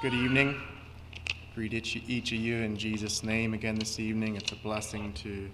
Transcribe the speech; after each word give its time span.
Good 0.00 0.14
evening. 0.14 0.54
Greet 1.56 1.74
each, 1.74 1.96
of 2.30 2.38
you 2.38 2.58
in 2.58 2.76
Jesus' 2.76 3.24
name 3.24 3.52
again 3.52 3.74
this 3.74 3.98
evening. 3.98 4.36
It's 4.36 4.52
a 4.52 4.54
blessing 4.54 5.12
to 5.24 5.50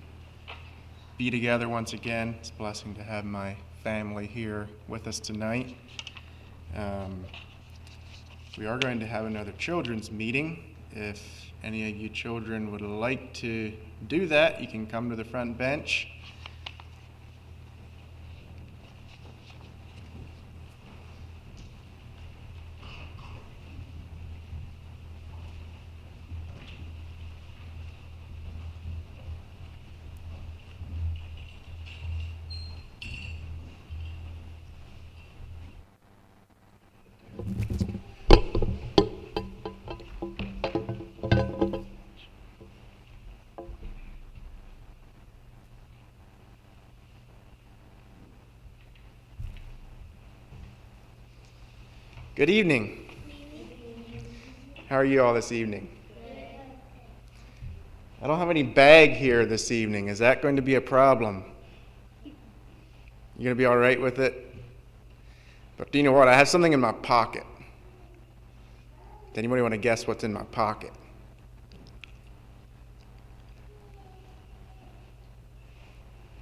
be 1.16 1.30
together 1.30 1.66
once 1.66 1.94
again. 1.94 2.36
It's 2.40 2.50
a 2.50 2.52
blessing 2.52 2.94
to 2.96 3.02
have 3.02 3.24
my 3.24 3.56
family 3.82 4.26
here 4.26 4.68
with 4.86 5.06
us 5.06 5.18
tonight. 5.18 5.74
Um, 6.76 7.24
we 8.58 8.66
are 8.66 8.76
going 8.76 9.00
to 9.00 9.06
have 9.06 9.24
another 9.24 9.52
children's 9.52 10.10
meeting. 10.10 10.62
If 10.92 11.22
any 11.62 11.90
of 11.90 11.96
you 11.96 12.10
children 12.10 12.70
would 12.70 12.82
like 12.82 13.32
to 13.34 13.72
do 14.08 14.26
that, 14.26 14.60
you 14.60 14.68
can 14.68 14.86
come 14.86 15.08
to 15.08 15.16
the 15.16 15.24
front 15.24 15.56
bench. 15.56 16.08
Good 52.36 52.50
evening. 52.50 52.98
How 54.88 54.96
are 54.96 55.04
you 55.04 55.22
all 55.22 55.32
this 55.34 55.52
evening? 55.52 55.88
I 58.20 58.26
don't 58.26 58.40
have 58.40 58.50
any 58.50 58.64
bag 58.64 59.12
here 59.12 59.46
this 59.46 59.70
evening. 59.70 60.08
Is 60.08 60.18
that 60.18 60.42
going 60.42 60.56
to 60.56 60.62
be 60.62 60.74
a 60.74 60.80
problem? 60.80 61.44
You 62.24 62.32
going 63.36 63.50
to 63.50 63.54
be 63.54 63.66
all 63.66 63.76
right 63.76 64.00
with 64.00 64.18
it? 64.18 64.52
But 65.76 65.92
do 65.92 65.98
you 65.98 66.02
know 66.02 66.10
what? 66.10 66.26
I 66.26 66.34
have 66.34 66.48
something 66.48 66.72
in 66.72 66.80
my 66.80 66.90
pocket. 66.90 67.44
Does 69.28 69.38
anybody 69.38 69.62
want 69.62 69.74
to 69.74 69.78
guess 69.78 70.08
what's 70.08 70.24
in 70.24 70.32
my 70.32 70.42
pocket? 70.42 70.90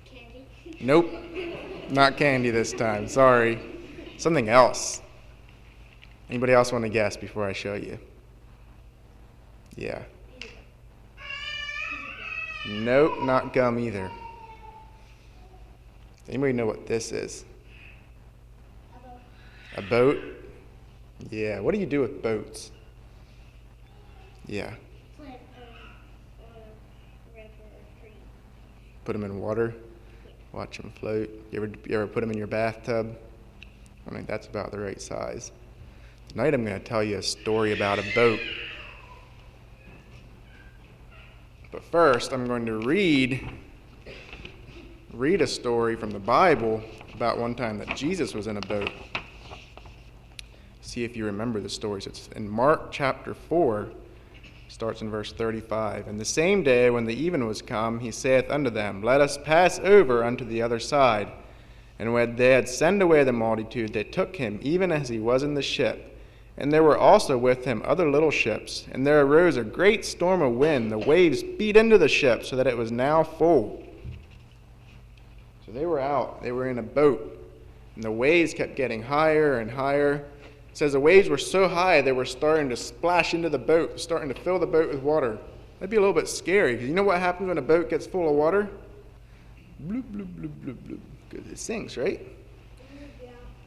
Candy. 0.07 0.47
Nope. 0.81 1.11
Not 1.91 2.17
candy 2.17 2.49
this 2.49 2.73
time. 2.73 3.07
Sorry. 3.09 3.61
Something 4.17 4.49
else. 4.49 5.03
Anybody 6.29 6.53
else 6.53 6.73
want 6.73 6.85
to 6.85 6.89
guess 6.89 7.17
before 7.17 7.45
I 7.45 7.53
show 7.53 7.75
you? 7.75 7.99
Yeah. 9.77 10.03
Nope, 12.69 13.23
not 13.23 13.53
gum 13.53 13.79
either. 13.79 14.11
Anybody 16.29 16.53
know 16.53 16.67
what 16.67 16.87
this 16.87 17.13
is? 17.13 17.45
A 19.77 19.83
boat? 19.83 20.19
Yeah. 21.31 21.61
What 21.61 21.75
do 21.75 21.81
you 21.81 21.87
do 21.87 22.01
with 22.01 22.23
boats? 22.23 22.71
Yeah. 24.47 24.75
Tree. 25.17 25.35
Put 29.05 29.13
them 29.15 29.25
in 29.25 29.41
water. 29.41 29.75
Watch 30.53 30.79
them 30.79 30.93
float. 31.01 31.31
You 31.51 31.63
ever, 31.63 31.73
you 31.87 31.95
ever 31.95 32.07
put 32.07 32.21
them 32.21 32.31
in 32.31 32.39
your 32.39 32.47
bathtub? 32.47 33.17
I 34.07 34.15
mean, 34.15 34.27
that's 34.27 34.47
about 34.47 34.71
the 34.71 34.79
right 34.79 35.01
size. 35.01 35.53
Tonight 36.33 36.55
I'm 36.55 36.65
going 36.65 36.81
to 36.81 36.83
tell 36.83 37.05
you 37.05 37.19
a 37.19 37.23
story 37.23 37.75
about 37.75 37.99
a 37.99 38.05
boat. 38.15 38.41
But 41.71 41.85
first, 41.85 42.33
I'm 42.33 42.47
going 42.47 42.65
to 42.65 42.79
read 42.79 43.47
read 45.13 45.43
a 45.43 45.47
story 45.47 45.95
from 45.95 46.11
the 46.11 46.19
Bible 46.19 46.83
about 47.13 47.37
one 47.37 47.55
time 47.55 47.77
that 47.81 47.95
Jesus 47.95 48.33
was 48.33 48.47
in 48.47 48.57
a 48.57 48.63
boat. 48.63 48.91
See 50.81 51.05
if 51.05 51.19
you 51.19 51.27
remember 51.27 51.61
the 51.61 51.69
story. 51.69 52.01
It's 52.07 52.31
in 52.35 52.49
Mark 52.49 52.91
chapter 52.91 53.35
4, 53.35 53.91
starts 54.69 55.03
in 55.03 55.11
verse 55.11 55.35
35. 55.35 56.09
And 56.09 56.19
the 56.19 56.25
same 56.25 56.63
day 56.63 56.89
when 56.89 57.05
the 57.05 57.15
even 57.15 57.47
was 57.47 57.61
come, 57.61 58.01
he 58.01 58.11
saith 58.11 58.49
unto 58.49 58.71
them, 58.71 59.03
Let 59.03 59.21
us 59.21 59.37
pass 59.37 59.79
over 59.81 60.25
unto 60.25 60.47
the 60.47 60.63
other 60.63 60.79
side. 60.79 61.31
And 61.99 62.15
when 62.15 62.37
they 62.37 62.53
had 62.53 62.71
sent 62.71 63.03
away 63.03 63.23
the 63.23 63.35
multitude, 63.35 63.93
they 63.93 64.05
took 64.05 64.37
him, 64.37 64.59
even 64.63 64.91
as 64.91 65.11
he 65.11 65.19
was 65.19 65.43
in 65.43 65.53
the 65.53 65.61
ship. 65.61 66.09
And 66.59 66.73
there 66.73 66.83
were 66.83 66.99
also 66.99 67.39
with 67.39 67.65
him 67.65 67.83
other 67.85 68.11
little 68.11 68.31
ships. 68.31 68.87
And 68.93 69.07
there 69.07 69.23
arose 69.23 69.57
a 69.57 69.65
great 69.65 70.05
storm 70.05 70.43
of 70.43 70.53
wind. 70.53 70.93
The 70.93 70.99
waves 70.99 71.43
beat 71.43 71.77
into 71.77 71.99
the 71.99 72.09
ship, 72.09 72.45
so 72.45 72.57
that 72.57 72.67
it 72.67 72.77
was 72.77 72.93
now 72.93 73.23
full. 73.23 73.83
So 75.65 75.73
they 75.73 75.87
were 75.87 76.01
out. 76.01 76.43
They 76.43 76.53
were 76.53 76.69
in 76.69 76.79
a 76.79 76.83
boat. 76.83 77.39
And 77.95 78.05
the 78.05 78.13
waves 78.13 78.53
kept 78.55 78.77
getting 78.77 79.03
higher 79.03 79.61
and 79.61 79.71
higher. 79.71 80.25
It 80.71 80.77
says 80.79 80.93
the 80.93 81.01
waves 81.01 81.29
were 81.29 81.39
so 81.39 81.69
high 81.69 82.01
they 82.01 82.13
were 82.13 82.25
starting 82.25 82.69
to 82.71 82.77
splash 82.77 83.35
into 83.35 83.49
the 83.49 83.59
boat, 83.59 84.01
starting 84.01 84.33
to 84.33 84.41
fill 84.43 84.59
the 84.59 84.67
boat 84.67 84.89
with 84.89 85.03
water. 85.03 85.39
That'd 85.79 85.91
be 85.91 85.97
a 85.97 86.01
little 86.01 86.15
bit 86.15 86.29
scary, 86.29 86.75
because 86.75 86.89
you 86.89 86.95
know 86.95 87.03
what 87.03 87.19
happens 87.19 87.49
when 87.49 87.59
a 87.59 87.63
boat 87.63 87.91
gets 87.91 88.07
full 88.07 88.29
of 88.29 88.35
water? 88.37 88.71
Bloop, 89.87 90.05
bloop, 90.13 90.29
bloop, 90.35 90.53
bloop, 90.65 90.99
bloop. 91.33 91.53
it 91.53 91.59
sinks, 91.59 91.97
right? 91.97 92.21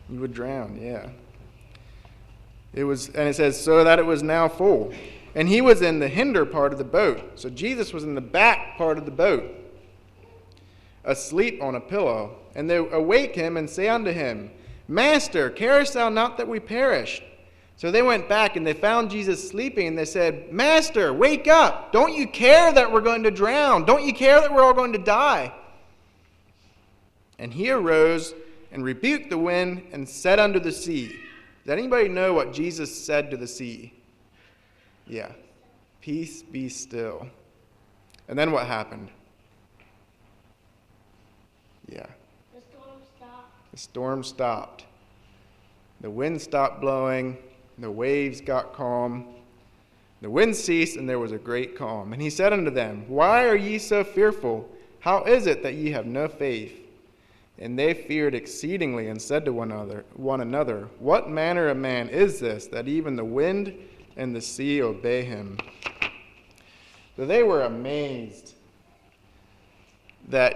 You 0.09 0.19
would 0.19 0.33
drown, 0.33 0.79
yeah. 0.81 1.09
It 2.75 2.83
was, 2.83 3.07
and 3.07 3.29
it 3.29 3.35
says, 3.35 3.59
so 3.59 3.83
that 3.83 3.99
it 3.99 4.05
was 4.05 4.21
now 4.21 4.47
full. 4.49 4.93
And 5.33 5.47
he 5.47 5.61
was 5.61 5.81
in 5.81 5.99
the 5.99 6.09
hinder 6.09 6.45
part 6.45 6.73
of 6.73 6.77
the 6.77 6.85
boat. 6.85 7.39
So 7.39 7.49
Jesus 7.49 7.93
was 7.93 8.03
in 8.03 8.15
the 8.15 8.21
back 8.21 8.77
part 8.77 8.97
of 8.97 9.05
the 9.05 9.11
boat, 9.11 9.49
asleep 11.05 11.63
on 11.63 11.75
a 11.75 11.81
pillow. 11.81 12.35
And 12.53 12.69
they 12.69 12.77
awake 12.77 13.35
him 13.35 13.57
and 13.57 13.69
say 13.69 13.89
unto 13.89 14.11
him, 14.11 14.51
Master, 14.87 15.49
carest 15.49 15.93
thou 15.93 16.09
not 16.09 16.37
that 16.37 16.47
we 16.47 16.59
perish? 16.59 17.21
So 17.77 17.91
they 17.91 18.01
went 18.01 18.29
back 18.29 18.55
and 18.55 18.65
they 18.65 18.73
found 18.73 19.09
Jesus 19.09 19.49
sleeping 19.49 19.87
and 19.87 19.97
they 19.97 20.05
said, 20.05 20.51
Master, 20.51 21.13
wake 21.13 21.47
up. 21.47 21.91
Don't 21.91 22.13
you 22.13 22.27
care 22.27 22.71
that 22.71 22.91
we're 22.91 23.01
going 23.01 23.23
to 23.23 23.31
drown? 23.31 23.83
Don't 23.83 24.05
you 24.05 24.13
care 24.13 24.39
that 24.39 24.53
we're 24.53 24.63
all 24.63 24.73
going 24.73 24.93
to 24.93 24.99
die? 24.99 25.53
And 27.37 27.53
he 27.53 27.69
arose 27.71 28.33
and 28.71 28.83
rebuked 28.83 29.29
the 29.29 29.37
wind 29.37 29.83
and 29.91 30.07
said 30.07 30.39
unto 30.39 30.59
the 30.59 30.71
sea, 30.71 31.19
Does 31.65 31.71
anybody 31.71 32.09
know 32.09 32.31
what 32.31 32.53
Jesus 32.53 32.95
said 32.95 33.31
to 33.31 33.37
the 33.37 33.47
sea? 33.47 33.91
Yeah. 35.07 35.31
Peace 35.99 36.43
be 36.43 36.69
still. 36.69 37.27
And 38.27 38.37
then 38.37 38.51
what 38.51 38.67
happened? 38.67 39.09
Yeah. 41.89 42.05
The 42.53 42.61
storm 42.61 43.01
stopped. 43.17 43.71
The 43.71 43.77
storm 43.77 44.23
stopped. 44.23 44.85
The 46.01 46.11
wind 46.11 46.39
stopped 46.39 46.81
blowing. 46.81 47.37
The 47.79 47.89
waves 47.89 48.41
got 48.41 48.73
calm. 48.73 49.25
The 50.21 50.29
wind 50.29 50.55
ceased, 50.55 50.97
and 50.97 51.09
there 51.09 51.19
was 51.19 51.31
a 51.31 51.39
great 51.39 51.75
calm. 51.75 52.13
And 52.13 52.21
he 52.21 52.29
said 52.29 52.53
unto 52.53 52.69
them, 52.69 53.05
Why 53.07 53.47
are 53.47 53.55
ye 53.55 53.79
so 53.79 54.03
fearful? 54.03 54.69
How 54.99 55.23
is 55.23 55.47
it 55.47 55.63
that 55.63 55.73
ye 55.73 55.89
have 55.91 56.05
no 56.05 56.27
faith? 56.27 56.84
And 57.57 57.79
they 57.79 57.93
feared 57.93 58.35
exceedingly, 58.35 59.07
and 59.07 59.21
said 59.21 59.45
to 59.45 59.53
one 59.53 59.71
another, 59.71 60.03
one 60.15 60.41
another, 60.41 60.89
What 60.99 61.29
manner 61.29 61.69
of 61.69 61.77
man 61.77 62.09
is 62.09 62.39
this, 62.39 62.67
that 62.67 62.87
even 62.87 63.15
the 63.15 63.23
wind 63.23 63.73
and 64.17 64.35
the 64.35 64.41
sea 64.41 64.81
obey 64.81 65.23
him? 65.23 65.57
So 67.15 67.25
they 67.25 67.43
were 67.43 67.61
amazed 67.61 68.55
that 70.27 70.55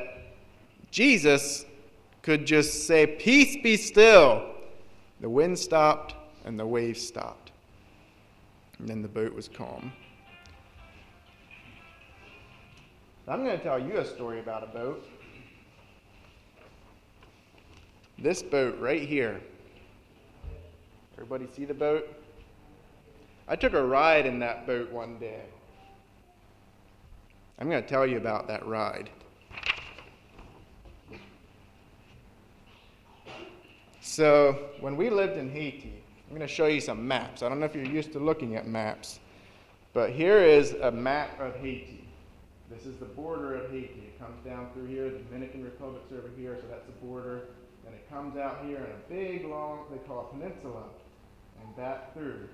Jesus 0.92 1.66
could 2.22 2.46
just 2.46 2.86
say, 2.86 3.08
Peace 3.08 3.58
be 3.64 3.78
still. 3.78 4.46
The 5.22 5.30
wind 5.30 5.58
stopped 5.58 6.16
and 6.44 6.60
the 6.60 6.66
waves 6.66 7.06
stopped. 7.06 7.52
And 8.78 8.88
then 8.88 9.02
the 9.02 9.08
boat 9.08 9.34
was 9.34 9.48
calm. 9.48 9.94
I'm 13.28 13.44
going 13.44 13.58
to 13.58 13.64
tell 13.64 13.78
you 13.78 13.98
a 13.98 14.06
story 14.06 14.40
about 14.40 14.64
a 14.64 14.68
boat. 14.68 15.06
This 18.22 18.44
boat 18.44 18.78
right 18.80 19.02
here. 19.02 19.40
Everybody 21.14 21.48
see 21.56 21.64
the 21.64 21.74
boat? 21.74 22.06
I 23.48 23.56
took 23.56 23.74
a 23.74 23.84
ride 23.84 24.26
in 24.26 24.40
that 24.40 24.68
boat 24.68 24.92
one 24.92 25.18
day. 25.20 25.44
I'm 27.60 27.70
going 27.70 27.82
to 27.82 27.88
tell 27.88 28.06
you 28.06 28.18
about 28.18 28.48
that 28.48 28.66
ride. 28.66 29.10
So, 34.02 34.70
when 34.82 34.98
we 34.98 35.10
lived 35.10 35.38
in 35.38 35.50
Haiti, 35.50 36.04
I'm 36.28 36.36
going 36.36 36.46
to 36.46 36.54
show 36.54 36.68
you 36.68 36.82
some 36.82 37.08
maps. 37.08 37.42
I 37.42 37.48
don't 37.48 37.60
know 37.60 37.66
if 37.66 37.76
you're 37.76 37.86
used 37.86 38.12
to 38.14 38.20
looking 38.20 38.56
at 38.56 38.68
maps, 38.68 39.20
but 39.94 40.10
here 40.10 40.40
is 40.40 40.74
a 40.82 40.92
map 40.92 41.40
of 41.40 41.56
Haiti. 41.56 42.06
This 42.70 42.86
is 42.86 42.98
the 42.98 43.06
border 43.06 43.56
of 43.56 43.72
Haiti. 43.72 44.04
It 44.08 44.20
comes 44.20 44.44
down 44.46 44.68
through 44.74 44.88
here. 44.88 45.10
The 45.10 45.20
Dominican 45.20 45.64
Republic's 45.64 46.12
over 46.12 46.30
here, 46.38 46.58
so 46.62 46.68
that's 46.70 46.86
the 46.86 47.06
border. 47.06 47.44
And 47.90 47.98
it 47.98 48.08
comes 48.08 48.38
out 48.38 48.60
here 48.64 48.78
in 48.78 48.84
a 48.84 49.10
big, 49.10 49.46
long, 49.46 49.86
they 49.90 49.98
call 50.00 50.22
it 50.22 50.40
peninsula, 50.40 50.84
and 51.60 51.76
back 51.76 52.14
through. 52.14 52.48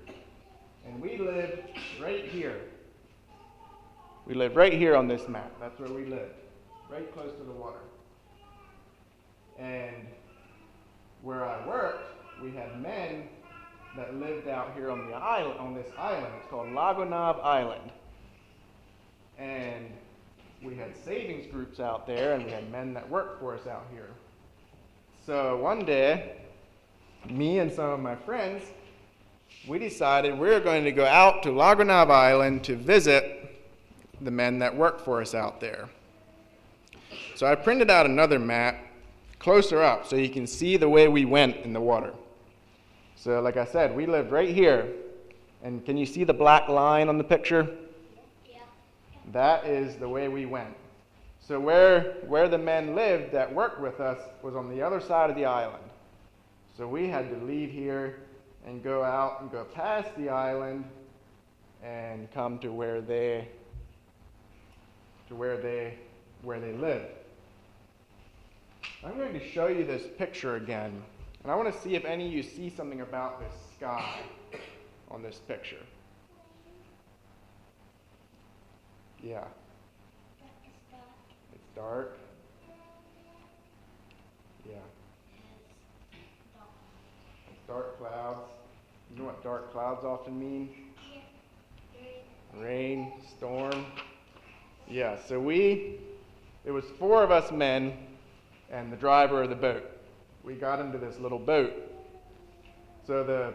And 0.86 0.98
we 0.98 1.18
live 1.18 1.60
right 2.00 2.24
here. 2.24 2.58
We 4.26 4.32
live 4.32 4.56
right 4.56 4.72
here 4.72 4.96
on 4.96 5.08
this 5.08 5.28
map. 5.28 5.52
That's 5.60 5.78
where 5.78 5.90
we 5.90 6.06
lived, 6.06 6.36
right 6.90 7.12
close 7.12 7.32
to 7.36 7.44
the 7.44 7.52
water. 7.52 7.80
And 9.58 10.06
where 11.20 11.44
I 11.44 11.66
worked, 11.66 12.14
we 12.42 12.52
had 12.52 12.80
men 12.80 13.28
that 13.94 14.14
lived 14.14 14.48
out 14.48 14.72
here 14.74 14.90
on 14.90 15.06
the 15.06 15.16
island, 15.16 15.60
on 15.60 15.74
this 15.74 15.90
island. 15.98 16.32
It's 16.40 16.48
called 16.48 16.72
La 16.72 16.94
Gonâve 16.94 17.44
Island. 17.44 17.90
And 19.38 19.90
we 20.62 20.76
had 20.76 20.96
savings 21.04 21.46
groups 21.52 21.78
out 21.78 22.06
there, 22.06 22.32
and 22.32 22.44
we 22.46 22.50
had 22.50 22.72
men 22.72 22.94
that 22.94 23.06
worked 23.10 23.38
for 23.38 23.54
us 23.54 23.66
out 23.66 23.86
here. 23.92 24.08
So 25.26 25.56
one 25.56 25.84
day, 25.84 26.36
me 27.28 27.58
and 27.58 27.72
some 27.72 27.90
of 27.90 27.98
my 27.98 28.14
friends, 28.14 28.62
we 29.66 29.76
decided 29.80 30.38
we 30.38 30.46
were 30.46 30.60
going 30.60 30.84
to 30.84 30.92
go 30.92 31.04
out 31.04 31.42
to 31.42 31.50
La 31.50 31.74
Gonâve 31.74 32.12
Island 32.12 32.62
to 32.62 32.76
visit 32.76 33.50
the 34.20 34.30
men 34.30 34.60
that 34.60 34.76
work 34.76 35.04
for 35.04 35.20
us 35.20 35.34
out 35.34 35.60
there. 35.60 35.88
So 37.34 37.44
I 37.44 37.56
printed 37.56 37.90
out 37.90 38.06
another 38.06 38.38
map 38.38 38.78
closer 39.40 39.82
up 39.82 40.06
so 40.06 40.14
you 40.14 40.28
can 40.28 40.46
see 40.46 40.76
the 40.76 40.88
way 40.88 41.08
we 41.08 41.24
went 41.24 41.56
in 41.56 41.72
the 41.72 41.80
water. 41.80 42.12
So, 43.16 43.40
like 43.40 43.56
I 43.56 43.64
said, 43.64 43.96
we 43.96 44.06
lived 44.06 44.30
right 44.30 44.54
here. 44.54 44.86
And 45.64 45.84
can 45.84 45.96
you 45.96 46.06
see 46.06 46.22
the 46.22 46.34
black 46.34 46.68
line 46.68 47.08
on 47.08 47.18
the 47.18 47.24
picture? 47.24 47.68
Yeah. 48.48 48.60
That 49.32 49.66
is 49.66 49.96
the 49.96 50.08
way 50.08 50.28
we 50.28 50.46
went. 50.46 50.76
So 51.46 51.60
where 51.60 52.14
where 52.26 52.48
the 52.48 52.58
men 52.58 52.96
lived 52.96 53.32
that 53.32 53.54
worked 53.54 53.80
with 53.80 54.00
us 54.00 54.18
was 54.42 54.56
on 54.56 54.68
the 54.68 54.82
other 54.82 55.00
side 55.00 55.30
of 55.30 55.36
the 55.36 55.44
island. 55.44 55.84
So 56.76 56.88
we 56.88 57.06
had 57.06 57.30
to 57.30 57.46
leave 57.46 57.70
here 57.70 58.18
and 58.66 58.82
go 58.82 59.04
out 59.04 59.40
and 59.40 59.50
go 59.50 59.64
past 59.64 60.08
the 60.16 60.28
island 60.28 60.84
and 61.84 62.28
come 62.32 62.58
to 62.58 62.72
where 62.72 63.00
they 63.00 63.48
to 65.28 65.36
where 65.36 65.56
they 65.56 65.98
where 66.42 66.58
they 66.58 66.72
lived. 66.72 67.06
I'm 69.04 69.16
going 69.16 69.32
to 69.34 69.48
show 69.50 69.68
you 69.68 69.84
this 69.84 70.02
picture 70.18 70.56
again, 70.56 71.00
and 71.44 71.52
I 71.52 71.54
want 71.54 71.72
to 71.72 71.80
see 71.80 71.94
if 71.94 72.04
any 72.04 72.26
of 72.26 72.32
you 72.32 72.42
see 72.42 72.70
something 72.70 73.02
about 73.02 73.38
this 73.38 73.54
sky 73.76 74.18
on 75.12 75.22
this 75.22 75.36
picture. 75.46 75.76
Yeah. 79.22 79.44
Dark. 81.76 82.16
Yeah. 84.66 84.76
Dark 87.68 87.98
clouds. 87.98 88.48
You 89.12 89.18
know 89.18 89.24
what 89.26 89.44
dark 89.44 89.70
clouds 89.72 90.02
often 90.02 90.40
mean? 90.40 90.70
Rain, 92.56 93.12
storm. 93.36 93.84
Yeah, 94.88 95.18
so 95.28 95.38
we, 95.38 96.00
it 96.64 96.70
was 96.70 96.86
four 96.98 97.22
of 97.22 97.30
us 97.30 97.52
men 97.52 97.92
and 98.70 98.90
the 98.90 98.96
driver 98.96 99.42
of 99.42 99.50
the 99.50 99.56
boat. 99.56 99.84
We 100.44 100.54
got 100.54 100.80
into 100.80 100.96
this 100.96 101.18
little 101.18 101.38
boat. 101.38 101.74
So 103.06 103.22
the, 103.22 103.52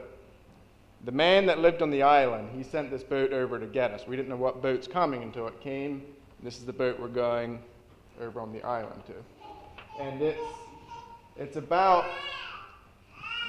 the 1.05 1.11
man 1.11 1.47
that 1.47 1.57
lived 1.57 1.81
on 1.81 1.89
the 1.89 2.03
island, 2.03 2.49
he 2.55 2.61
sent 2.61 2.91
this 2.91 3.01
boat 3.01 3.33
over 3.33 3.57
to 3.57 3.65
get 3.65 3.91
us. 3.91 4.05
We 4.07 4.15
didn't 4.15 4.29
know 4.29 4.35
what 4.35 4.61
boat's 4.61 4.87
coming 4.87 5.23
until 5.23 5.47
it 5.47 5.59
came. 5.59 6.03
This 6.43 6.59
is 6.59 6.65
the 6.65 6.73
boat 6.73 6.99
we're 6.99 7.07
going 7.07 7.59
over 8.21 8.39
on 8.39 8.51
the 8.51 8.61
island 8.63 9.01
too. 9.05 9.23
And 9.99 10.21
it's, 10.21 10.39
it's 11.35 11.55
about, 11.57 12.05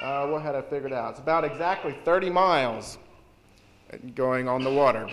uh, 0.03 0.27
what 0.27 0.43
had 0.43 0.55
I 0.55 0.63
figured 0.63 0.93
out? 0.93 1.11
It's 1.11 1.21
about 1.21 1.45
exactly 1.45 1.95
30 2.05 2.31
miles 2.31 2.99
going 4.15 4.49
on 4.49 4.65
the 4.65 4.73
water. 4.73 5.09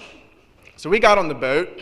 So 0.78 0.90
we 0.90 1.00
got 1.00 1.18
on 1.18 1.28
the 1.28 1.36
boat 1.36 1.82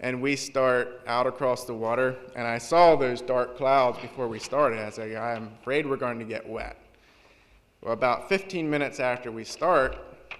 and 0.00 0.22
we 0.22 0.34
start 0.34 1.02
out 1.06 1.26
across 1.26 1.66
the 1.66 1.74
water. 1.74 2.16
And 2.34 2.46
I 2.46 2.58
saw 2.58 2.96
those 2.96 3.20
dark 3.20 3.56
clouds 3.56 3.98
before 3.98 4.28
we 4.28 4.38
started. 4.38 4.78
I 4.78 4.90
said, 4.90 5.14
I'm 5.14 5.52
afraid 5.60 5.86
we're 5.86 5.96
going 5.96 6.18
to 6.18 6.24
get 6.24 6.48
wet. 6.48 6.78
Well, 7.82 7.92
about 7.92 8.28
15 8.28 8.68
minutes 8.68 8.98
after 8.98 9.30
we 9.30 9.44
start, 9.44 9.96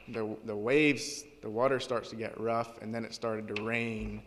the, 0.09 0.37
the 0.44 0.56
waves, 0.56 1.25
the 1.43 1.50
water 1.50 1.79
starts 1.79 2.11
to 2.11 2.17
get 2.17 2.38
rough, 2.41 2.81
and 2.82 2.94
then 2.94 3.05
it 3.05 3.15
started 3.15 3.55
to 3.55 3.62
rain. 3.62 4.23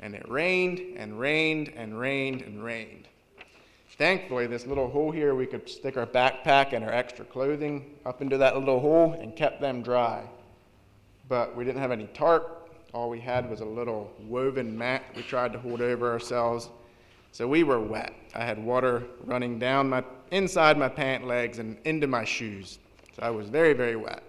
And 0.00 0.14
it 0.14 0.28
rained 0.28 0.80
and 0.96 1.18
rained 1.18 1.72
and 1.74 1.98
rained 1.98 2.42
and 2.42 2.62
rained. 2.62 3.08
Thankfully, 3.98 4.46
this 4.46 4.66
little 4.66 4.90
hole 4.90 5.10
here, 5.10 5.34
we 5.34 5.46
could 5.46 5.68
stick 5.68 5.96
our 5.96 6.06
backpack 6.06 6.72
and 6.72 6.84
our 6.84 6.92
extra 6.92 7.24
clothing 7.24 7.94
up 8.04 8.20
into 8.20 8.36
that 8.38 8.58
little 8.58 8.80
hole 8.80 9.14
and 9.14 9.34
kept 9.34 9.60
them 9.60 9.82
dry. 9.82 10.22
But 11.28 11.56
we 11.56 11.64
didn't 11.64 11.80
have 11.80 11.92
any 11.92 12.06
tarp, 12.08 12.56
all 12.92 13.10
we 13.10 13.20
had 13.20 13.50
was 13.50 13.60
a 13.60 13.64
little 13.64 14.10
woven 14.26 14.76
mat 14.76 15.02
we 15.14 15.22
tried 15.22 15.52
to 15.52 15.58
hold 15.58 15.82
over 15.82 16.10
ourselves. 16.10 16.70
So 17.32 17.46
we 17.46 17.62
were 17.62 17.80
wet. 17.80 18.14
I 18.34 18.44
had 18.44 18.58
water 18.58 19.04
running 19.24 19.58
down 19.58 19.90
my 19.90 20.02
inside 20.30 20.78
my 20.78 20.88
pant 20.88 21.26
legs 21.26 21.58
and 21.58 21.76
into 21.84 22.06
my 22.06 22.24
shoes. 22.24 22.78
So 23.14 23.22
I 23.22 23.30
was 23.30 23.48
very, 23.48 23.74
very 23.74 23.96
wet. 23.96 24.22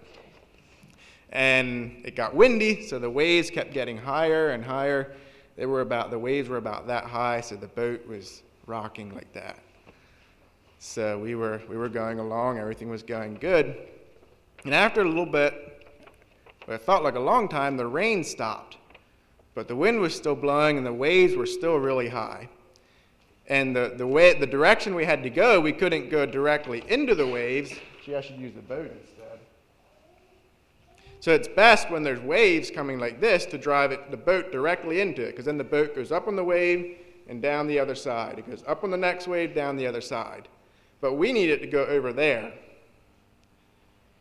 And 1.30 2.02
it 2.04 2.16
got 2.16 2.36
windy, 2.36 2.86
so 2.86 3.00
the 3.00 3.10
waves 3.10 3.50
kept 3.50 3.74
getting 3.74 3.98
higher 3.98 4.50
and 4.50 4.64
higher. 4.64 5.14
They 5.58 5.66
were 5.66 5.82
about 5.82 6.12
the 6.12 6.20
waves 6.20 6.48
were 6.48 6.58
about 6.58 6.88
that 6.88 7.04
high, 7.04 7.42
so 7.42 7.56
the 7.56 7.68
boat 7.68 8.08
was 8.08 8.44
rocking 8.68 9.14
like 9.14 9.34
that. 9.34 9.60
So 10.80 11.20
we 11.20 11.36
were 11.36 11.62
we 11.68 11.76
were 11.76 11.90
going 11.90 12.20
along, 12.20 12.60
everything 12.60 12.90
was 12.90 13.04
going 13.04 13.36
good. 13.36 13.76
And 14.64 14.74
after 14.74 15.02
a 15.02 15.06
little 15.06 15.26
bit, 15.26 15.78
it 16.68 16.82
felt 16.82 17.04
like 17.04 17.16
a 17.16 17.20
long 17.20 17.50
time, 17.50 17.76
the 17.76 17.88
rain 17.88 18.24
stopped. 18.24 18.78
But 19.56 19.68
the 19.68 19.76
wind 19.76 20.00
was 20.00 20.14
still 20.14 20.36
blowing 20.36 20.78
and 20.78 20.86
the 20.86 20.94
waves 20.94 21.36
were 21.36 21.48
still 21.48 21.78
really 21.78 22.10
high. 22.10 22.48
And 23.48 23.76
the, 23.76 23.94
the, 23.96 24.06
way, 24.06 24.38
the 24.38 24.46
direction 24.46 24.94
we 24.94 25.06
had 25.06 25.24
to 25.24 25.30
go, 25.30 25.60
we 25.60 25.72
couldn't 25.72 26.10
go 26.10 26.26
directly 26.26 26.84
into 26.90 27.16
the 27.16 27.26
waves. 27.26 27.74
Gee, 28.06 28.16
I 28.16 28.22
should 28.22 28.38
use 28.38 28.54
the 28.54 28.62
boat 28.62 28.92
instead. 28.92 29.17
So 31.20 31.34
it's 31.34 31.48
best 31.48 31.90
when 31.90 32.04
there's 32.04 32.20
waves 32.20 32.70
coming 32.70 33.00
like 33.00 33.20
this 33.20 33.46
to 33.48 33.58
drive 33.58 33.92
it, 33.92 34.12
the 34.12 34.18
boat 34.18 34.52
directly 34.52 35.02
into 35.02 35.24
it, 35.24 35.32
because 35.32 35.46
then 35.46 35.58
the 35.58 35.64
boat 35.64 35.96
goes 35.96 36.12
up 36.12 36.28
on 36.28 36.36
the 36.36 36.44
wave 36.44 36.98
and 37.28 37.42
down 37.42 37.68
the 37.68 37.80
other 37.80 37.96
side. 37.96 38.40
It 38.40 38.50
goes 38.50 38.64
up 38.68 38.84
on 38.84 38.92
the 38.92 38.98
next 38.98 39.28
wave, 39.28 39.56
down 39.56 39.78
the 39.78 39.88
other 39.88 40.02
side. 40.02 40.48
But 41.02 41.14
we 41.14 41.34
need 41.34 41.50
it 41.50 41.60
to 41.60 41.68
go 41.68 41.86
over 41.86 42.14
there. 42.14 42.54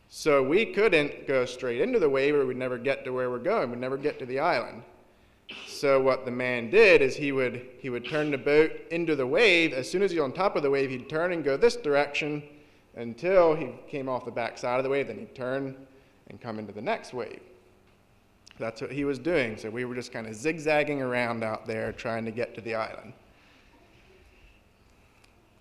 So 0.09 0.43
we 0.43 0.67
couldn't 0.67 1.27
go 1.27 1.45
straight 1.45 1.81
into 1.81 1.99
the 1.99 2.09
wave 2.09 2.35
or 2.35 2.47
we'd 2.47 2.57
never 2.57 2.79
get 2.79 3.05
to 3.05 3.13
where 3.13 3.31
we're 3.31 3.39
going. 3.39 3.71
We'd 3.71 3.81
never 3.81 3.97
get 3.97 4.19
to 4.21 4.27
the 4.27 4.39
island. 4.39 4.83
So 5.67 6.01
what 6.01 6.25
the 6.25 6.31
man 6.31 6.71
did 6.71 7.03
is 7.03 7.17
he 7.17 7.33
would 7.33 7.67
he 7.79 7.91
would 7.91 8.05
turn 8.05 8.31
the 8.31 8.39
boat 8.39 8.73
into 8.91 9.15
the 9.15 9.27
wave. 9.27 9.73
As 9.73 9.91
soon 9.91 10.03
as 10.03 10.11
he's 10.11 10.21
on 10.21 10.33
top 10.33 10.57
of 10.57 10.63
the 10.63 10.71
wave, 10.71 10.91
he'd 10.91 11.09
turn 11.09 11.33
and 11.33 11.45
go 11.45 11.57
this 11.57 11.77
direction 11.77 12.43
until 12.97 13.55
he 13.55 13.73
came 13.89 14.09
off 14.09 14.25
the 14.25 14.31
back 14.31 14.59
side 14.59 14.79
of 14.79 14.85
the 14.85 14.91
wave. 14.91 15.07
Then 15.07 15.19
he'd 15.19 15.35
turn 15.35 15.77
and 16.29 16.41
come 16.41 16.59
into 16.59 16.73
the 16.73 16.83
next 16.83 17.15
wave. 17.15 17.41
That's 18.59 18.81
what 18.81 18.91
he 18.91 19.05
was 19.05 19.19
doing. 19.19 19.57
So 19.57 19.69
we 19.71 19.85
were 19.85 19.95
just 19.95 20.13
kind 20.13 20.27
of 20.27 20.35
zigzagging 20.35 21.03
around 21.03 21.45
out 21.45 21.67
there 21.67 21.93
trying 21.93 22.25
to 22.25 22.31
get 22.31 22.55
to 22.55 22.61
the 22.61 22.75
island. 22.75 23.13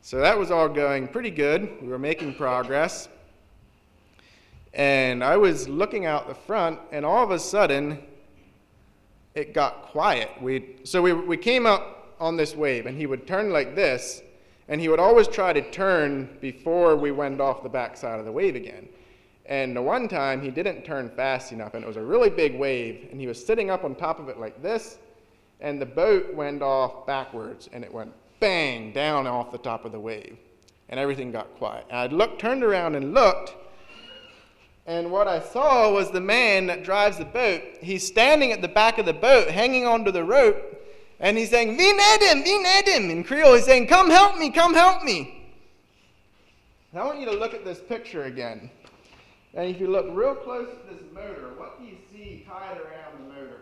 So 0.01 0.19
that 0.19 0.38
was 0.38 0.51
all 0.51 0.69
going 0.69 1.07
pretty 1.07 1.31
good. 1.31 1.81
We 1.81 1.88
were 1.88 2.00
making 2.00 2.36
progress. 2.36 3.10
And 4.74 5.24
I 5.24 5.38
was 5.38 5.67
looking 5.67 6.05
out 6.05 6.27
the 6.27 6.36
front, 6.36 6.79
and 6.91 7.05
all 7.05 7.24
of 7.24 7.31
a 7.31 7.39
sudden, 7.39 8.03
it 9.34 9.53
got 9.53 9.84
quiet. 9.84 10.29
We, 10.41 10.75
so 10.84 11.01
we, 11.01 11.13
we 11.13 11.38
came 11.38 11.65
up 11.65 12.13
on 12.19 12.38
this 12.38 12.55
wave, 12.55 12.86
and 12.86 12.98
he 12.98 13.05
would 13.05 13.25
turn 13.25 13.51
like 13.51 13.75
this, 13.75 14.22
and 14.67 14.79
he 14.79 14.89
would 14.89 15.00
always 15.00 15.27
try 15.27 15.53
to 15.53 15.72
turn 15.72 16.38
before 16.41 16.95
we 16.95 17.12
went 17.12 17.41
off 17.41 17.63
the 17.63 17.69
backside 17.69 18.19
of 18.19 18.25
the 18.25 18.31
wave 18.31 18.55
again. 18.55 18.88
And 19.48 19.75
the 19.75 19.82
one 19.82 20.08
time, 20.08 20.42
he 20.42 20.50
didn't 20.50 20.84
turn 20.84 21.10
fast 21.10 21.52
enough, 21.52 21.75
and 21.75 21.84
it 21.84 21.88
was 21.88 21.98
a 21.98 22.04
really 22.04 22.30
big 22.30 22.56
wave, 22.56 23.08
and 23.12 23.20
he 23.20 23.28
was 23.28 23.44
sitting 23.44 23.70
up 23.70 23.84
on 23.84 23.94
top 23.94 24.20
of 24.20 24.28
it 24.28 24.40
like 24.40 24.62
this, 24.62 24.98
and 25.60 25.80
the 25.80 25.86
boat 25.86 26.34
went 26.34 26.64
off 26.64 27.06
backwards, 27.06 27.70
and 27.72 27.84
it 27.84 27.94
went 27.94 28.12
bang 28.40 28.92
down 28.92 29.28
off 29.28 29.52
the 29.52 29.58
top 29.60 29.86
of 29.86 29.92
the 29.92 30.00
wave, 30.00 30.38
and 30.90 31.00
everything 31.00 31.32
got 31.32 31.56
quiet. 31.58 31.86
And 31.90 31.98
I 31.98 32.08
looked, 32.08 32.42
turned 32.42 32.64
around 32.64 32.96
and 32.96 33.14
looked, 33.14 33.54
and 34.88 35.12
what 35.12 35.28
I 35.28 35.40
saw 35.40 35.92
was 35.92 36.12
the 36.12 36.22
man 36.22 36.68
that 36.68 36.84
drives 36.84 37.18
the 37.18 37.25
boat. 37.25 37.62
He's 37.82 38.06
standing 38.06 38.52
at 38.52 38.62
the 38.62 38.68
back 38.68 38.98
of 38.98 39.06
the 39.06 39.14
boat, 39.14 39.50
hanging 39.50 39.86
onto 39.86 40.12
the 40.12 40.24
rope, 40.24 40.58
and 41.20 41.38
he's 41.38 41.50
saying, 41.50 41.78
Vin 41.78 41.98
Edim, 41.98 42.44
Vin 42.44 42.64
Edim. 42.64 43.10
In 43.10 43.24
Creole, 43.24 43.56
he's 43.56 43.66
saying, 43.66 43.88
Come 43.88 44.10
help 44.10 44.38
me, 44.38 44.50
come 44.50 44.74
help 44.74 45.04
me. 45.04 45.32
I 46.96 47.04
want 47.04 47.20
you 47.20 47.25
to 47.25 47.34
look 47.34 47.54
at 47.54 47.66
this 47.66 47.80
picture 47.80 48.24
again. 48.24 48.70
And 49.55 49.69
if 49.69 49.79
you 49.79 49.88
look 49.88 50.07
real 50.12 50.35
close 50.35 50.67
at 50.67 50.89
this 50.89 51.01
motor, 51.13 51.53
what 51.55 51.79
do 51.79 51.85
you 51.85 51.95
see 52.12 52.45
tied 52.45 52.77
around 52.77 53.13
the 53.19 53.33
motor? 53.33 53.62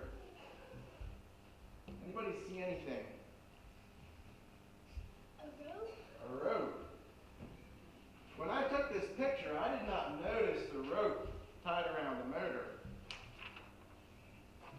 Anybody 2.03 2.35
see 2.50 2.63
anything? 2.63 3.05
A 5.39 5.45
rope? 5.63 5.93
A 6.25 6.45
rope. 6.45 6.89
When 8.38 8.50
I 8.50 8.63
took 8.63 8.91
this 8.91 9.05
picture, 9.17 9.55
I 9.57 9.77
did 9.77 9.88
not 9.88 10.19
notice 10.23 10.63
the 10.73 10.79
rope 10.95 11.27
tied 11.63 11.85
around 11.85 12.17
the 12.19 12.39
motor. 12.39 12.65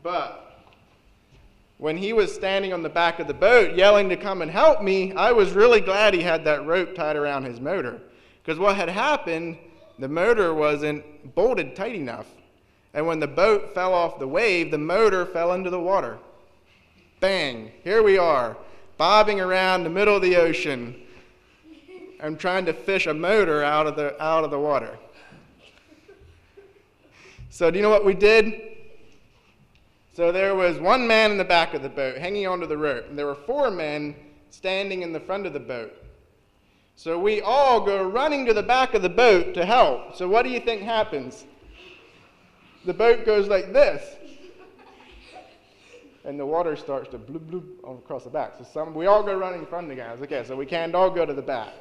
But 0.03 0.63
when 1.79 1.97
he 1.97 2.13
was 2.13 2.35
standing 2.35 2.73
on 2.73 2.83
the 2.83 2.89
back 2.89 3.21
of 3.21 3.29
the 3.29 3.35
boat 3.35 3.77
yelling 3.77 4.09
to 4.09 4.17
come 4.17 4.43
and 4.43 4.51
help 4.51 4.83
me, 4.83 5.13
I 5.13 5.31
was 5.31 5.53
really 5.53 5.81
glad 5.81 6.13
he 6.13 6.23
had 6.23 6.45
that 6.45 6.67
rope 6.67 6.97
tied 6.97 7.15
around 7.15 7.45
his 7.45 7.61
motor. 7.61 8.01
Because 8.43 8.59
what 8.59 8.75
had 8.75 8.89
happened, 8.89 9.59
the 9.99 10.09
motor 10.09 10.53
wasn't 10.53 11.35
bolted 11.35 11.77
tight 11.77 11.95
enough. 11.95 12.27
And 12.95 13.07
when 13.07 13.21
the 13.21 13.27
boat 13.27 13.75
fell 13.75 13.93
off 13.93 14.19
the 14.19 14.29
wave, 14.29 14.71
the 14.71 14.79
motor 14.79 15.27
fell 15.27 15.53
into 15.53 15.71
the 15.71 15.81
water. 15.81 16.19
Bang, 17.21 17.73
here 17.83 18.03
we 18.03 18.19
are, 18.19 18.57
bobbing 18.99 19.41
around 19.41 19.85
the 19.85 19.91
middle 19.91 20.17
of 20.17 20.23
the 20.23 20.37
ocean. 20.37 20.95
I'm 22.23 22.37
trying 22.37 22.65
to 22.67 22.73
fish 22.73 23.07
a 23.07 23.15
motor 23.15 23.63
out 23.63 23.87
of 23.87 23.97
the, 23.97 24.21
out 24.23 24.45
of 24.45 24.51
the 24.51 24.59
water. 24.59 24.99
So, 27.51 27.71
do 27.71 27.77
you 27.77 27.83
know 27.83 27.91
what 27.91 28.05
we 28.05 28.15
did? 28.15 28.61
So, 30.15 30.33
there 30.33 30.55
was 30.55 30.79
one 30.79 31.07
man 31.07 31.33
in 31.33 31.39
the 31.39 31.45
back 31.45 31.75
of 31.75 31.83
the 31.83 31.89
boat 31.89 32.19
hanging 32.19 32.47
onto 32.47 32.67
the 32.67 32.77
rope, 32.77 33.07
and 33.09 33.19
there 33.19 33.27
were 33.27 33.35
four 33.35 33.71
men 33.71 34.15
standing 34.51 35.03
in 35.03 35.13
the 35.13 35.21
front 35.21 35.47
of 35.47 35.53
the 35.53 35.61
boat. 35.61 35.93
So, 36.97 37.19
we 37.19 37.41
all 37.41 37.81
go 37.81 38.09
running 38.09 38.47
to 38.47 38.55
the 38.55 38.63
back 38.63 38.95
of 38.95 39.03
the 39.03 39.09
boat 39.09 39.55
to 39.55 39.65
help. 39.67 40.17
So, 40.17 40.29
what 40.29 40.43
do 40.43 40.51
you 40.51 40.61
think 40.61 40.83
happens? 40.83 41.45
the 42.85 42.95
boat 42.95 43.25
goes 43.25 43.49
like 43.49 43.73
this. 43.73 44.17
And 46.25 46.41
the 46.41 46.47
water 46.47 46.75
starts 46.75 47.11
to 47.11 47.19
bloop 47.19 47.51
bloop 47.51 47.99
across 47.99 48.25
the 48.25 48.31
back. 48.31 48.55
So 48.57 48.65
some, 48.65 48.95
we 48.95 49.07
all 49.07 49.23
go 49.23 49.37
running 49.37 49.61
in 49.61 49.67
front 49.67 49.91
of 49.91 49.97
the 49.97 50.03
guys. 50.03 50.21
Okay, 50.23 50.43
so 50.45 50.57
we 50.57 50.65
can't 50.65 50.95
all 50.95 51.11
go 51.11 51.27
to 51.27 51.35
the 51.35 51.43
back. 51.43 51.73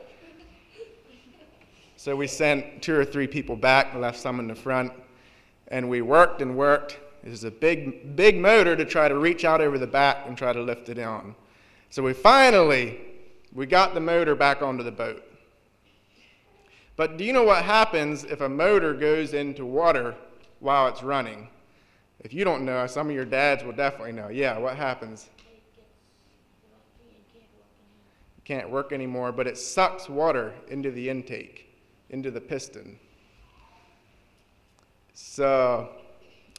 So 1.96 2.16
we 2.16 2.28
sent 2.28 2.82
two 2.82 2.96
or 2.96 3.06
three 3.06 3.28
people 3.28 3.56
back, 3.56 3.96
left 3.96 4.20
some 4.20 4.42
in 4.42 4.48
the 4.48 4.56
front, 4.56 4.92
and 5.70 5.90
we 5.90 6.02
worked 6.02 6.42
and 6.42 6.58
worked. 6.58 7.00
It 7.24 7.30
was 7.30 7.46
a 7.46 7.52
big, 7.52 8.18
big 8.18 8.38
motor 8.38 8.76
to 8.76 8.84
try 8.84 9.08
to 9.08 9.18
reach 9.18 9.46
out 9.46 9.62
over 9.62 9.78
the 9.78 9.88
back 9.88 10.26
and 10.28 10.38
try 10.38 10.52
to 10.52 10.62
lift 10.62 10.90
it 10.90 11.00
on. 11.00 11.36
So 11.90 12.04
we 12.04 12.12
finally, 12.12 13.00
we 13.54 13.66
got 13.66 13.94
the 13.94 14.00
motor 14.00 14.36
back 14.36 14.62
onto 14.62 14.84
the 14.84 14.92
boat. 14.92 15.24
But 16.96 17.18
do 17.18 17.24
you 17.24 17.34
know 17.34 17.44
what 17.44 17.64
happens 17.64 18.24
if 18.24 18.42
a 18.42 18.50
motor 18.50 18.94
goes 18.94 19.34
into 19.34 19.66
water 19.66 20.16
while 20.64 20.88
it's 20.88 21.04
running. 21.04 21.50
If 22.22 22.34
you 22.34 22.46
don't 22.46 22.64
know, 22.64 22.88
some 22.88 23.10
of 23.10 23.16
your 23.16 23.26
dads 23.26 23.66
will 23.66 23.74
definitely 23.74 24.14
know. 24.14 24.30
Yeah, 24.30 24.58
what 24.58 24.78
happens? 24.78 25.30
It 28.38 28.46
can't 28.46 28.70
work 28.70 28.94
anymore, 28.94 29.34
but 29.34 29.46
it 29.46 29.58
sucks 29.58 30.08
water 30.08 30.54
into 30.70 30.90
the 30.90 31.10
intake, 31.10 31.70
into 32.12 32.32
the 32.32 32.40
piston. 32.40 32.98
So 35.14 35.90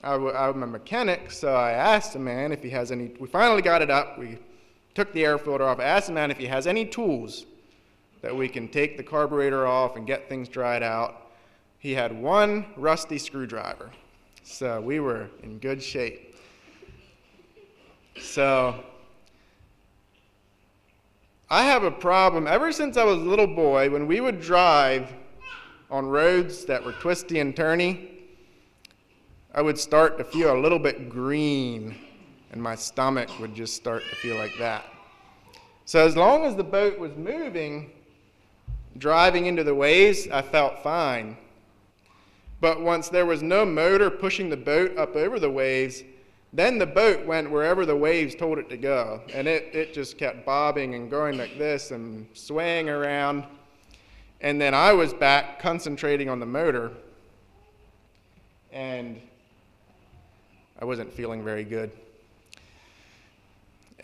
I 0.02 0.12
w- 0.12 0.34
I'm 0.34 0.62
a 0.62 0.66
mechanic, 0.66 1.30
so 1.30 1.54
I 1.54 1.72
asked 1.72 2.12
the 2.12 2.18
man 2.18 2.52
if 2.52 2.62
he 2.62 2.68
has 2.70 2.92
any. 2.92 3.12
We 3.18 3.26
finally 3.26 3.62
got 3.62 3.80
it 3.80 3.90
up. 3.90 4.18
We 4.18 4.38
took 4.94 5.12
the 5.12 5.24
air 5.24 5.38
filter 5.38 5.64
off. 5.64 5.80
Asked 5.80 6.08
the 6.08 6.12
man 6.12 6.30
if 6.30 6.38
he 6.38 6.46
has 6.46 6.66
any 6.66 6.84
tools 6.84 7.46
that 8.22 8.34
we 8.34 8.48
can 8.48 8.68
take 8.68 8.96
the 8.96 9.02
carburetor 9.02 9.66
off 9.66 9.96
and 9.96 10.06
get 10.06 10.28
things 10.28 10.48
dried 10.48 10.82
out 10.82 11.24
he 11.84 11.92
had 11.92 12.18
one 12.18 12.64
rusty 12.78 13.18
screwdriver. 13.18 13.90
So 14.42 14.80
we 14.80 15.00
were 15.00 15.28
in 15.42 15.58
good 15.58 15.82
shape. 15.82 16.34
So 18.18 18.82
I 21.50 21.64
have 21.64 21.84
a 21.84 21.90
problem. 21.90 22.46
Ever 22.46 22.72
since 22.72 22.96
I 22.96 23.04
was 23.04 23.18
a 23.18 23.20
little 23.20 23.46
boy, 23.46 23.90
when 23.90 24.06
we 24.06 24.22
would 24.22 24.40
drive 24.40 25.12
on 25.90 26.06
roads 26.06 26.64
that 26.64 26.82
were 26.82 26.92
twisty 26.92 27.40
and 27.40 27.54
turny, 27.54 28.12
I 29.54 29.60
would 29.60 29.78
start 29.78 30.16
to 30.16 30.24
feel 30.24 30.56
a 30.56 30.58
little 30.58 30.78
bit 30.78 31.10
green, 31.10 31.96
and 32.54 32.62
my 32.62 32.76
stomach 32.76 33.28
would 33.40 33.52
just 33.52 33.74
start 33.74 34.04
to 34.08 34.14
feel 34.14 34.36
like 34.36 34.56
that. 34.60 34.84
So, 35.86 36.06
as 36.06 36.16
long 36.16 36.44
as 36.44 36.54
the 36.54 36.62
boat 36.62 37.00
was 37.00 37.10
moving, 37.16 37.90
driving 38.96 39.46
into 39.46 39.64
the 39.64 39.74
waves, 39.74 40.28
I 40.28 40.40
felt 40.40 40.80
fine. 40.80 41.36
But 42.60 42.80
once 42.80 43.08
there 43.08 43.26
was 43.26 43.42
no 43.42 43.66
motor 43.66 44.08
pushing 44.08 44.50
the 44.50 44.56
boat 44.56 44.96
up 44.96 45.16
over 45.16 45.40
the 45.40 45.50
waves, 45.50 46.04
then 46.52 46.78
the 46.78 46.86
boat 46.86 47.26
went 47.26 47.50
wherever 47.50 47.84
the 47.84 47.96
waves 47.96 48.36
told 48.36 48.58
it 48.58 48.68
to 48.68 48.76
go. 48.76 49.20
And 49.32 49.48
it, 49.48 49.74
it 49.74 49.92
just 49.92 50.16
kept 50.16 50.46
bobbing 50.46 50.94
and 50.94 51.10
going 51.10 51.36
like 51.36 51.58
this 51.58 51.90
and 51.90 52.24
swaying 52.34 52.88
around. 52.88 53.42
And 54.42 54.60
then 54.60 54.74
I 54.74 54.92
was 54.92 55.12
back 55.12 55.58
concentrating 55.58 56.28
on 56.28 56.38
the 56.38 56.46
motor. 56.46 56.92
And 58.70 59.20
I 60.80 60.84
wasn't 60.84 61.12
feeling 61.12 61.42
very 61.42 61.64
good. 61.64 61.90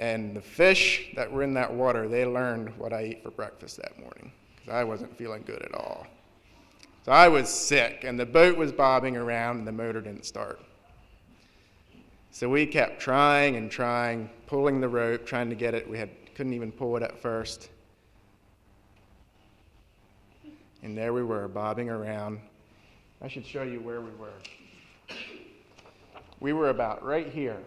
And 0.00 0.35
the 0.35 0.40
fish 0.40 1.11
that 1.14 1.30
were 1.30 1.42
in 1.42 1.52
that 1.54 1.71
water, 1.71 2.09
they 2.09 2.25
learned 2.25 2.71
what 2.78 2.95
I 2.95 3.00
ate 3.00 3.23
for 3.23 3.30
breakfast 3.30 3.76
that 3.76 4.00
morning 4.00 4.33
because 4.57 4.73
I 4.73 4.83
wasn't 4.83 5.14
feeling 5.14 5.42
good 5.47 5.61
at 5.61 5.75
all. 5.75 6.07
So 7.04 7.12
I 7.12 7.28
was 7.28 7.50
sick, 7.50 8.02
and 8.04 8.19
the 8.19 8.25
boat 8.25 8.57
was 8.57 8.73
bobbing 8.73 9.19
around, 9.19 9.59
and 9.59 9.69
the 9.69 9.73
motor 9.73 10.00
didn't 10.00 10.25
start. 10.25 10.59
So 12.30 12.49
we 12.49 12.64
kept 12.64 12.99
trying 12.99 13.57
and 13.57 13.71
trying, 13.71 14.30
pulling 14.47 14.80
the 14.80 14.88
rope, 14.88 15.26
trying 15.26 15.50
to 15.50 15.54
get 15.54 15.75
it. 15.75 15.88
We 15.88 15.99
had, 15.99 16.09
couldn't 16.35 16.54
even 16.54 16.73
pull 16.73 16.97
it 16.97 17.02
at 17.02 17.21
first. 17.21 17.69
And 20.83 20.97
there 20.97 21.12
we 21.12 21.23
were, 21.23 21.47
bobbing 21.47 21.90
around. 21.90 22.40
I 23.21 23.28
should 23.28 23.45
show 23.45 23.64
you 23.64 23.80
where 23.80 24.00
we 24.00 24.11
were. 24.12 24.33
We 26.40 26.54
were 26.54 26.71
about 26.71 27.04
right 27.04 27.28
here. 27.28 27.59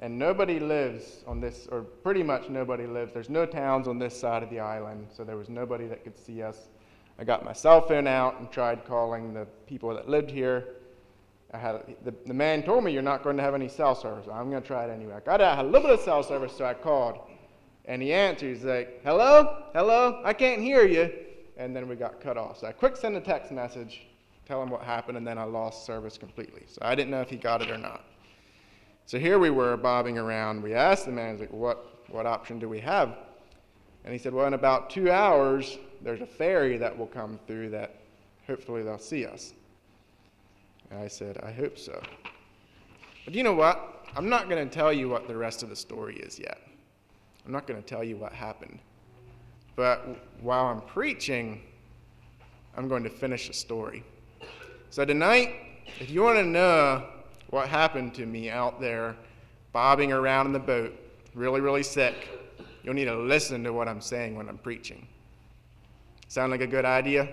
And 0.00 0.18
nobody 0.18 0.58
lives 0.58 1.22
on 1.26 1.40
this, 1.40 1.68
or 1.70 1.82
pretty 1.82 2.22
much 2.22 2.48
nobody 2.48 2.86
lives. 2.86 3.12
There's 3.12 3.30
no 3.30 3.46
towns 3.46 3.86
on 3.86 3.98
this 3.98 4.18
side 4.18 4.42
of 4.42 4.50
the 4.50 4.58
island, 4.58 5.08
so 5.14 5.24
there 5.24 5.36
was 5.36 5.48
nobody 5.48 5.86
that 5.86 6.04
could 6.04 6.18
see 6.18 6.42
us 6.42 6.68
I 7.20 7.24
got 7.24 7.44
my 7.44 7.52
cell 7.52 7.86
phone 7.86 8.06
out 8.06 8.40
and 8.40 8.50
tried 8.50 8.86
calling 8.86 9.34
the 9.34 9.46
people 9.66 9.94
that 9.94 10.08
lived 10.08 10.30
here. 10.30 10.76
I 11.52 11.58
had 11.58 11.82
the, 12.02 12.14
the 12.24 12.32
man 12.32 12.62
told 12.62 12.82
me 12.82 12.92
you're 12.92 13.02
not 13.02 13.22
going 13.22 13.36
to 13.36 13.42
have 13.42 13.54
any 13.54 13.68
cell 13.68 13.94
service. 13.94 14.26
I'm 14.32 14.48
going 14.48 14.62
to 14.62 14.66
try 14.66 14.86
it 14.86 14.90
anyway. 14.90 15.14
I 15.16 15.20
got 15.20 15.40
had 15.40 15.58
a 15.58 15.68
little 15.68 15.82
bit 15.82 15.90
of 15.90 16.00
cell 16.00 16.22
service, 16.22 16.56
so 16.56 16.64
I 16.64 16.72
called, 16.72 17.18
and 17.84 18.00
he 18.00 18.14
answered. 18.14 18.54
He's 18.54 18.64
like, 18.64 19.02
"Hello, 19.04 19.64
hello, 19.74 20.22
I 20.24 20.32
can't 20.32 20.62
hear 20.62 20.86
you." 20.86 21.12
And 21.58 21.76
then 21.76 21.88
we 21.88 21.94
got 21.94 22.22
cut 22.22 22.38
off. 22.38 22.58
So 22.58 22.68
I 22.68 22.72
quick 22.72 22.96
sent 22.96 23.16
a 23.16 23.20
text 23.20 23.52
message, 23.52 24.06
tell 24.46 24.62
him 24.62 24.70
what 24.70 24.82
happened, 24.82 25.18
and 25.18 25.26
then 25.26 25.36
I 25.36 25.44
lost 25.44 25.84
service 25.84 26.16
completely. 26.16 26.62
So 26.68 26.78
I 26.80 26.94
didn't 26.94 27.10
know 27.10 27.20
if 27.20 27.28
he 27.28 27.36
got 27.36 27.60
it 27.60 27.70
or 27.70 27.76
not. 27.76 28.02
So 29.10 29.18
here 29.18 29.40
we 29.40 29.50
were 29.50 29.76
bobbing 29.76 30.18
around. 30.18 30.62
We 30.62 30.72
asked 30.72 31.06
the 31.06 31.10
man, 31.10 31.36
like, 31.36 31.52
"What 31.52 31.84
what 32.10 32.26
option 32.26 32.60
do 32.60 32.68
we 32.68 32.78
have?" 32.78 33.16
And 34.04 34.12
he 34.12 34.20
said, 34.20 34.32
Well, 34.32 34.46
in 34.46 34.54
about 34.54 34.88
two 34.88 35.10
hours, 35.10 35.78
there's 36.00 36.20
a 36.20 36.26
ferry 36.26 36.76
that 36.76 36.96
will 36.96 37.08
come 37.08 37.40
through 37.48 37.70
that 37.70 37.96
hopefully 38.46 38.84
they'll 38.84 38.98
see 39.00 39.26
us. 39.26 39.52
And 40.92 41.00
I 41.00 41.08
said, 41.08 41.38
I 41.42 41.50
hope 41.50 41.76
so. 41.76 42.00
But 43.24 43.34
you 43.34 43.42
know 43.42 43.52
what? 43.52 44.06
I'm 44.14 44.28
not 44.28 44.48
going 44.48 44.64
to 44.68 44.72
tell 44.72 44.92
you 44.92 45.08
what 45.08 45.26
the 45.26 45.36
rest 45.36 45.64
of 45.64 45.70
the 45.70 45.76
story 45.76 46.14
is 46.18 46.38
yet. 46.38 46.60
I'm 47.44 47.50
not 47.50 47.66
going 47.66 47.82
to 47.82 47.88
tell 47.88 48.04
you 48.04 48.16
what 48.16 48.32
happened. 48.32 48.78
But 49.74 50.06
while 50.40 50.66
I'm 50.66 50.82
preaching, 50.82 51.62
I'm 52.76 52.86
going 52.86 53.02
to 53.02 53.10
finish 53.10 53.48
the 53.48 53.54
story. 53.54 54.04
So 54.90 55.04
tonight, 55.04 55.56
if 55.98 56.10
you 56.10 56.22
want 56.22 56.38
to 56.38 56.44
know 56.44 57.08
what 57.50 57.68
happened 57.68 58.14
to 58.14 58.26
me 58.26 58.48
out 58.48 58.80
there 58.80 59.16
bobbing 59.72 60.12
around 60.12 60.46
in 60.46 60.52
the 60.52 60.58
boat, 60.58 60.98
really, 61.34 61.60
really 61.60 61.82
sick, 61.82 62.28
you'll 62.82 62.94
need 62.94 63.04
to 63.04 63.16
listen 63.16 63.62
to 63.64 63.72
what 63.72 63.88
I'm 63.88 64.00
saying 64.00 64.34
when 64.34 64.48
I'm 64.48 64.58
preaching. 64.58 65.06
Sound 66.28 66.52
like 66.52 66.60
a 66.60 66.66
good 66.66 66.84
idea? 66.84 67.28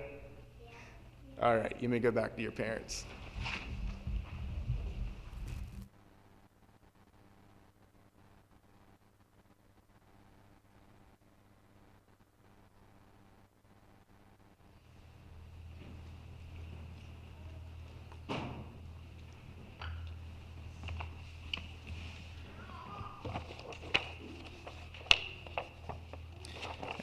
All 1.41 1.55
right, 1.55 1.75
you 1.79 1.87
may 1.87 1.99
go 1.99 2.11
back 2.11 2.35
to 2.35 2.41
your 2.41 2.51
parents. 2.51 3.05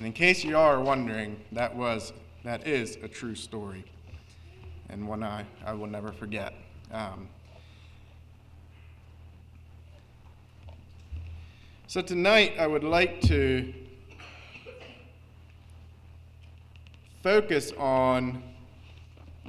And 0.05 0.09
in 0.09 0.13
case 0.13 0.45
you 0.45 0.59
are 0.59 0.83
wondering, 0.83 1.41
that 1.53 1.75
was 1.75 2.13
that 2.45 2.67
is 2.67 2.99
a 3.03 3.09
true 3.09 3.35
story, 3.35 3.87
and 4.91 5.09
one 5.09 5.23
I, 5.23 5.47
I 5.65 5.73
will 5.73 5.87
never 5.87 6.13
forget. 6.13 6.53
Um, 6.93 7.27
so 11.87 12.03
tonight 12.03 12.53
I 12.59 12.67
would 12.67 12.85
like 12.85 13.23
to 13.23 13.73
focus 17.23 17.73
on 17.79 18.43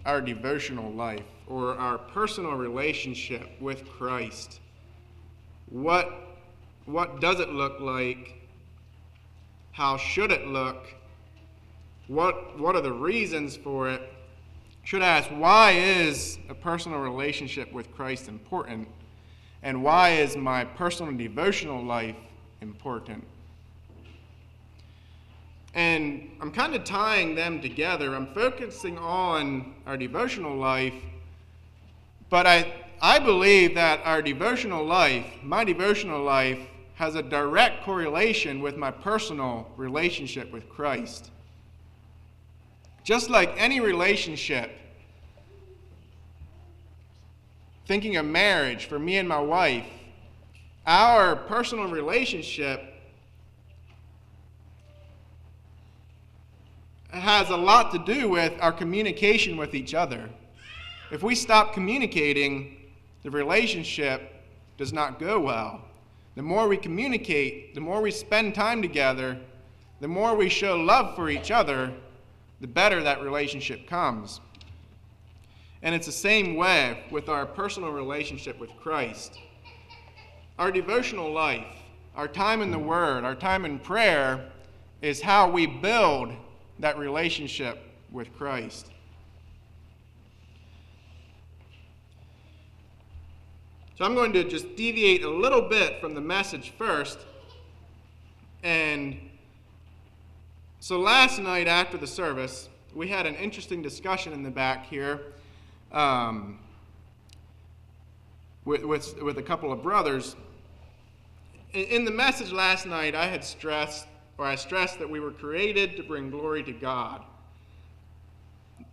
our 0.06 0.22
devotional 0.22 0.90
life 0.90 1.26
or 1.48 1.78
our 1.78 1.98
personal 1.98 2.54
relationship 2.54 3.46
with 3.60 3.86
Christ. 3.90 4.62
What, 5.70 6.14
what 6.86 7.20
does 7.20 7.42
it 7.42 7.50
look 7.50 7.82
like? 7.82 8.45
How 9.76 9.98
should 9.98 10.32
it 10.32 10.48
look? 10.48 10.88
What, 12.08 12.58
what 12.58 12.78
are 12.78 12.82
the 12.82 12.94
reasons 12.94 13.58
for 13.58 13.90
it? 13.90 14.02
Should 14.84 15.02
ask, 15.02 15.28
why 15.32 15.72
is 15.72 16.40
a 16.48 16.54
personal 16.54 17.00
relationship 17.00 17.74
with 17.74 17.94
Christ 17.94 18.30
important? 18.30 18.88
And 19.64 19.84
why 19.84 20.12
is 20.12 20.38
my 20.38 20.64
personal 20.64 21.12
devotional 21.12 21.84
life 21.84 22.16
important? 22.62 23.26
And 25.74 26.30
I'm 26.40 26.52
kind 26.52 26.74
of 26.74 26.86
tying 26.86 27.36
them 27.36 27.62
together. 27.62 28.16
I'm 28.16 28.34
focusing 28.34 28.98
on 28.98 29.74
our 29.86 29.98
devotional 29.98 30.56
life, 30.56 30.94
but 32.30 32.48
I, 32.48 32.72
I 33.02 33.20
believe 33.20 33.76
that 33.76 34.00
our 34.06 34.22
devotional 34.22 34.86
life, 34.86 35.26
my 35.44 35.66
devotional 35.66 36.24
life, 36.24 36.60
has 36.96 37.16
a 37.16 37.22
direct 37.22 37.84
correlation 37.84 38.62
with 38.62 38.78
my 38.78 38.90
personal 38.90 39.70
relationship 39.76 40.52
with 40.52 40.68
Christ. 40.70 41.30
Just 43.04 43.30
like 43.30 43.54
any 43.58 43.80
relationship, 43.80 44.72
thinking 47.86 48.16
of 48.16 48.26
marriage 48.26 48.86
for 48.86 48.98
me 48.98 49.18
and 49.18 49.28
my 49.28 49.40
wife, 49.40 49.86
our 50.88 51.36
personal 51.36 51.90
relationship 51.90 52.82
has 57.10 57.50
a 57.50 57.58
lot 57.58 57.92
to 57.92 58.00
do 58.00 58.30
with 58.30 58.54
our 58.62 58.72
communication 58.72 59.58
with 59.58 59.76
each 59.76 59.94
other. 59.94 60.30
If 61.12 61.24
we 61.24 61.36
stop 61.36 61.74
communicating, 61.74 62.78
the 63.24 63.32
relationship 63.32 64.32
does 64.78 64.94
not 64.94 65.20
go 65.20 65.40
well. 65.40 65.82
The 66.36 66.44
more 66.44 66.68
we 66.68 66.78
communicate, 66.78 67.74
the 67.76 67.82
more 67.82 68.02
we 68.02 68.12
spend 68.12 68.56
time 68.56 68.82
together, 68.82 69.38
the 70.02 70.08
more 70.08 70.36
we 70.36 70.50
show 70.50 70.76
love 70.76 71.16
for 71.16 71.30
each 71.30 71.50
other, 71.50 71.94
the 72.60 72.68
better 72.68 73.02
that 73.04 73.22
relationship 73.22 73.88
comes. 73.88 74.42
And 75.82 75.96
it's 75.96 76.08
the 76.08 76.12
same 76.12 76.56
way 76.56 77.06
with 77.10 77.30
our 77.30 77.46
personal 77.46 77.92
relationship 77.92 78.60
with 78.60 78.76
Christ. 78.76 79.40
Our 80.60 80.72
devotional 80.72 81.32
life, 81.32 81.68
our 82.16 82.28
time 82.28 82.62
in 82.62 82.72
the 82.72 82.80
Word, 82.80 83.24
our 83.24 83.36
time 83.36 83.66
in 83.66 83.80
prayer 83.80 84.52
is 85.02 85.22
how 85.22 85.50
we 85.50 85.68
build 85.68 86.32
that 86.80 86.98
relationship 86.98 87.78
with 88.12 88.36
Christ. 88.38 88.92
So 93.98 94.04
I'm 94.04 94.14
going 94.14 94.34
to 94.34 94.44
just 94.44 94.76
deviate 94.76 95.24
a 95.24 95.30
little 95.30 95.62
bit 95.62 96.02
from 96.02 96.16
the 96.16 96.22
message 96.22 96.74
first. 96.78 97.18
And 98.62 99.18
so 100.82 101.00
last 101.00 101.40
night 101.40 101.70
after 101.70 101.98
the 101.98 102.08
service, 102.08 102.68
we 102.94 103.08
had 103.08 103.26
an 103.26 103.36
interesting 103.36 103.82
discussion 103.82 104.34
in 104.34 104.44
the 104.44 104.52
back 104.52 104.86
here 104.86 105.22
um, 105.94 106.60
with, 108.66 108.84
with, 108.84 109.22
with 109.22 109.38
a 109.38 109.44
couple 109.44 109.72
of 109.72 109.82
brothers. 109.82 110.36
In, 111.72 112.04
the 112.04 112.12
message 112.12 112.52
last 112.52 112.86
night, 112.86 113.16
I 113.16 113.28
had 113.28 113.46
stressed 113.46 114.08
or 114.38 114.46
I 114.46 114.56
stressed 114.56 115.00
that 115.00 115.10
we 115.10 115.22
were 115.22 115.32
created 115.32 115.96
to 115.96 116.04
bring 116.04 116.30
glory 116.30 116.64
to 116.64 116.74
God. 116.74 117.24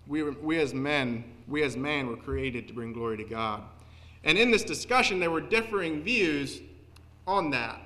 We, 0.06 0.23
were, 0.23 0.32
we 0.40 0.61
as 0.61 0.73
men, 0.73 1.25
we 1.49 1.64
as 1.64 1.76
man 1.76 2.06
were 2.06 2.16
created 2.16 2.68
to 2.68 2.75
bring 2.75 2.92
glory 2.92 3.16
to 3.16 3.25
God. 3.25 3.64
And 4.24 4.38
in 4.38 4.50
this 4.50 4.64
discussion, 4.64 5.20
there 5.20 5.30
were 5.30 5.40
differing 5.40 6.02
views 6.02 6.61
on 7.26 7.50
that, 7.50 7.80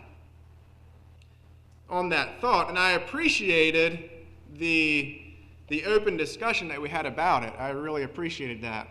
on 1.88 2.08
that 2.10 2.40
thought. 2.40 2.68
And 2.68 2.78
I 2.78 2.92
appreciated 2.92 4.10
the, 4.54 5.20
the 5.68 5.84
open 5.84 6.16
discussion 6.16 6.68
that 6.68 6.80
we 6.80 6.88
had 6.88 7.06
about 7.06 7.42
it. 7.42 7.52
I 7.58 7.70
really 7.70 8.02
appreciated 8.02 8.62
that. 8.62 8.88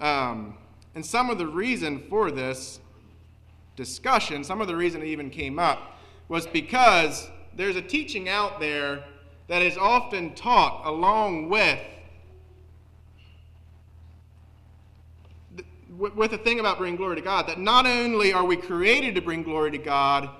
Um, 0.00 0.56
and 0.94 1.04
some 1.04 1.30
of 1.30 1.38
the 1.38 1.46
reason 1.46 2.04
for 2.08 2.30
this 2.30 2.80
discussion, 3.76 4.42
some 4.42 4.60
of 4.60 4.66
the 4.66 4.76
reason 4.76 5.02
it 5.02 5.06
even 5.06 5.30
came 5.30 5.58
up, 5.58 5.98
was 6.28 6.46
because 6.46 7.28
there's 7.54 7.76
a 7.76 7.82
teaching 7.82 8.28
out 8.28 8.60
there 8.60 9.04
that 9.48 9.62
is 9.62 9.76
often 9.76 10.34
taught 10.34 10.86
along 10.86 11.48
with 11.48 11.78
with 15.98 16.30
the 16.30 16.38
thing 16.38 16.60
about 16.60 16.78
bringing 16.78 16.96
glory 16.96 17.16
to 17.16 17.22
God 17.22 17.48
that 17.48 17.58
not 17.58 17.84
only 17.84 18.32
are 18.32 18.44
we 18.44 18.56
created 18.56 19.16
to 19.16 19.20
bring 19.20 19.42
glory 19.42 19.72
to 19.72 19.78
God, 19.78 20.30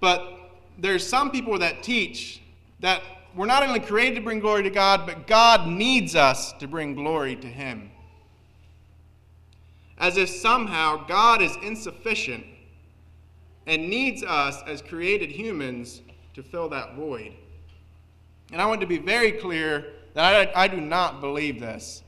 but 0.00 0.52
there's 0.78 1.06
some 1.06 1.30
people 1.30 1.58
that 1.58 1.82
teach 1.82 2.40
that 2.80 3.02
we're 3.34 3.46
not 3.46 3.62
only 3.62 3.80
created 3.80 4.14
to 4.14 4.20
bring 4.20 4.38
glory 4.38 4.62
to 4.62 4.70
God, 4.70 5.06
but 5.06 5.26
God 5.26 5.66
needs 5.66 6.14
us 6.14 6.52
to 6.54 6.68
bring 6.68 6.94
glory 6.94 7.36
to 7.36 7.46
Him. 7.46 7.90
As 9.98 10.16
if 10.16 10.28
somehow 10.28 11.06
God 11.06 11.42
is 11.42 11.56
insufficient 11.62 12.44
and 13.66 13.88
needs 13.88 14.22
us 14.22 14.62
as 14.66 14.80
created 14.80 15.30
humans 15.30 16.00
to 16.34 16.42
fill 16.42 16.68
that 16.68 16.94
void. 16.94 17.32
And 18.52 18.62
I 18.62 18.66
want 18.66 18.80
to 18.80 18.86
be 18.86 18.98
very 18.98 19.32
clear 19.32 19.92
that 20.14 20.54
I, 20.56 20.64
I 20.64 20.68
do 20.68 20.80
not 20.80 21.20
believe 21.20 21.60
this. 21.60 22.02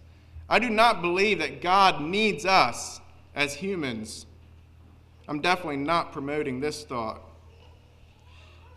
I 0.48 0.58
do 0.58 0.70
not 0.70 1.02
believe 1.02 1.38
that 1.40 1.60
God 1.60 2.00
needs 2.00 2.46
us 2.46 2.99
as 3.34 3.54
humans. 3.54 4.26
I'm 5.28 5.40
definitely 5.40 5.76
not 5.76 6.12
promoting 6.12 6.60
this 6.60 6.84
thought. 6.84 7.22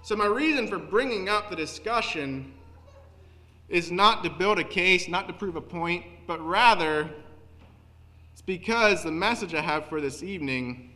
So, 0.04 0.16
my 0.16 0.26
reason 0.26 0.68
for 0.68 0.78
bringing 0.78 1.30
up 1.30 1.50
the 1.50 1.56
discussion 1.56 2.54
is 3.70 3.92
not 3.92 4.24
to 4.24 4.30
build 4.30 4.60
a 4.60 4.64
case, 4.64 5.08
not 5.08 5.28
to 5.28 5.34
prove 5.34 5.56
a 5.56 5.62
point, 5.62 6.06
but 6.28 6.46
rather 6.46 7.10
it's 8.34 8.42
because 8.42 9.04
the 9.04 9.12
message 9.12 9.54
I 9.54 9.62
have 9.62 9.88
for 9.88 10.02
this 10.02 10.22
evening 10.22 10.92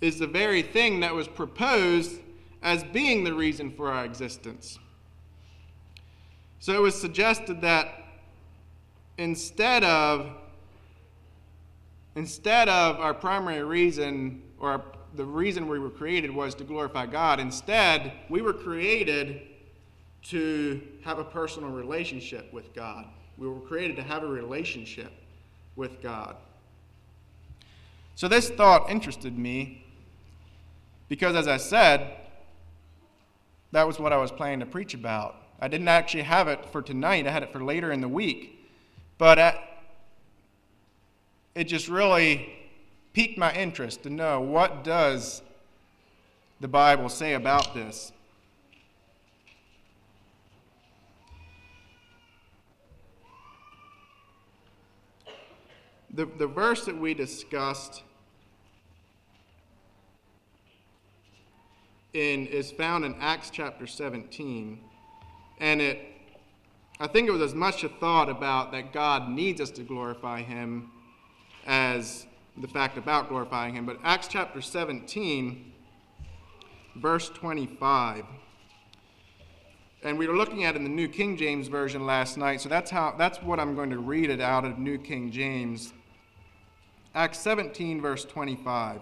is 0.00 0.18
the 0.18 0.26
very 0.26 0.62
thing 0.62 1.00
that 1.00 1.14
was 1.14 1.28
proposed 1.28 2.20
as 2.62 2.82
being 2.84 3.24
the 3.24 3.34
reason 3.34 3.70
for 3.70 3.90
our 3.90 4.04
existence. 4.04 4.78
So 6.58 6.72
it 6.72 6.80
was 6.80 6.98
suggested 6.98 7.60
that 7.60 8.03
instead 9.18 9.84
of 9.84 10.30
instead 12.16 12.68
of 12.68 13.00
our 13.00 13.14
primary 13.14 13.62
reason 13.62 14.42
or 14.58 14.70
our, 14.70 14.82
the 15.14 15.24
reason 15.24 15.68
we 15.68 15.78
were 15.78 15.90
created 15.90 16.30
was 16.30 16.54
to 16.54 16.64
glorify 16.64 17.06
God, 17.06 17.40
instead 17.40 18.12
we 18.28 18.40
were 18.40 18.52
created 18.52 19.42
to 20.24 20.80
have 21.04 21.18
a 21.18 21.24
personal 21.24 21.70
relationship 21.70 22.52
with 22.52 22.72
God. 22.72 23.06
We 23.36 23.48
were 23.48 23.60
created 23.60 23.96
to 23.96 24.02
have 24.02 24.22
a 24.22 24.28
relationship 24.28 25.12
with 25.76 26.00
God. 26.00 26.36
So 28.14 28.28
this 28.28 28.48
thought 28.48 28.88
interested 28.88 29.36
me 29.36 29.84
because, 31.08 31.34
as 31.34 31.48
I 31.48 31.56
said, 31.56 32.16
that 33.72 33.86
was 33.86 33.98
what 33.98 34.12
I 34.12 34.16
was 34.16 34.30
planning 34.30 34.60
to 34.60 34.66
preach 34.66 34.94
about. 34.94 35.36
I 35.60 35.68
didn't 35.68 35.88
actually 35.88 36.22
have 36.22 36.46
it 36.46 36.64
for 36.66 36.80
tonight, 36.80 37.26
I 37.26 37.30
had 37.30 37.42
it 37.42 37.52
for 37.52 37.62
later 37.62 37.90
in 37.92 38.00
the 38.00 38.08
week. 38.08 38.63
But 39.18 39.56
it 41.54 41.64
just 41.64 41.88
really 41.88 42.52
piqued 43.12 43.38
my 43.38 43.52
interest 43.54 44.02
to 44.02 44.10
know 44.10 44.40
what 44.40 44.82
does 44.82 45.42
the 46.60 46.68
Bible 46.68 47.08
say 47.08 47.34
about 47.34 47.74
this. 47.74 48.12
The, 56.12 56.26
the 56.26 56.46
verse 56.46 56.84
that 56.84 56.96
we 56.96 57.12
discussed 57.12 58.02
in, 62.12 62.46
is 62.46 62.70
found 62.70 63.04
in 63.04 63.16
Acts 63.20 63.50
chapter 63.50 63.86
17. 63.86 64.78
And 65.58 65.82
it, 65.82 66.13
I 67.00 67.08
think 67.08 67.28
it 67.28 67.32
was 67.32 67.42
as 67.42 67.54
much 67.54 67.82
a 67.82 67.88
thought 67.88 68.28
about 68.28 68.70
that 68.72 68.92
God 68.92 69.28
needs 69.28 69.60
us 69.60 69.70
to 69.72 69.82
glorify 69.82 70.42
Him 70.42 70.90
as 71.66 72.26
the 72.56 72.68
fact 72.68 72.96
about 72.96 73.28
glorifying 73.28 73.74
Him. 73.74 73.84
But 73.84 73.98
Acts 74.04 74.28
chapter 74.28 74.60
17, 74.60 75.72
verse 76.96 77.30
25. 77.30 78.24
And 80.04 80.18
we 80.18 80.28
were 80.28 80.36
looking 80.36 80.64
at 80.64 80.76
in 80.76 80.84
the 80.84 80.90
New 80.90 81.08
King 81.08 81.36
James 81.36 81.66
Version 81.66 82.06
last 82.06 82.36
night, 82.36 82.60
so 82.60 82.68
that's, 82.68 82.90
how, 82.90 83.14
that's 83.18 83.42
what 83.42 83.58
I'm 83.58 83.74
going 83.74 83.90
to 83.90 83.98
read 83.98 84.30
it 84.30 84.40
out 84.40 84.64
of 84.64 84.78
New 84.78 84.98
King 84.98 85.32
James. 85.32 85.92
Acts 87.14 87.38
17, 87.38 88.00
verse 88.00 88.24
25 88.24 89.00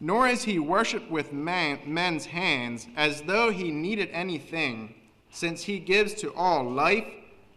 nor 0.00 0.28
is 0.28 0.44
he 0.44 0.58
worshipped 0.58 1.10
with 1.10 1.32
man, 1.32 1.78
men's 1.86 2.26
hands 2.26 2.86
as 2.96 3.22
though 3.22 3.50
he 3.50 3.70
needed 3.70 4.10
anything, 4.12 4.94
since 5.36 5.62
he 5.64 5.78
gives 5.78 6.14
to 6.14 6.32
all 6.34 6.64
life 6.64 7.04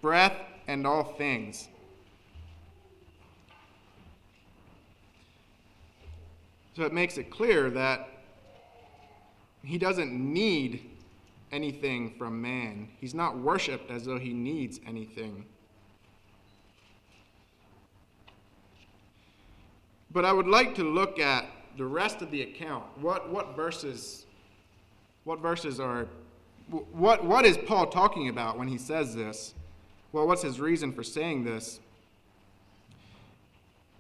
breath, 0.02 0.36
and 0.68 0.86
all 0.86 1.04
things. 1.04 1.68
So 6.76 6.84
it 6.84 6.94
makes 6.94 7.18
it 7.18 7.32
clear 7.32 7.70
that 7.72 8.08
he 9.64 9.78
doesn't 9.78 10.12
need 10.12 10.90
anything 11.52 12.14
from 12.18 12.42
man. 12.42 12.90
He's 13.00 13.14
not 13.14 13.38
worshiped 13.38 13.90
as 13.90 14.06
though 14.06 14.20
he 14.20 14.34
needs 14.34 14.80
anything. 14.86 15.46
But 20.12 20.26
I 20.26 20.34
would 20.34 20.48
like 20.48 20.76
to 20.76 20.84
look 20.84 21.18
at 21.20 21.46
the 21.78 21.86
rest 21.86 22.22
of 22.22 22.30
the 22.30 22.42
account. 22.42 22.86
What, 23.00 23.30
what 23.30 23.56
verses 23.56 24.26
what 25.24 25.40
verses 25.40 25.80
are 25.80 26.08
what, 26.70 27.26
what 27.26 27.46
is 27.46 27.58
Paul 27.58 27.88
talking 27.88 28.30
about 28.30 28.58
when 28.58 28.68
he 28.68 28.78
says 28.78 29.16
this? 29.16 29.54
Well, 30.12 30.28
what's 30.28 30.42
his 30.42 30.60
reason 30.60 30.94
for 30.94 31.04
saying 31.04 31.44
this? 31.44 31.80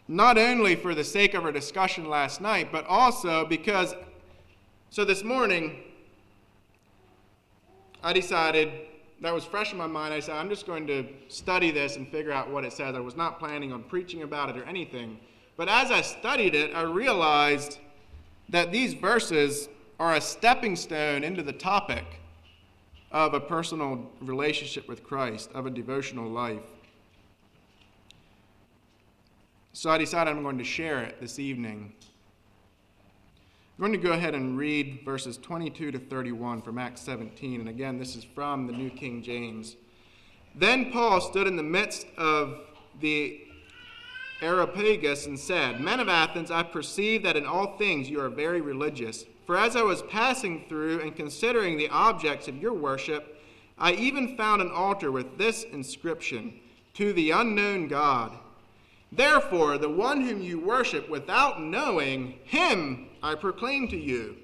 Not 0.07 0.37
only 0.37 0.75
for 0.75 0.95
the 0.95 1.03
sake 1.03 1.33
of 1.33 1.45
our 1.45 1.51
discussion 1.51 2.09
last 2.09 2.41
night, 2.41 2.71
but 2.71 2.85
also 2.87 3.45
because, 3.45 3.93
so 4.89 5.05
this 5.05 5.23
morning, 5.23 5.83
I 8.03 8.13
decided, 8.13 8.71
that 9.21 9.33
was 9.33 9.45
fresh 9.45 9.71
in 9.71 9.77
my 9.77 9.87
mind, 9.87 10.13
I 10.13 10.19
said, 10.19 10.35
I'm 10.35 10.49
just 10.49 10.65
going 10.65 10.87
to 10.87 11.05
study 11.27 11.69
this 11.69 11.95
and 11.95 12.07
figure 12.07 12.31
out 12.31 12.49
what 12.49 12.65
it 12.65 12.73
says. 12.73 12.95
I 12.95 12.99
was 12.99 13.15
not 13.15 13.39
planning 13.39 13.71
on 13.71 13.83
preaching 13.83 14.23
about 14.23 14.49
it 14.49 14.57
or 14.57 14.63
anything. 14.63 15.19
But 15.57 15.69
as 15.69 15.91
I 15.91 16.01
studied 16.01 16.55
it, 16.55 16.73
I 16.73 16.81
realized 16.81 17.77
that 18.47 18.71
these 18.71 18.93
verses 18.93 19.69
are 19.99 20.15
a 20.15 20.21
stepping 20.21 20.75
stone 20.75 21.23
into 21.23 21.43
the 21.43 21.53
topic 21.53 22.05
of 23.11 23.33
a 23.33 23.39
personal 23.39 24.09
relationship 24.21 24.87
with 24.87 25.03
Christ, 25.03 25.49
of 25.53 25.65
a 25.65 25.69
devotional 25.69 26.29
life. 26.29 26.63
So 29.73 29.89
I 29.89 29.97
decided 29.97 30.31
I'm 30.31 30.43
going 30.43 30.57
to 30.57 30.63
share 30.63 31.01
it 31.01 31.21
this 31.21 31.39
evening. 31.39 31.93
I'm 33.77 33.85
going 33.85 33.93
to 33.93 33.97
go 33.97 34.13
ahead 34.13 34.35
and 34.35 34.57
read 34.57 34.99
verses 35.05 35.37
22 35.37 35.91
to 35.91 35.99
31 35.99 36.61
from 36.61 36.77
Acts 36.77 37.01
17. 37.01 37.61
And 37.61 37.69
again, 37.69 37.97
this 37.97 38.15
is 38.15 38.25
from 38.25 38.67
the 38.67 38.73
New 38.73 38.89
King 38.89 39.23
James. 39.23 39.77
Then 40.53 40.91
Paul 40.91 41.21
stood 41.21 41.47
in 41.47 41.55
the 41.55 41.63
midst 41.63 42.05
of 42.17 42.57
the 42.99 43.39
Areopagus 44.41 45.27
and 45.27 45.39
said, 45.39 45.79
Men 45.79 45.99
of 45.99 46.09
Athens, 46.09 46.51
I 46.51 46.63
perceive 46.63 47.23
that 47.23 47.37
in 47.37 47.45
all 47.45 47.77
things 47.77 48.09
you 48.09 48.19
are 48.19 48.29
very 48.29 48.59
religious. 48.59 49.23
For 49.49 49.57
as 49.57 49.75
I 49.75 49.81
was 49.81 50.03
passing 50.03 50.65
through 50.69 50.99
and 50.99 51.15
considering 51.15 51.75
the 51.75 51.89
objects 51.89 52.47
of 52.47 52.61
your 52.61 52.75
worship, 52.75 53.41
I 53.79 53.93
even 53.93 54.37
found 54.37 54.61
an 54.61 54.69
altar 54.69 55.11
with 55.11 55.39
this 55.39 55.63
inscription 55.63 56.53
To 56.93 57.13
the 57.13 57.31
unknown 57.31 57.87
God. 57.87 58.31
Therefore, 59.11 59.79
the 59.79 59.89
one 59.89 60.21
whom 60.21 60.43
you 60.43 60.59
worship 60.59 61.09
without 61.09 61.63
knowing, 61.63 62.35
him 62.43 63.07
I 63.23 63.33
proclaim 63.33 63.87
to 63.87 63.97
you. 63.97 64.37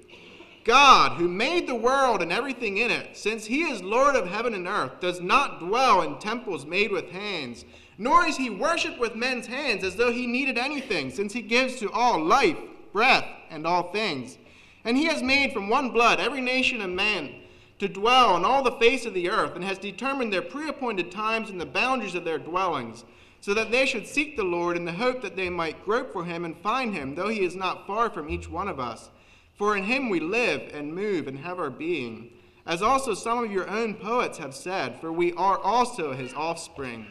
God, 0.64 1.12
who 1.18 1.28
made 1.28 1.68
the 1.68 1.76
world 1.76 2.20
and 2.20 2.32
everything 2.32 2.78
in 2.78 2.90
it, 2.90 3.16
since 3.16 3.44
he 3.44 3.62
is 3.62 3.84
Lord 3.84 4.16
of 4.16 4.26
heaven 4.26 4.54
and 4.54 4.66
earth, 4.66 4.98
does 4.98 5.20
not 5.20 5.60
dwell 5.60 6.02
in 6.02 6.18
temples 6.18 6.66
made 6.66 6.90
with 6.90 7.10
hands, 7.10 7.64
nor 7.96 8.26
is 8.26 8.38
he 8.38 8.50
worshipped 8.50 8.98
with 8.98 9.14
men's 9.14 9.46
hands 9.46 9.84
as 9.84 9.94
though 9.94 10.10
he 10.10 10.26
needed 10.26 10.58
anything, 10.58 11.12
since 11.12 11.32
he 11.32 11.42
gives 11.42 11.76
to 11.76 11.92
all 11.92 12.20
life, 12.20 12.58
breath, 12.92 13.28
and 13.50 13.68
all 13.68 13.92
things. 13.92 14.38
And 14.86 14.96
he 14.96 15.04
has 15.06 15.22
made 15.22 15.52
from 15.52 15.68
one 15.68 15.90
blood 15.90 16.20
every 16.20 16.40
nation 16.40 16.80
of 16.80 16.88
man 16.88 17.34
to 17.80 17.88
dwell 17.88 18.30
on 18.30 18.44
all 18.44 18.62
the 18.62 18.78
face 18.78 19.04
of 19.04 19.12
the 19.12 19.28
earth, 19.28 19.54
and 19.54 19.62
has 19.62 19.76
determined 19.76 20.32
their 20.32 20.40
preappointed 20.40 21.10
times 21.10 21.50
and 21.50 21.60
the 21.60 21.66
boundaries 21.66 22.14
of 22.14 22.24
their 22.24 22.38
dwellings, 22.38 23.04
so 23.42 23.52
that 23.52 23.70
they 23.70 23.84
should 23.84 24.06
seek 24.06 24.36
the 24.36 24.44
Lord 24.44 24.76
in 24.76 24.86
the 24.86 24.92
hope 24.92 25.20
that 25.20 25.36
they 25.36 25.50
might 25.50 25.84
grope 25.84 26.12
for 26.12 26.24
him 26.24 26.44
and 26.44 26.56
find 26.62 26.94
him, 26.94 27.14
though 27.14 27.28
he 27.28 27.44
is 27.44 27.54
not 27.54 27.86
far 27.86 28.08
from 28.08 28.30
each 28.30 28.48
one 28.48 28.68
of 28.68 28.80
us. 28.80 29.10
For 29.58 29.76
in 29.76 29.84
him 29.84 30.08
we 30.08 30.20
live 30.20 30.70
and 30.72 30.94
move 30.94 31.28
and 31.28 31.38
have 31.40 31.58
our 31.58 31.68
being. 31.68 32.30
As 32.64 32.80
also 32.80 33.12
some 33.12 33.44
of 33.44 33.52
your 33.52 33.68
own 33.68 33.94
poets 33.94 34.38
have 34.38 34.54
said, 34.54 35.00
for 35.00 35.12
we 35.12 35.32
are 35.34 35.58
also 35.58 36.12
his 36.12 36.32
offspring. 36.32 37.06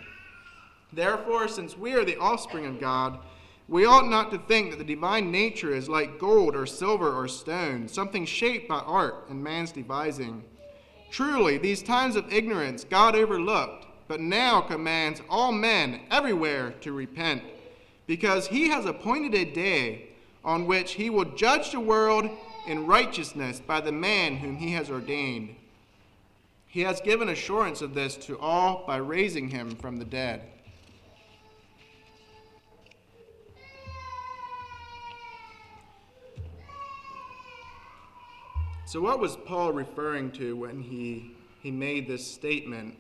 Therefore, 0.92 1.48
since 1.48 1.78
we 1.78 1.94
are 1.94 2.06
the 2.06 2.18
offspring 2.18 2.66
of 2.66 2.80
God, 2.80 3.20
we 3.67 3.86
ought 3.86 4.08
not 4.08 4.32
to 4.32 4.38
think 4.38 4.69
that 4.69 4.78
the 4.78 4.84
divine 4.84 5.32
nature 5.32 5.73
is 5.73 5.89
like 5.89 6.19
gold 6.19 6.56
or 6.56 6.65
silver 6.65 7.12
or 7.12 7.28
stone, 7.28 7.88
something 7.88 8.25
shaped 8.25 8.67
by 8.67 8.80
art 8.80 9.25
and 9.30 9.43
man's 9.43 9.71
devising. 9.71 10.43
Truly, 11.10 11.58
these 11.58 11.82
times 11.82 12.15
of 12.15 12.32
ignorance 12.32 12.84
God 12.84 13.15
overlooked, 13.15 13.88
but 14.08 14.19
now 14.19 14.62
commands 14.62 15.21
all 15.30 15.51
men 15.51 16.01
everywhere 16.12 16.71
to 16.82 16.93
repent, 16.93 17.41
because 18.06 18.47
he 18.47 18.69
has 18.69 18.86
appointed 18.86 19.34
a 19.34 19.51
day 19.51 20.10
on 20.43 20.67
which 20.67 20.91
he 20.93 21.10
will 21.10 21.25
judge 21.25 21.71
the 21.71 21.80
world 21.80 22.30
in 22.67 22.86
righteousness 22.86 23.60
by 23.60 23.82
the 23.82 23.91
man 23.91 24.38
whom 24.38 24.58
he 24.58 24.73
has 24.73 24.91
ordained. 24.91 25.56
He 26.67 26.82
has 26.82 27.01
given 27.01 27.30
assurance 27.30 27.82
of 27.82 27.95
this 27.95 28.15
to 28.17 28.38
all 28.38 28.84
by 28.86 28.97
raising 28.97 29.49
him 29.49 29.75
from 29.75 29.97
the 29.97 30.06
dead. 30.06 30.41
So, 38.88 39.02
what 39.02 39.19
was 39.19 39.36
Paul 39.36 39.74
referring 39.74 40.30
to 40.34 40.56
when 40.56 40.80
he, 40.80 41.32
he 41.63 41.71
made 41.71 42.08
this 42.08 42.26
statement 42.26 42.95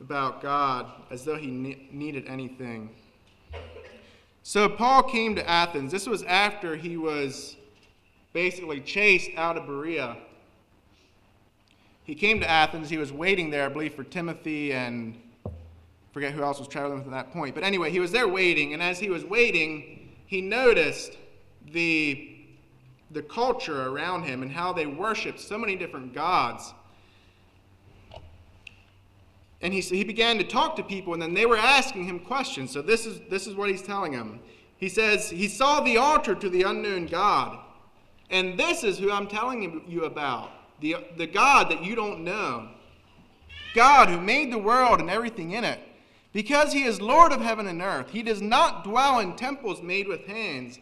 about 0.00 0.40
God 0.40 0.90
as 1.10 1.22
though 1.22 1.36
he 1.36 1.48
ne- 1.48 1.86
needed 1.92 2.26
anything? 2.26 2.88
So, 4.42 4.70
Paul 4.70 5.02
came 5.02 5.36
to 5.36 5.46
Athens. 5.46 5.92
This 5.92 6.06
was 6.06 6.22
after 6.22 6.76
he 6.76 6.96
was 6.96 7.56
basically 8.32 8.80
chased 8.80 9.30
out 9.36 9.58
of 9.58 9.66
Berea. 9.66 10.16
He 12.04 12.14
came 12.14 12.40
to 12.40 12.48
Athens. 12.48 12.88
He 12.88 12.96
was 12.96 13.12
waiting 13.12 13.50
there, 13.50 13.66
I 13.66 13.68
believe, 13.68 13.92
for 13.92 14.04
Timothy 14.04 14.72
and 14.72 15.14
forget 16.12 16.32
who 16.32 16.42
else 16.42 16.58
was 16.58 16.68
traveling 16.68 17.00
with 17.00 17.06
at 17.08 17.12
that 17.12 17.32
point. 17.34 17.54
But 17.54 17.64
anyway, 17.64 17.90
he 17.90 18.00
was 18.00 18.12
there 18.12 18.28
waiting, 18.28 18.72
and 18.72 18.82
as 18.82 18.98
he 18.98 19.10
was 19.10 19.26
waiting, 19.26 20.08
he 20.24 20.40
noticed 20.40 21.18
the 21.70 22.27
the 23.10 23.22
culture 23.22 23.86
around 23.88 24.24
him 24.24 24.42
and 24.42 24.50
how 24.50 24.72
they 24.72 24.86
worshiped 24.86 25.40
so 25.40 25.56
many 25.56 25.76
different 25.76 26.14
gods. 26.14 26.72
And 29.60 29.72
he, 29.72 29.80
he 29.80 30.04
began 30.04 30.38
to 30.38 30.44
talk 30.44 30.76
to 30.76 30.82
people, 30.82 31.14
and 31.14 31.22
then 31.22 31.34
they 31.34 31.46
were 31.46 31.56
asking 31.56 32.04
him 32.04 32.20
questions. 32.20 32.70
So 32.70 32.82
this 32.82 33.06
is, 33.06 33.20
this 33.28 33.46
is 33.46 33.54
what 33.54 33.70
he's 33.70 33.82
telling 33.82 34.12
them. 34.12 34.40
He 34.76 34.88
says, 34.88 35.30
He 35.30 35.48
saw 35.48 35.80
the 35.80 35.96
altar 35.96 36.34
to 36.34 36.48
the 36.48 36.62
unknown 36.62 37.06
God. 37.06 37.58
And 38.30 38.58
this 38.58 38.84
is 38.84 38.98
who 38.98 39.10
I'm 39.10 39.26
telling 39.26 39.82
you 39.88 40.04
about 40.04 40.50
the, 40.80 40.96
the 41.16 41.26
God 41.26 41.70
that 41.70 41.82
you 41.82 41.96
don't 41.96 42.22
know. 42.22 42.68
God 43.74 44.08
who 44.08 44.20
made 44.20 44.52
the 44.52 44.58
world 44.58 45.00
and 45.00 45.10
everything 45.10 45.52
in 45.52 45.64
it. 45.64 45.80
Because 46.32 46.72
he 46.72 46.84
is 46.84 47.00
Lord 47.00 47.32
of 47.32 47.40
heaven 47.40 47.66
and 47.66 47.80
earth, 47.80 48.10
he 48.10 48.22
does 48.22 48.42
not 48.42 48.84
dwell 48.84 49.18
in 49.18 49.34
temples 49.34 49.82
made 49.82 50.06
with 50.06 50.26
hands 50.26 50.78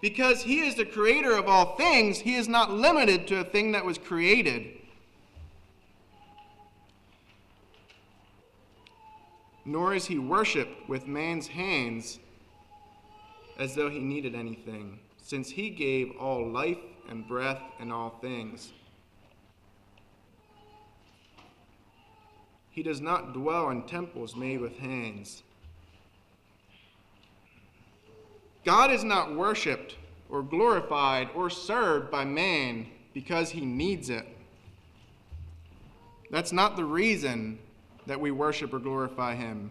because 0.00 0.42
he 0.42 0.60
is 0.60 0.74
the 0.76 0.84
creator 0.84 1.36
of 1.36 1.46
all 1.46 1.76
things, 1.76 2.20
he 2.20 2.36
is 2.36 2.48
not 2.48 2.70
limited 2.70 3.26
to 3.28 3.40
a 3.40 3.44
thing 3.44 3.72
that 3.72 3.84
was 3.84 3.98
created. 3.98 4.78
Nor 9.64 9.94
is 9.94 10.06
he 10.06 10.18
worshiped 10.18 10.88
with 10.88 11.06
man's 11.06 11.48
hands 11.48 12.18
as 13.58 13.74
though 13.74 13.90
he 13.90 13.98
needed 13.98 14.34
anything, 14.34 14.98
since 15.22 15.50
he 15.50 15.68
gave 15.68 16.16
all 16.18 16.48
life 16.48 16.78
and 17.08 17.28
breath 17.28 17.60
and 17.78 17.92
all 17.92 18.18
things. 18.22 18.72
He 22.70 22.82
does 22.82 23.02
not 23.02 23.34
dwell 23.34 23.68
in 23.68 23.82
temples 23.82 24.34
made 24.34 24.60
with 24.60 24.78
hands 24.78 25.42
God 28.64 28.90
is 28.90 29.04
not 29.04 29.34
worshiped 29.34 29.96
or 30.28 30.42
glorified 30.42 31.30
or 31.34 31.50
served 31.50 32.10
by 32.10 32.24
man 32.24 32.86
because 33.14 33.50
he 33.50 33.64
needs 33.64 34.10
it. 34.10 34.26
That's 36.30 36.52
not 36.52 36.76
the 36.76 36.84
reason 36.84 37.58
that 38.06 38.20
we 38.20 38.30
worship 38.30 38.72
or 38.72 38.78
glorify 38.78 39.34
him. 39.34 39.70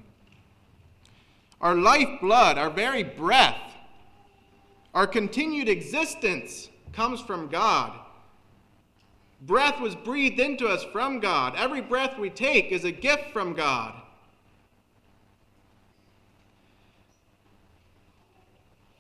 Our 1.62 1.76
lifeblood, 1.76 2.58
our 2.58 2.70
very 2.70 3.04
breath, 3.04 3.60
our 4.94 5.08
continued 5.08 5.70
existence 5.70 6.70
comes 6.94 7.22
from 7.22 7.48
God. 7.48 7.94
Breath 9.42 9.80
was 9.80 9.96
breathed 9.96 10.40
into 10.40 10.68
us 10.68 10.84
from 10.92 11.20
God. 11.20 11.54
Every 11.56 11.82
breath 11.82 12.18
we 12.18 12.30
take 12.30 12.72
is 12.72 12.84
a 12.84 12.92
gift 12.92 13.32
from 13.32 13.54
God. 13.54 13.94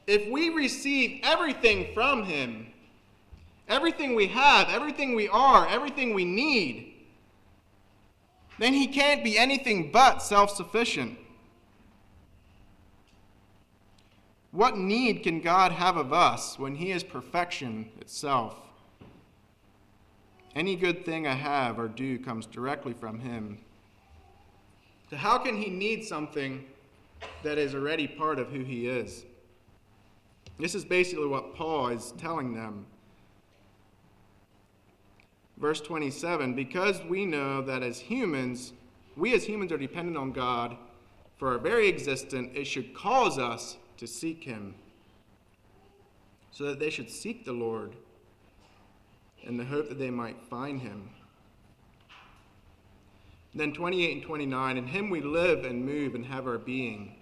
If 0.10 0.28
we 0.28 0.50
receive 0.50 1.22
everything 1.24 1.93
from 1.93 2.24
Him, 2.24 2.67
everything 3.67 4.15
we 4.15 4.28
have, 4.28 4.67
everything 4.69 5.13
we 5.13 5.30
are, 5.30 5.67
everything 5.67 6.13
we 6.13 6.26
need, 6.26 6.95
then 8.58 8.74
he 8.74 8.88
can't 8.88 9.24
be 9.24 9.38
anything 9.38 9.91
but 9.91 10.22
self 10.22 10.50
sufficient. 10.52 11.17
What 14.52 14.78
need 14.78 15.24
can 15.24 15.41
God 15.41 15.72
have 15.72 15.95
of 15.95 16.12
us 16.12 16.58
when 16.58 16.76
he 16.76 16.91
is 16.91 17.04
perfection 17.04 17.89
itself? 18.02 18.56
Any 20.56 20.76
good 20.76 21.06
thing 21.06 21.28
I 21.28 21.36
have 21.36 21.78
or 21.78 21.88
do 21.88 22.17
comes 22.17 22.48
directly 22.48 22.93
from 22.93 23.19
him. 23.19 23.60
So, 25.12 25.17
how 25.17 25.38
can 25.38 25.56
he 25.56 25.69
need 25.69 26.04
something 26.04 26.65
that 27.43 27.60
is 27.60 27.76
already 27.76 28.08
part 28.08 28.39
of 28.39 28.50
who 28.50 28.63
he 28.63 28.88
is? 28.88 29.24
This 30.60 30.76
is 30.76 30.84
basically 30.84 31.28
what 31.28 31.56
Paul 31.56 31.88
is 31.88 32.13
telling 32.17 32.54
them. 32.54 32.86
Verse 35.58 35.80
27 35.82 36.54
Because 36.54 37.02
we 37.08 37.26
know 37.26 37.62
that 37.62 37.82
as 37.82 38.00
humans, 38.00 38.74
we 39.15 39.34
as 39.34 39.45
humans 39.45 39.72
are 39.72 39.78
dependent 39.78 40.17
on 40.17 40.32
God 40.32 40.76
for 41.38 41.54
our 41.54 41.58
very 41.58 41.88
existence, 41.88 42.52
it 42.54 42.65
should 42.65 42.93
cause 42.93 43.38
us 43.39 43.78
to 43.98 44.06
seek 44.06 44.43
him, 44.43 44.76
so 46.52 46.65
that 46.65 46.80
they 46.80 46.89
should 46.89 47.10
seek 47.10 47.45
the 47.45 47.54
Lord 47.54 47.95
in 49.43 49.56
the 49.56 49.63
hope 49.63 49.88
that 49.88 49.98
they 49.98 50.10
might 50.10 50.41
find 50.50 50.82
him. 50.82 51.10
then 53.56 53.72
28 53.72 54.13
and 54.13 54.24
29 54.24 54.78
In 54.78 54.88
him 54.88 55.10
we 55.10 55.22
live 55.22 55.63
and 55.63 55.86
move 55.86 56.15
and 56.15 56.26
have 56.26 56.45
our 56.45 56.58
being. 56.58 57.15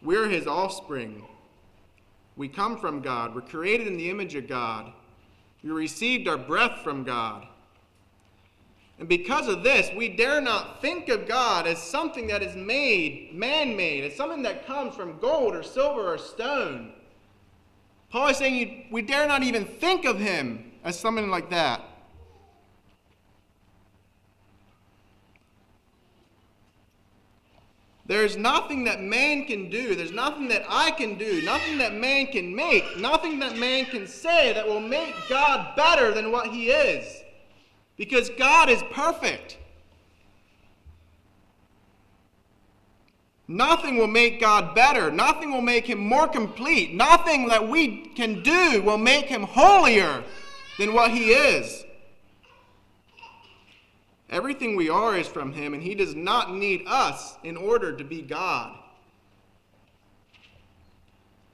We're 0.00 0.28
his 0.28 0.46
offspring. 0.46 1.24
We 2.36 2.48
come 2.48 2.78
from 2.78 3.00
God. 3.00 3.34
We're 3.34 3.42
created 3.42 3.86
in 3.86 3.96
the 3.96 4.10
image 4.10 4.34
of 4.34 4.48
God. 4.48 4.92
We 5.62 5.70
received 5.70 6.28
our 6.28 6.36
breath 6.36 6.80
from 6.82 7.04
God. 7.04 7.46
And 8.98 9.08
because 9.08 9.48
of 9.48 9.62
this, 9.62 9.90
we 9.96 10.08
dare 10.08 10.40
not 10.40 10.80
think 10.80 11.08
of 11.08 11.26
God 11.26 11.66
as 11.66 11.82
something 11.82 12.26
that 12.28 12.42
is 12.42 12.54
made, 12.54 13.34
man 13.34 13.76
made, 13.76 14.04
as 14.04 14.14
something 14.14 14.42
that 14.42 14.66
comes 14.66 14.94
from 14.94 15.18
gold 15.18 15.54
or 15.54 15.62
silver 15.62 16.14
or 16.14 16.18
stone. 16.18 16.92
Paul 18.10 18.28
is 18.28 18.36
saying 18.36 18.54
you, 18.54 18.84
we 18.92 19.02
dare 19.02 19.26
not 19.26 19.42
even 19.42 19.64
think 19.64 20.04
of 20.04 20.18
him 20.20 20.72
as 20.84 20.98
something 20.98 21.28
like 21.28 21.50
that. 21.50 21.82
There's 28.06 28.36
nothing 28.36 28.84
that 28.84 29.00
man 29.00 29.46
can 29.46 29.70
do, 29.70 29.94
there's 29.94 30.12
nothing 30.12 30.48
that 30.48 30.64
I 30.68 30.90
can 30.90 31.16
do, 31.16 31.40
nothing 31.42 31.78
that 31.78 31.94
man 31.94 32.26
can 32.26 32.54
make, 32.54 32.98
nothing 32.98 33.38
that 33.38 33.56
man 33.56 33.86
can 33.86 34.06
say 34.06 34.52
that 34.52 34.66
will 34.66 34.80
make 34.80 35.14
God 35.28 35.74
better 35.74 36.12
than 36.12 36.30
what 36.30 36.48
he 36.48 36.68
is. 36.68 37.22
Because 37.96 38.28
God 38.30 38.68
is 38.68 38.82
perfect. 38.90 39.56
Nothing 43.46 43.96
will 43.96 44.06
make 44.06 44.40
God 44.40 44.74
better. 44.74 45.10
Nothing 45.10 45.50
will 45.50 45.62
make 45.62 45.86
him 45.86 45.98
more 45.98 46.26
complete. 46.28 46.94
Nothing 46.94 47.48
that 47.48 47.68
we 47.68 48.06
can 48.08 48.42
do 48.42 48.82
will 48.82 48.98
make 48.98 49.26
him 49.26 49.42
holier 49.42 50.24
than 50.78 50.92
what 50.92 51.10
he 51.10 51.30
is. 51.30 51.83
Everything 54.34 54.76
we 54.76 54.90
are 54.90 55.16
is 55.16 55.26
from 55.26 55.52
him, 55.52 55.72
and 55.72 55.82
he 55.82 55.94
does 55.94 56.14
not 56.14 56.54
need 56.54 56.84
us 56.86 57.38
in 57.42 57.56
order 57.56 57.96
to 57.96 58.04
be 58.04 58.20
God. 58.20 58.76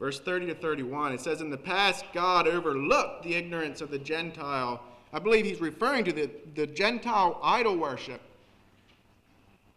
Verse 0.00 0.18
30 0.18 0.46
to 0.46 0.54
31, 0.54 1.12
it 1.12 1.20
says, 1.20 1.40
In 1.40 1.50
the 1.50 1.56
past, 1.56 2.06
God 2.12 2.48
overlooked 2.48 3.22
the 3.22 3.36
ignorance 3.36 3.80
of 3.80 3.92
the 3.92 3.98
Gentile 3.98 4.82
I 5.12 5.18
believe 5.18 5.44
he's 5.44 5.60
referring 5.60 6.04
to 6.04 6.12
the, 6.12 6.30
the 6.54 6.66
Gentile 6.66 7.40
idol 7.42 7.76
worship. 7.76 8.20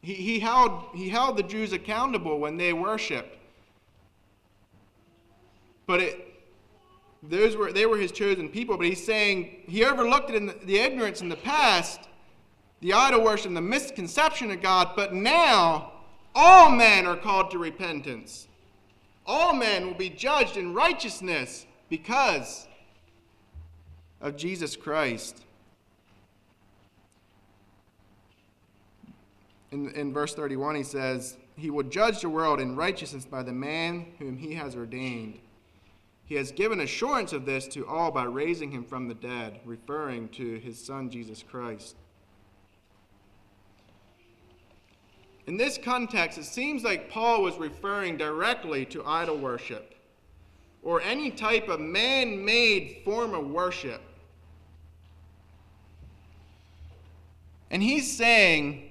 He, 0.01 0.13
he, 0.13 0.39
held, 0.39 0.83
he 0.93 1.09
held 1.09 1.37
the 1.37 1.43
Jews 1.43 1.73
accountable 1.73 2.39
when 2.39 2.57
they 2.57 2.73
worshiped. 2.73 3.37
But 5.87 6.01
it, 6.01 6.43
those 7.23 7.55
were, 7.55 7.71
they 7.71 7.85
were 7.85 7.97
his 7.97 8.11
chosen 8.11 8.47
people. 8.47 8.77
But 8.77 8.85
he's 8.85 9.03
saying 9.03 9.63
he 9.65 9.83
overlooked 9.83 10.29
it 10.29 10.35
in 10.35 10.45
the, 10.47 10.53
the 10.65 10.77
ignorance 10.77 11.21
in 11.21 11.29
the 11.29 11.35
past, 11.35 12.01
the 12.83 12.91
idol 12.91 13.23
worship, 13.23 13.45
and 13.45 13.55
the 13.55 13.61
misconception 13.61 14.51
of 14.51 14.61
God. 14.61 14.89
But 14.93 15.13
now, 15.13 15.93
all 16.35 16.69
men 16.69 17.05
are 17.05 17.15
called 17.15 17.49
to 17.51 17.57
repentance. 17.57 18.49
All 19.25 19.53
men 19.53 19.87
will 19.87 19.93
be 19.93 20.09
judged 20.09 20.57
in 20.57 20.73
righteousness 20.73 21.65
because 21.87 22.67
of 24.19 24.35
Jesus 24.35 24.75
Christ. 24.75 25.45
In, 29.71 29.89
in 29.91 30.11
verse 30.11 30.35
31, 30.35 30.75
he 30.75 30.83
says, 30.83 31.37
He 31.55 31.69
will 31.69 31.83
judge 31.83 32.19
the 32.19 32.27
world 32.27 32.59
in 32.59 32.75
righteousness 32.75 33.23
by 33.23 33.43
the 33.43 33.53
man 33.53 34.07
whom 34.19 34.35
he 34.35 34.55
has 34.55 34.75
ordained. 34.75 35.39
He 36.25 36.35
has 36.35 36.51
given 36.51 36.81
assurance 36.81 37.31
of 37.31 37.45
this 37.45 37.65
to 37.69 37.87
all 37.87 38.11
by 38.11 38.25
raising 38.25 38.71
him 38.71 38.83
from 38.83 39.07
the 39.07 39.13
dead, 39.13 39.61
referring 39.63 40.27
to 40.29 40.55
his 40.55 40.83
Son, 40.83 41.09
Jesus 41.09 41.41
Christ. 41.49 41.95
In 45.45 45.57
this 45.57 45.77
context, 45.77 46.37
it 46.37 46.45
seems 46.45 46.83
like 46.83 47.09
Paul 47.09 47.43
was 47.43 47.57
referring 47.57 48.17
directly 48.17 48.85
to 48.87 49.03
idol 49.05 49.37
worship 49.37 49.93
or 50.81 51.01
any 51.01 51.31
type 51.31 51.67
of 51.67 51.79
man 51.79 52.43
made 52.43 53.01
form 53.03 53.33
of 53.33 53.47
worship. 53.47 54.01
And 57.69 57.81
he's 57.81 58.15
saying, 58.15 58.89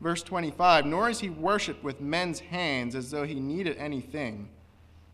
verse 0.00 0.22
25, 0.22 0.84
nor 0.84 1.08
is 1.08 1.20
he 1.20 1.30
worshiped 1.30 1.84
with 1.84 2.00
men's 2.00 2.40
hands 2.40 2.94
as 2.94 3.10
though 3.10 3.24
he 3.24 3.36
needed 3.36 3.76
anything, 3.76 4.48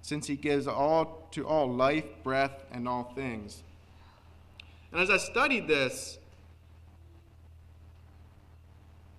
since 0.00 0.26
he 0.26 0.36
gives 0.36 0.66
all 0.66 1.28
to 1.32 1.46
all 1.46 1.70
life, 1.70 2.06
breath, 2.22 2.64
and 2.72 2.88
all 2.88 3.12
things. 3.14 3.62
And 4.94 5.02
as 5.02 5.10
I 5.10 5.16
studied 5.16 5.66
this, 5.66 6.18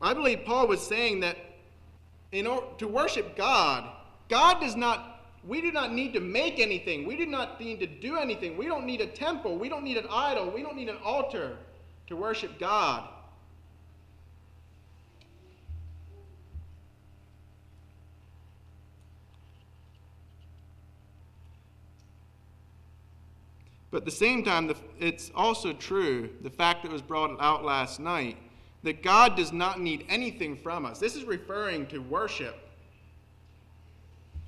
I 0.01 0.13
believe 0.13 0.45
Paul 0.45 0.67
was 0.67 0.81
saying 0.81 1.19
that 1.19 1.37
in 2.31 2.47
order 2.47 2.65
to 2.77 2.87
worship 2.87 3.35
God, 3.35 3.83
God 4.29 4.61
does 4.61 4.77
not 4.77 5.11
we 5.45 5.61
do 5.61 5.71
not 5.71 5.93
need 5.93 6.13
to 6.13 6.19
make 6.19 6.59
anything. 6.59 7.05
We 7.05 7.15
do 7.15 7.27
not 7.27 7.59
need 7.59 7.79
to 7.79 7.85
do 7.85 8.17
anything. 8.17 8.57
We 8.57 8.65
don't 8.65 8.85
need 8.85 9.01
a 9.01 9.05
temple. 9.05 9.59
We 9.59 9.69
don't 9.69 9.83
need 9.83 9.97
an 9.97 10.07
idol. 10.09 10.49
We 10.49 10.63
don't 10.63 10.75
need 10.75 10.89
an 10.89 10.97
altar 11.03 11.57
to 12.07 12.15
worship 12.15 12.57
God. 12.57 13.07
But 23.95 24.01
at 24.01 24.05
the 24.07 24.11
same 24.11 24.43
time, 24.43 24.69
it's 24.99 25.31
also 25.33 25.71
true, 25.71 26.29
the 26.41 26.49
fact 26.49 26.83
that 26.83 26.91
was 26.91 27.01
brought 27.01 27.33
out 27.39 27.63
last 27.63 27.97
night, 27.97 28.35
that 28.83 29.01
God 29.01 29.37
does 29.37 29.53
not 29.53 29.79
need 29.79 30.05
anything 30.09 30.57
from 30.57 30.85
us. 30.85 30.99
This 30.99 31.15
is 31.15 31.23
referring 31.23 31.87
to 31.87 31.99
worship. 31.99 32.57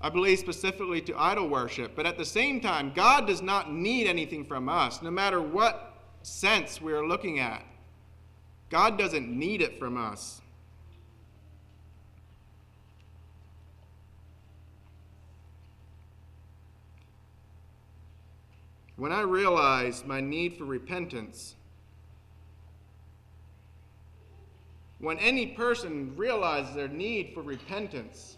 I 0.02 0.10
believe 0.10 0.40
specifically 0.40 1.00
to 1.00 1.18
idol 1.18 1.48
worship. 1.48 1.94
But 1.96 2.06
at 2.06 2.18
the 2.18 2.26
same 2.26 2.60
time, 2.60 2.92
God 2.94 3.26
does 3.26 3.42
not 3.42 3.72
need 3.72 4.08
anything 4.08 4.44
from 4.44 4.68
us, 4.68 5.02
no 5.02 5.12
matter 5.12 5.42
what 5.42 5.94
sense 6.24 6.82
we 6.82 6.92
are 6.92 7.08
looking 7.08 7.40
at. 7.40 7.64
God 8.70 8.98
doesn't 8.98 9.30
need 9.30 9.62
it 9.62 9.80
from 9.80 9.96
us. 9.96 10.42
When 18.98 19.12
I 19.12 19.22
realized 19.22 20.08
my 20.08 20.22
need 20.22 20.58
for 20.58 20.66
repentance, 20.66 21.56
when 25.00 25.20
any 25.20 25.46
person 25.46 26.14
realizes 26.18 26.74
their 26.74 26.88
need 26.88 27.32
for 27.36 27.44
repentance, 27.44 28.38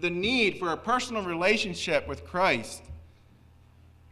the 0.00 0.10
need 0.10 0.58
for 0.58 0.72
a 0.72 0.76
personal 0.76 1.22
relationship 1.22 2.08
with 2.08 2.24
Christ 2.24 2.82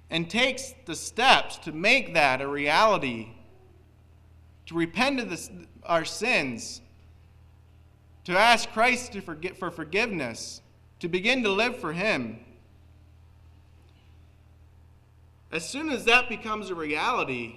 and 0.09 0.31
takes 0.31 0.75
the 0.87 0.95
steps 0.95 1.57
to 1.59 1.73
make 1.73 2.15
that 2.15 2.41
a 2.41 2.47
reality, 2.47 3.31
to 4.67 4.77
repent 4.77 5.19
of 5.19 5.51
our 5.83 6.05
sins, 6.05 6.81
to 8.25 8.39
ask 8.39 8.71
Christ 8.71 9.15
to 9.15 9.21
for 9.55 9.73
forgiveness, 9.73 10.61
to 11.01 11.09
begin 11.09 11.43
to 11.43 11.51
live 11.51 11.77
for 11.79 11.93
Him. 11.93 12.39
As 15.53 15.69
soon 15.69 15.91
as 15.91 16.07
that 16.07 16.29
becomes 16.29 16.71
a 16.71 16.75
reality, 16.75 17.57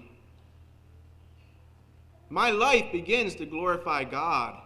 my 2.29 2.51
life 2.51 2.91
begins 2.91 3.35
to 3.35 3.45
glorify 3.45 4.03
God. 4.03 4.61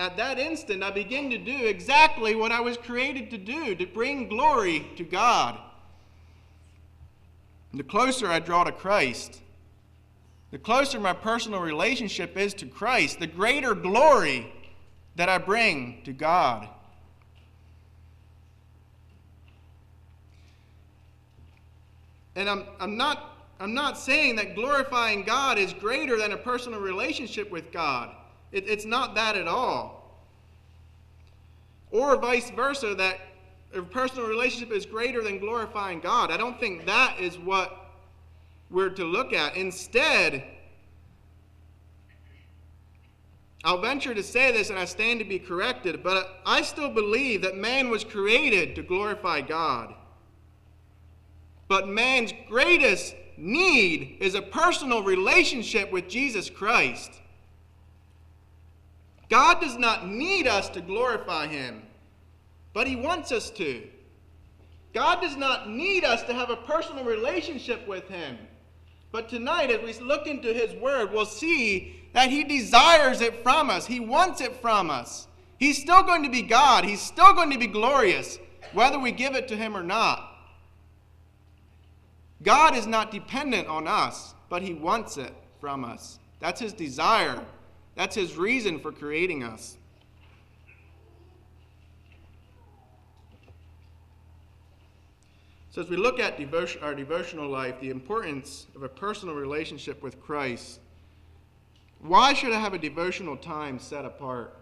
at 0.00 0.16
that 0.16 0.38
instant, 0.38 0.82
I 0.82 0.90
begin 0.90 1.28
to 1.28 1.36
do 1.36 1.66
exactly 1.66 2.34
what 2.34 2.50
I 2.50 2.60
was 2.60 2.78
created 2.78 3.30
to 3.32 3.36
do 3.36 3.74
to 3.74 3.84
bring 3.84 4.30
glory 4.30 4.90
to 4.96 5.04
God. 5.04 5.58
And 7.70 7.78
the 7.78 7.84
closer 7.84 8.26
I 8.26 8.38
draw 8.38 8.64
to 8.64 8.72
Christ, 8.72 9.42
the 10.52 10.58
closer 10.58 10.98
my 10.98 11.12
personal 11.12 11.60
relationship 11.60 12.38
is 12.38 12.54
to 12.54 12.66
Christ, 12.66 13.20
the 13.20 13.26
greater 13.26 13.74
glory 13.74 14.50
that 15.16 15.28
I 15.28 15.36
bring 15.36 16.00
to 16.04 16.14
God. 16.14 16.66
And 22.36 22.48
I'm, 22.48 22.64
I'm, 22.78 22.96
not, 22.96 23.48
I'm 23.58 23.74
not 23.74 23.98
saying 23.98 24.36
that 24.36 24.54
glorifying 24.54 25.24
God 25.24 25.58
is 25.58 25.72
greater 25.72 26.16
than 26.16 26.32
a 26.32 26.36
personal 26.36 26.80
relationship 26.80 27.50
with 27.50 27.72
God. 27.72 28.14
It, 28.52 28.68
it's 28.68 28.84
not 28.84 29.14
that 29.14 29.36
at 29.36 29.48
all. 29.48 30.20
Or 31.90 32.16
vice 32.16 32.50
versa, 32.50 32.94
that 32.94 33.18
a 33.74 33.82
personal 33.82 34.28
relationship 34.28 34.72
is 34.72 34.86
greater 34.86 35.22
than 35.22 35.38
glorifying 35.38 36.00
God. 36.00 36.30
I 36.30 36.36
don't 36.36 36.58
think 36.58 36.86
that 36.86 37.18
is 37.20 37.38
what 37.38 37.76
we're 38.70 38.90
to 38.90 39.04
look 39.04 39.32
at. 39.32 39.56
Instead, 39.56 40.44
I'll 43.62 43.80
venture 43.80 44.14
to 44.14 44.22
say 44.22 44.52
this 44.52 44.70
and 44.70 44.78
I 44.78 44.84
stand 44.84 45.18
to 45.20 45.24
be 45.24 45.38
corrected, 45.38 46.02
but 46.02 46.40
I 46.46 46.62
still 46.62 46.90
believe 46.90 47.42
that 47.42 47.56
man 47.56 47.90
was 47.90 48.04
created 48.04 48.74
to 48.76 48.82
glorify 48.82 49.42
God. 49.42 49.94
But 51.70 51.86
man's 51.86 52.34
greatest 52.48 53.14
need 53.36 54.16
is 54.18 54.34
a 54.34 54.42
personal 54.42 55.04
relationship 55.04 55.92
with 55.92 56.08
Jesus 56.08 56.50
Christ. 56.50 57.12
God 59.28 59.60
does 59.60 59.78
not 59.78 60.08
need 60.08 60.48
us 60.48 60.68
to 60.70 60.80
glorify 60.80 61.46
him, 61.46 61.84
but 62.72 62.88
he 62.88 62.96
wants 62.96 63.30
us 63.30 63.50
to. 63.50 63.86
God 64.92 65.20
does 65.20 65.36
not 65.36 65.70
need 65.70 66.04
us 66.04 66.24
to 66.24 66.34
have 66.34 66.50
a 66.50 66.56
personal 66.56 67.04
relationship 67.04 67.86
with 67.86 68.08
him. 68.08 68.36
But 69.12 69.28
tonight, 69.28 69.70
as 69.70 69.80
we 69.80 70.04
look 70.04 70.26
into 70.26 70.52
his 70.52 70.74
word, 70.74 71.12
we'll 71.12 71.24
see 71.24 72.02
that 72.14 72.30
he 72.30 72.42
desires 72.42 73.20
it 73.20 73.44
from 73.44 73.70
us. 73.70 73.86
He 73.86 74.00
wants 74.00 74.40
it 74.40 74.56
from 74.56 74.90
us. 74.90 75.28
He's 75.60 75.80
still 75.80 76.02
going 76.02 76.24
to 76.24 76.30
be 76.30 76.42
God. 76.42 76.84
He's 76.84 77.00
still 77.00 77.32
going 77.32 77.52
to 77.52 77.58
be 77.58 77.68
glorious, 77.68 78.40
whether 78.72 78.98
we 78.98 79.12
give 79.12 79.36
it 79.36 79.46
to 79.46 79.56
him 79.56 79.76
or 79.76 79.84
not. 79.84 80.29
God 82.42 82.74
is 82.74 82.86
not 82.86 83.10
dependent 83.10 83.68
on 83.68 83.86
us, 83.86 84.34
but 84.48 84.62
he 84.62 84.74
wants 84.74 85.16
it 85.16 85.32
from 85.60 85.84
us. 85.84 86.18
That's 86.40 86.60
his 86.60 86.72
desire. 86.72 87.42
That's 87.96 88.14
his 88.14 88.36
reason 88.36 88.80
for 88.80 88.92
creating 88.92 89.44
us. 89.44 89.76
So, 95.70 95.80
as 95.80 95.88
we 95.88 95.96
look 95.96 96.18
at 96.18 96.36
devotion, 96.36 96.82
our 96.82 96.94
devotional 96.94 97.48
life, 97.48 97.78
the 97.80 97.90
importance 97.90 98.66
of 98.74 98.82
a 98.82 98.88
personal 98.88 99.36
relationship 99.36 100.02
with 100.02 100.20
Christ, 100.20 100.80
why 102.00 102.32
should 102.32 102.52
I 102.52 102.58
have 102.58 102.74
a 102.74 102.78
devotional 102.78 103.36
time 103.36 103.78
set 103.78 104.04
apart? 104.04 104.56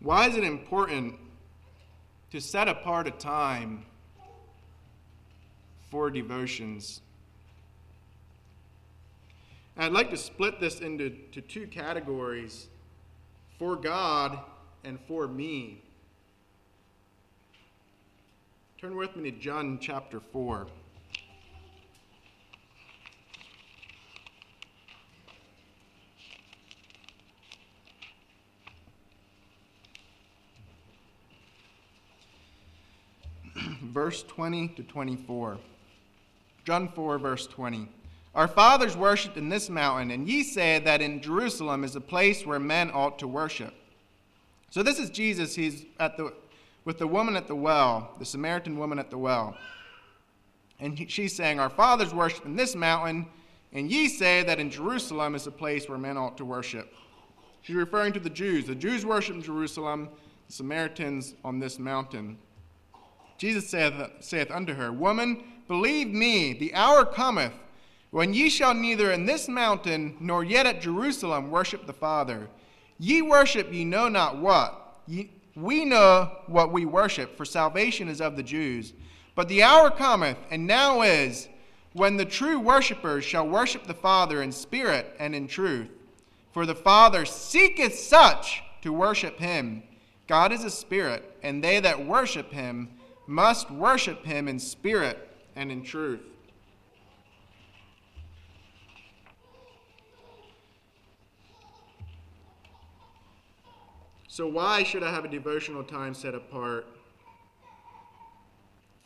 Why 0.00 0.28
is 0.28 0.36
it 0.36 0.44
important 0.44 1.16
to 2.30 2.40
set 2.40 2.68
apart 2.68 3.06
a 3.06 3.10
time 3.12 3.84
for 5.90 6.10
devotions? 6.10 7.00
And 9.76 9.86
I'd 9.86 9.92
like 9.92 10.10
to 10.10 10.16
split 10.16 10.60
this 10.60 10.80
into 10.80 11.10
to 11.32 11.40
two 11.40 11.66
categories 11.66 12.66
for 13.58 13.76
God 13.76 14.38
and 14.84 14.98
for 15.06 15.28
me. 15.28 15.82
Turn 18.80 18.96
with 18.96 19.16
me 19.16 19.30
to 19.30 19.38
John 19.38 19.78
chapter 19.80 20.20
4. 20.20 20.66
Verse 33.82 34.22
20 34.24 34.68
to 34.68 34.82
24. 34.82 35.58
John 36.64 36.88
4, 36.88 37.18
verse 37.18 37.46
20. 37.46 37.88
Our 38.34 38.48
fathers 38.48 38.96
worshipped 38.96 39.36
in 39.36 39.48
this 39.48 39.68
mountain, 39.70 40.10
and 40.10 40.28
ye 40.28 40.42
say 40.42 40.78
that 40.80 41.00
in 41.00 41.20
Jerusalem 41.20 41.82
is 41.82 41.96
a 41.96 42.00
place 42.00 42.46
where 42.46 42.60
men 42.60 42.90
ought 42.92 43.18
to 43.20 43.26
worship. 43.26 43.74
So 44.70 44.82
this 44.82 44.98
is 44.98 45.10
Jesus. 45.10 45.54
He's 45.54 45.86
at 45.98 46.16
the, 46.16 46.32
with 46.84 46.98
the 46.98 47.06
woman 47.06 47.36
at 47.36 47.48
the 47.48 47.54
well, 47.54 48.14
the 48.18 48.24
Samaritan 48.24 48.78
woman 48.78 48.98
at 48.98 49.10
the 49.10 49.18
well. 49.18 49.56
And 50.78 50.98
he, 50.98 51.06
she's 51.06 51.34
saying, 51.34 51.58
Our 51.58 51.70
fathers 51.70 52.14
worship 52.14 52.44
in 52.44 52.54
this 52.54 52.76
mountain, 52.76 53.26
and 53.72 53.90
ye 53.90 54.08
say 54.08 54.42
that 54.42 54.60
in 54.60 54.70
Jerusalem 54.70 55.34
is 55.34 55.46
a 55.46 55.50
place 55.50 55.88
where 55.88 55.98
men 55.98 56.16
ought 56.16 56.36
to 56.36 56.44
worship. 56.44 56.92
She's 57.62 57.76
referring 57.76 58.12
to 58.12 58.20
the 58.20 58.30
Jews. 58.30 58.66
The 58.66 58.74
Jews 58.74 59.04
worship 59.04 59.34
in 59.34 59.42
Jerusalem, 59.42 60.08
the 60.46 60.52
Samaritans 60.52 61.34
on 61.44 61.58
this 61.58 61.78
mountain. 61.78 62.38
Jesus 63.38 63.70
saith, 63.70 63.94
saith 64.20 64.50
unto 64.50 64.74
her, 64.74 64.92
Woman, 64.92 65.42
believe 65.68 66.08
me, 66.08 66.52
the 66.52 66.74
hour 66.74 67.04
cometh 67.04 67.52
when 68.10 68.34
ye 68.34 68.48
shall 68.48 68.74
neither 68.74 69.12
in 69.12 69.26
this 69.26 69.48
mountain 69.48 70.16
nor 70.20 70.42
yet 70.42 70.66
at 70.66 70.80
Jerusalem 70.80 71.50
worship 71.50 71.86
the 71.86 71.92
Father. 71.92 72.48
Ye 72.98 73.22
worship 73.22 73.72
ye 73.72 73.84
know 73.84 74.08
not 74.08 74.38
what. 74.38 75.00
Ye, 75.06 75.30
we 75.54 75.84
know 75.84 76.30
what 76.46 76.72
we 76.72 76.84
worship, 76.84 77.36
for 77.36 77.44
salvation 77.44 78.08
is 78.08 78.20
of 78.20 78.36
the 78.36 78.42
Jews. 78.42 78.92
But 79.34 79.48
the 79.48 79.62
hour 79.62 79.90
cometh, 79.90 80.38
and 80.50 80.66
now 80.66 81.02
is, 81.02 81.48
when 81.92 82.16
the 82.16 82.24
true 82.24 82.58
worshippers 82.58 83.24
shall 83.24 83.48
worship 83.48 83.86
the 83.86 83.94
Father 83.94 84.42
in 84.42 84.52
spirit 84.52 85.14
and 85.18 85.34
in 85.34 85.46
truth. 85.46 85.88
For 86.52 86.66
the 86.66 86.74
Father 86.74 87.24
seeketh 87.24 87.96
such 87.96 88.62
to 88.82 88.92
worship 88.92 89.38
him. 89.38 89.82
God 90.26 90.52
is 90.52 90.64
a 90.64 90.70
spirit, 90.70 91.36
and 91.42 91.62
they 91.62 91.80
that 91.80 92.06
worship 92.06 92.52
him 92.52 92.88
must 93.28 93.70
worship 93.70 94.24
him 94.24 94.48
in 94.48 94.58
spirit 94.58 95.28
and 95.54 95.70
in 95.70 95.82
truth. 95.82 96.22
So, 104.28 104.46
why 104.46 104.82
should 104.82 105.02
I 105.02 105.10
have 105.10 105.26
a 105.26 105.28
devotional 105.28 105.84
time 105.84 106.14
set 106.14 106.34
apart? 106.34 106.86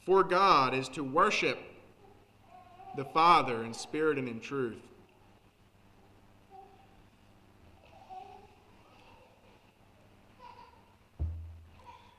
For 0.06 0.22
God 0.22 0.72
is 0.72 0.88
to 0.90 1.02
worship 1.02 1.58
the 2.96 3.04
Father 3.04 3.64
in 3.64 3.74
spirit 3.74 4.18
and 4.18 4.28
in 4.28 4.38
truth. 4.38 4.82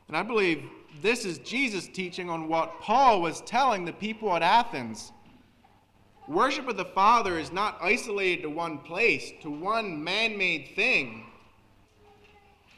And 0.10 0.18
I 0.18 0.24
believe 0.24 0.64
this 1.04 1.26
is 1.26 1.38
Jesus 1.40 1.90
teaching 1.90 2.30
on 2.30 2.48
what 2.48 2.80
Paul 2.80 3.22
was 3.22 3.42
telling 3.42 3.84
the 3.84 3.92
people 3.92 4.34
at 4.34 4.42
Athens. 4.42 5.12
Worship 6.30 6.70
of 6.70 6.78
the 6.78 6.86
Father 6.86 7.38
is 7.38 7.52
not 7.52 7.78
isolated 7.82 8.44
to 8.44 8.50
one 8.50 8.78
place, 8.78 9.34
to 9.42 9.52
one 9.52 10.02
man 10.02 10.38
made 10.38 10.70
thing. 10.78 11.26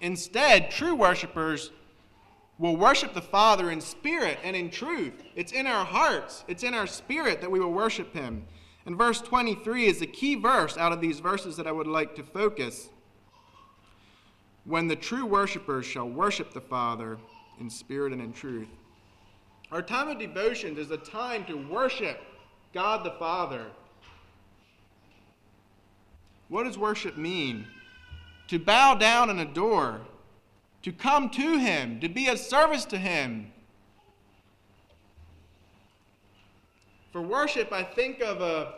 Instead, 0.02 0.72
true 0.72 0.96
worshipers 0.96 1.70
will 2.58 2.76
worship 2.76 3.14
the 3.14 3.22
Father 3.22 3.70
in 3.70 3.80
spirit 3.80 4.40
and 4.44 4.56
in 4.56 4.72
truth. 4.72 5.22
It's 5.36 5.52
in 5.52 5.68
our 5.68 5.86
hearts, 5.86 6.44
it's 6.48 6.64
in 6.64 6.74
our 6.74 6.88
spirit 6.88 7.42
that 7.42 7.52
we 7.52 7.60
will 7.60 7.74
worship 7.74 8.12
Him. 8.12 8.48
And 8.88 8.98
verse 8.98 9.22
23 9.22 9.86
is 9.86 10.00
the 10.00 10.08
key 10.08 10.34
verse 10.34 10.78
out 10.78 10.92
of 10.92 11.00
these 11.00 11.20
verses 11.20 11.58
that 11.58 11.68
I 11.68 11.72
would 11.72 11.86
like 11.86 12.16
to 12.16 12.24
focus. 12.24 12.90
When 14.64 14.88
the 14.88 14.96
true 14.96 15.28
worshipers 15.28 15.86
shall 15.86 16.10
worship 16.10 16.54
the 16.54 16.62
Father 16.62 17.20
in 17.60 17.70
spirit 17.70 18.14
and 18.14 18.22
in 18.22 18.34
truth. 18.34 18.68
Our 19.72 19.82
time 19.82 20.08
of 20.08 20.20
devotion 20.20 20.78
is 20.78 20.92
a 20.92 20.98
time 20.98 21.46
to 21.46 21.56
worship 21.56 22.22
God 22.74 23.06
the 23.06 23.12
Father. 23.12 23.66
What 26.50 26.66
does 26.66 26.78
worship 26.78 27.18
mean? 27.18 27.66
To 28.50 28.60
bow 28.60 28.96
down 28.96 29.30
and 29.30 29.40
adore, 29.40 30.02
to 30.84 30.92
come 30.92 31.30
to 31.32 31.58
Him, 31.58 32.00
to 32.02 32.10
be 32.10 32.28
of 32.28 32.38
service 32.38 32.86
to 32.86 32.98
Him. 32.98 33.52
For 37.12 37.22
worship, 37.22 37.72
I 37.72 37.84
think 37.84 38.22
of 38.22 38.42
a 38.42 38.74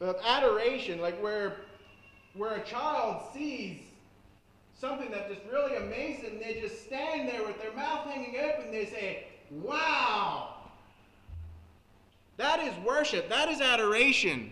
of 0.00 0.16
adoration, 0.24 1.00
like 1.00 1.20
where 1.22 1.60
where 2.34 2.54
a 2.54 2.64
child 2.64 3.22
sees 3.32 3.78
something 4.82 5.12
that 5.12 5.28
just 5.28 5.40
really 5.48 5.76
amazed 5.76 6.24
them. 6.24 6.40
They 6.40 6.60
just 6.60 6.84
stand 6.84 7.28
there 7.28 7.44
with 7.44 7.62
their 7.62 7.72
mouth 7.72 8.04
hanging 8.04 8.34
open. 8.36 8.72
They 8.72 8.84
say, 8.84 9.26
Wow! 9.52 10.56
That 12.36 12.58
is 12.58 12.74
worship. 12.84 13.28
That 13.28 13.48
is 13.48 13.60
adoration. 13.60 14.50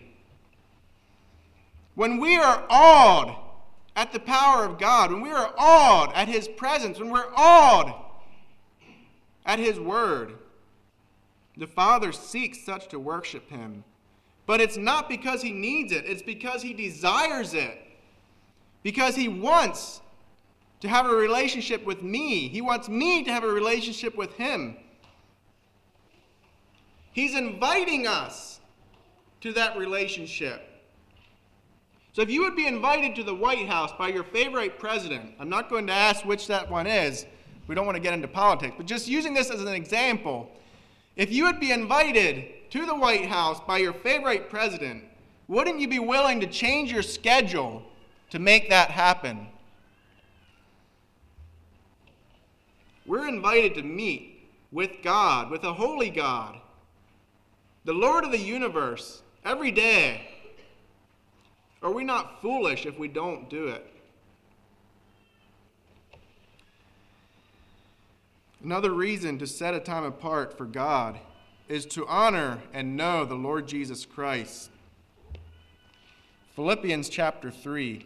When 1.95 2.17
we 2.17 2.37
are 2.37 2.63
awed 2.69 3.35
at 3.97 4.13
the 4.13 4.21
power 4.21 4.63
of 4.63 4.79
God, 4.79 5.11
when 5.11 5.21
we 5.21 5.31
are 5.31 5.53
awed 5.57 6.13
at 6.15 6.29
His 6.29 6.47
presence, 6.47 6.97
when 6.97 7.09
we're 7.09 7.33
awed 7.35 7.93
at 9.45 9.59
His 9.59 9.81
word, 9.81 10.35
the 11.57 11.67
Father 11.67 12.13
seeks 12.13 12.63
such 12.63 12.87
to 12.87 12.99
worship 12.99 13.49
Him. 13.49 13.83
But 14.45 14.61
it's 14.61 14.77
not 14.77 15.09
because 15.09 15.41
He 15.41 15.51
needs 15.51 15.91
it, 15.91 16.05
it's 16.05 16.21
because 16.21 16.61
He 16.61 16.73
desires 16.73 17.53
it. 17.53 17.77
Because 18.81 19.17
He 19.17 19.27
wants 19.27 19.99
to 20.81 20.89
have 20.89 21.05
a 21.05 21.15
relationship 21.15 21.85
with 21.85 22.03
me, 22.03 22.47
He 22.47 22.61
wants 22.61 22.89
me 22.89 23.23
to 23.23 23.31
have 23.31 23.43
a 23.43 23.47
relationship 23.47 24.17
with 24.17 24.33
Him. 24.33 24.75
He's 27.13 27.35
inviting 27.35 28.07
us 28.07 28.59
to 29.41 29.53
that 29.53 29.77
relationship. 29.77 30.67
So 32.13 32.21
if 32.21 32.29
you 32.29 32.41
would 32.41 32.55
be 32.55 32.67
invited 32.67 33.15
to 33.15 33.23
the 33.23 33.33
White 33.33 33.67
House 33.67 33.91
by 33.97 34.09
your 34.09 34.23
favorite 34.23 34.77
president, 34.79 35.33
I'm 35.39 35.49
not 35.49 35.69
going 35.69 35.87
to 35.87 35.93
ask 35.93 36.25
which 36.25 36.47
that 36.47 36.69
one 36.69 36.87
is. 36.87 37.25
We 37.67 37.75
don't 37.75 37.85
want 37.85 37.95
to 37.95 38.01
get 38.01 38.13
into 38.13 38.27
politics, 38.27 38.73
but 38.75 38.85
just 38.85 39.07
using 39.07 39.33
this 39.33 39.49
as 39.49 39.61
an 39.61 39.69
example, 39.69 40.49
if 41.15 41.31
you 41.31 41.45
would 41.45 41.59
be 41.59 41.71
invited 41.71 42.69
to 42.71 42.85
the 42.85 42.95
White 42.95 43.27
House 43.27 43.61
by 43.65 43.77
your 43.77 43.93
favorite 43.93 44.49
president, 44.49 45.03
wouldn't 45.47 45.79
you 45.79 45.87
be 45.87 45.99
willing 45.99 46.39
to 46.41 46.47
change 46.47 46.91
your 46.91 47.01
schedule 47.01 47.83
to 48.29 48.39
make 48.39 48.69
that 48.69 48.89
happen? 48.89 49.47
We're 53.05 53.27
invited 53.27 53.75
to 53.75 53.83
meet 53.83 54.49
with 54.71 54.91
God, 55.03 55.49
with 55.49 55.63
a 55.63 55.73
holy 55.73 56.09
God, 56.09 56.57
the 57.83 57.93
Lord 57.93 58.23
of 58.23 58.31
the 58.31 58.37
universe, 58.37 59.21
every 59.43 59.71
day. 59.71 60.27
Are 61.81 61.91
we 61.91 62.03
not 62.03 62.41
foolish 62.41 62.85
if 62.85 62.97
we 62.99 63.07
don't 63.07 63.49
do 63.49 63.67
it? 63.67 63.85
Another 68.63 68.91
reason 68.91 69.39
to 69.39 69.47
set 69.47 69.73
a 69.73 69.79
time 69.79 70.03
apart 70.03 70.55
for 70.55 70.65
God 70.65 71.19
is 71.67 71.85
to 71.87 72.05
honor 72.05 72.59
and 72.73 72.95
know 72.95 73.25
the 73.25 73.33
Lord 73.33 73.67
Jesus 73.67 74.05
Christ. 74.05 74.69
Philippians 76.55 77.09
chapter 77.09 77.49
3. 77.49 78.05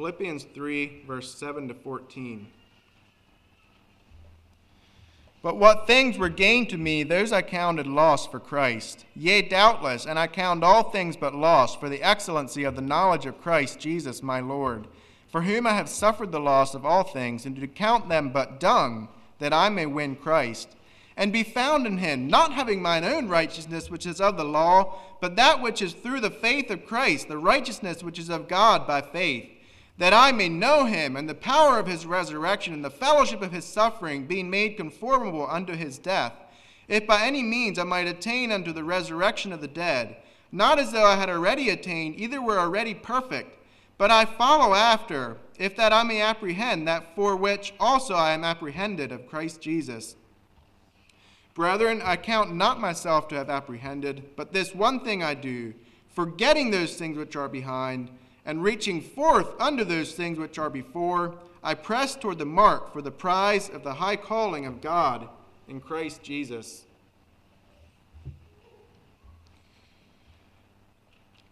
Philippians 0.00 0.44
3, 0.54 1.02
verse 1.06 1.34
7 1.34 1.68
to 1.68 1.74
14. 1.74 2.46
But 5.42 5.58
what 5.58 5.86
things 5.86 6.16
were 6.16 6.30
gained 6.30 6.70
to 6.70 6.78
me, 6.78 7.02
those 7.02 7.32
I 7.32 7.42
counted 7.42 7.86
loss 7.86 8.26
for 8.26 8.40
Christ. 8.40 9.04
Yea, 9.14 9.42
doubtless, 9.42 10.06
and 10.06 10.18
I 10.18 10.26
count 10.26 10.64
all 10.64 10.84
things 10.84 11.18
but 11.18 11.34
loss 11.34 11.76
for 11.76 11.90
the 11.90 12.02
excellency 12.02 12.64
of 12.64 12.76
the 12.76 12.80
knowledge 12.80 13.26
of 13.26 13.42
Christ 13.42 13.78
Jesus 13.78 14.22
my 14.22 14.40
Lord, 14.40 14.88
for 15.30 15.42
whom 15.42 15.66
I 15.66 15.74
have 15.74 15.90
suffered 15.90 16.32
the 16.32 16.40
loss 16.40 16.74
of 16.74 16.86
all 16.86 17.04
things, 17.04 17.44
and 17.44 17.54
to 17.56 17.66
count 17.66 18.08
them 18.08 18.30
but 18.30 18.58
dung, 18.58 19.10
that 19.38 19.52
I 19.52 19.68
may 19.68 19.84
win 19.84 20.16
Christ, 20.16 20.76
and 21.14 21.30
be 21.30 21.42
found 21.42 21.86
in 21.86 21.98
him, 21.98 22.26
not 22.26 22.54
having 22.54 22.80
mine 22.80 23.04
own 23.04 23.28
righteousness 23.28 23.90
which 23.90 24.06
is 24.06 24.18
of 24.18 24.38
the 24.38 24.44
law, 24.44 24.98
but 25.20 25.36
that 25.36 25.60
which 25.60 25.82
is 25.82 25.92
through 25.92 26.20
the 26.20 26.30
faith 26.30 26.70
of 26.70 26.86
Christ, 26.86 27.28
the 27.28 27.36
righteousness 27.36 28.02
which 28.02 28.18
is 28.18 28.30
of 28.30 28.48
God 28.48 28.86
by 28.86 29.02
faith 29.02 29.50
that 30.00 30.14
I 30.14 30.32
may 30.32 30.48
know 30.48 30.86
him 30.86 31.14
and 31.14 31.28
the 31.28 31.34
power 31.34 31.78
of 31.78 31.86
his 31.86 32.06
resurrection 32.06 32.72
and 32.72 32.82
the 32.82 32.90
fellowship 32.90 33.42
of 33.42 33.52
his 33.52 33.66
suffering, 33.66 34.24
being 34.24 34.48
made 34.48 34.78
conformable 34.78 35.46
unto 35.46 35.74
his 35.74 35.98
death, 35.98 36.32
if 36.88 37.06
by 37.06 37.26
any 37.26 37.42
means 37.42 37.78
I 37.78 37.84
might 37.84 38.06
attain 38.06 38.50
unto 38.50 38.72
the 38.72 38.82
resurrection 38.82 39.52
of 39.52 39.60
the 39.60 39.68
dead. 39.68 40.16
Not 40.50 40.78
as 40.78 40.90
though 40.90 41.04
I 41.04 41.16
had 41.16 41.28
already 41.28 41.68
attained, 41.68 42.18
either 42.18 42.40
were 42.40 42.58
already 42.58 42.94
perfect, 42.94 43.58
but 43.98 44.10
I 44.10 44.24
follow 44.24 44.72
after, 44.72 45.36
if 45.58 45.76
that 45.76 45.92
I 45.92 46.02
may 46.02 46.22
apprehend 46.22 46.88
that 46.88 47.14
for 47.14 47.36
which 47.36 47.74
also 47.78 48.14
I 48.14 48.32
am 48.32 48.42
apprehended 48.42 49.12
of 49.12 49.28
Christ 49.28 49.60
Jesus. 49.60 50.16
Brethren, 51.52 52.00
I 52.02 52.16
count 52.16 52.54
not 52.54 52.80
myself 52.80 53.28
to 53.28 53.34
have 53.34 53.50
apprehended, 53.50 54.30
but 54.34 54.54
this 54.54 54.74
one 54.74 55.00
thing 55.00 55.22
I 55.22 55.34
do, 55.34 55.74
forgetting 56.08 56.70
those 56.70 56.94
things 56.94 57.18
which 57.18 57.36
are 57.36 57.50
behind 57.50 58.08
and 58.44 58.62
reaching 58.62 59.00
forth 59.00 59.48
unto 59.60 59.84
those 59.84 60.12
things 60.12 60.38
which 60.38 60.58
are 60.58 60.70
before, 60.70 61.34
I 61.62 61.74
press 61.74 62.16
toward 62.16 62.38
the 62.38 62.46
mark 62.46 62.92
for 62.92 63.02
the 63.02 63.10
prize 63.10 63.68
of 63.68 63.82
the 63.82 63.94
high 63.94 64.16
calling 64.16 64.66
of 64.66 64.80
God 64.80 65.28
in 65.68 65.80
Christ 65.80 66.22
Jesus. 66.22 66.84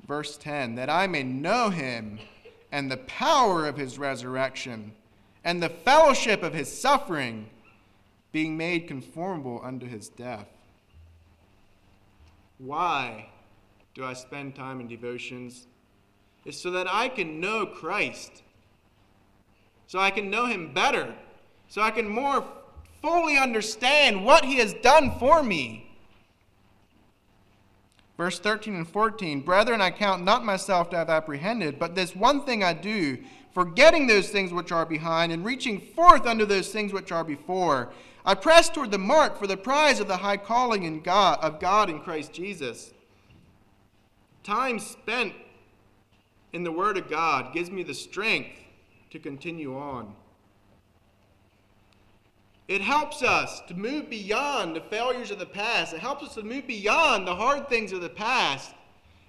Verse 0.07 0.39
10 0.39 0.77
that 0.77 0.89
I 0.89 1.07
may 1.07 1.23
know 1.23 1.69
him 1.69 2.19
and 2.73 2.91
the 2.91 2.97
power 2.97 3.67
of 3.67 3.77
his 3.77 3.99
resurrection 3.99 4.93
and 5.45 5.63
the 5.63 5.69
fellowship 5.69 6.43
of 6.43 6.53
his 6.53 6.71
suffering, 6.71 7.49
being 8.33 8.57
made 8.57 8.89
conformable 8.89 9.61
unto 9.63 9.87
his 9.87 10.09
death. 10.09 10.49
Why 12.59 13.29
do 13.95 14.05
I 14.05 14.15
spend 14.15 14.55
time 14.55 14.81
in 14.81 14.89
devotions? 14.89 15.67
Is 16.49 16.59
so 16.59 16.71
that 16.71 16.89
I 16.89 17.09
can 17.09 17.41
know 17.41 17.67
Christ, 17.67 18.43
so 19.87 19.99
I 19.99 20.11
can 20.11 20.31
know 20.31 20.47
Him 20.47 20.73
better, 20.73 21.15
so 21.69 21.83
I 21.83 21.91
can 21.91 22.09
more 22.09 22.43
fully 23.03 23.37
understand 23.37 24.25
what 24.25 24.47
He 24.47 24.57
has 24.57 24.73
done 24.75 25.19
for 25.19 25.43
me. 25.43 25.85
Verse 28.17 28.41
13 28.41 28.75
and 28.75 28.89
14 28.89 29.43
Brethren, 29.43 29.83
I 29.83 29.91
count 29.91 30.25
not 30.25 30.45
myself 30.45 30.89
to 30.91 30.97
have 30.97 31.11
apprehended, 31.11 31.79
but 31.79 31.95
this 31.95 32.17
one 32.17 32.45
thing 32.45 32.65
I 32.65 32.73
do, 32.73 33.19
forgetting 33.53 34.07
those 34.07 34.31
things 34.31 34.51
which 34.51 34.73
are 34.73 34.87
behind 34.87 35.33
and 35.33 35.45
reaching 35.45 35.81
forth 35.81 36.27
unto 36.27 36.47
those 36.47 36.71
things 36.71 36.95
which 36.95 37.13
are 37.13 37.25
before. 37.25 37.91
I 38.25 38.35
press 38.35 38.71
toward 38.71 38.91
the 38.91 38.99
mark 38.99 39.39
for 39.39 39.47
the 39.47 39.57
prize 39.57 40.01
of 40.01 40.09
the 40.09 40.17
high 40.17 40.37
calling 40.39 40.85
in 40.85 41.01
God, 41.01 41.39
of 41.43 41.61
God 41.61 41.91
in 41.91 42.01
Christ 42.01 42.33
Jesus. 42.33 42.93
Time 44.43 44.79
spent 44.79 45.35
in 46.53 46.65
the 46.65 46.73
Word 46.73 46.97
of 46.97 47.09
God 47.09 47.53
gives 47.53 47.71
me 47.71 47.83
the 47.83 47.95
strength 47.95 48.51
to 49.11 49.19
continue 49.19 49.77
on. 49.77 50.15
It 52.69 52.83
helps 52.83 53.23
us 53.23 53.63
to 53.69 53.75
move 53.75 54.11
beyond 54.11 54.77
the 54.77 54.83
failures 54.83 55.31
of 55.31 55.39
the 55.39 55.47
past. 55.47 55.95
It 55.95 56.01
helps 56.01 56.23
us 56.23 56.35
to 56.35 56.43
move 56.43 56.67
beyond 56.67 57.27
the 57.27 57.35
hard 57.35 57.69
things 57.69 57.93
of 57.93 58.03
the 58.03 58.11
past. 58.11 58.75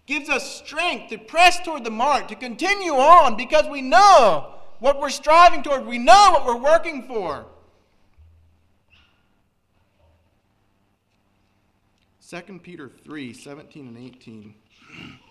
Gives 0.05 0.29
us 0.29 0.57
strength 0.57 1.09
to 1.09 1.17
press 1.17 1.59
toward 1.61 1.85
the 1.85 1.91
mark, 1.91 2.27
to 2.27 2.35
continue 2.35 2.93
on 2.93 3.37
because 3.37 3.67
we 3.67 3.81
know 3.81 4.55
what 4.79 4.99
we're 4.99 5.09
striving 5.09 5.63
toward. 5.63 5.85
We 5.85 5.99
know 5.99 6.31
what 6.31 6.45
we're 6.45 6.57
working 6.57 7.03
for. 7.03 7.45
2 12.29 12.59
Peter 12.59 12.91
3 13.03 13.33
17 13.33 13.87
and 13.87 13.97
18. 13.97 14.53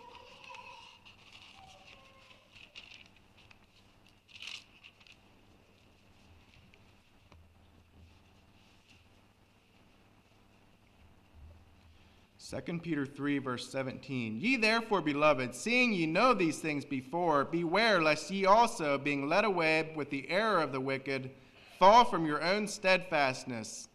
2 12.48 12.78
Peter 12.78 13.04
3, 13.04 13.38
verse 13.40 13.70
17. 13.70 14.40
Ye 14.40 14.56
therefore, 14.56 15.02
beloved, 15.02 15.54
seeing 15.54 15.92
ye 15.92 16.06
know 16.06 16.32
these 16.32 16.58
things 16.58 16.82
before, 16.82 17.44
beware 17.44 18.00
lest 18.00 18.30
ye 18.30 18.46
also, 18.46 18.96
being 18.96 19.28
led 19.28 19.44
away 19.44 19.92
with 19.94 20.08
the 20.08 20.30
error 20.30 20.62
of 20.62 20.72
the 20.72 20.80
wicked, 20.80 21.30
fall 21.78 22.06
from 22.06 22.24
your 22.24 22.42
own 22.42 22.66
steadfastness. 22.66 23.88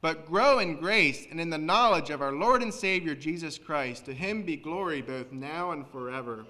But 0.00 0.24
grow 0.24 0.58
in 0.58 0.76
grace 0.76 1.26
and 1.30 1.38
in 1.38 1.50
the 1.50 1.58
knowledge 1.58 2.08
of 2.08 2.22
our 2.22 2.32
Lord 2.32 2.62
and 2.62 2.72
Savior 2.72 3.14
Jesus 3.14 3.58
Christ. 3.58 4.06
To 4.06 4.14
him 4.14 4.42
be 4.42 4.56
glory 4.56 5.02
both 5.02 5.30
now 5.30 5.72
and 5.72 5.86
forever. 5.86 6.46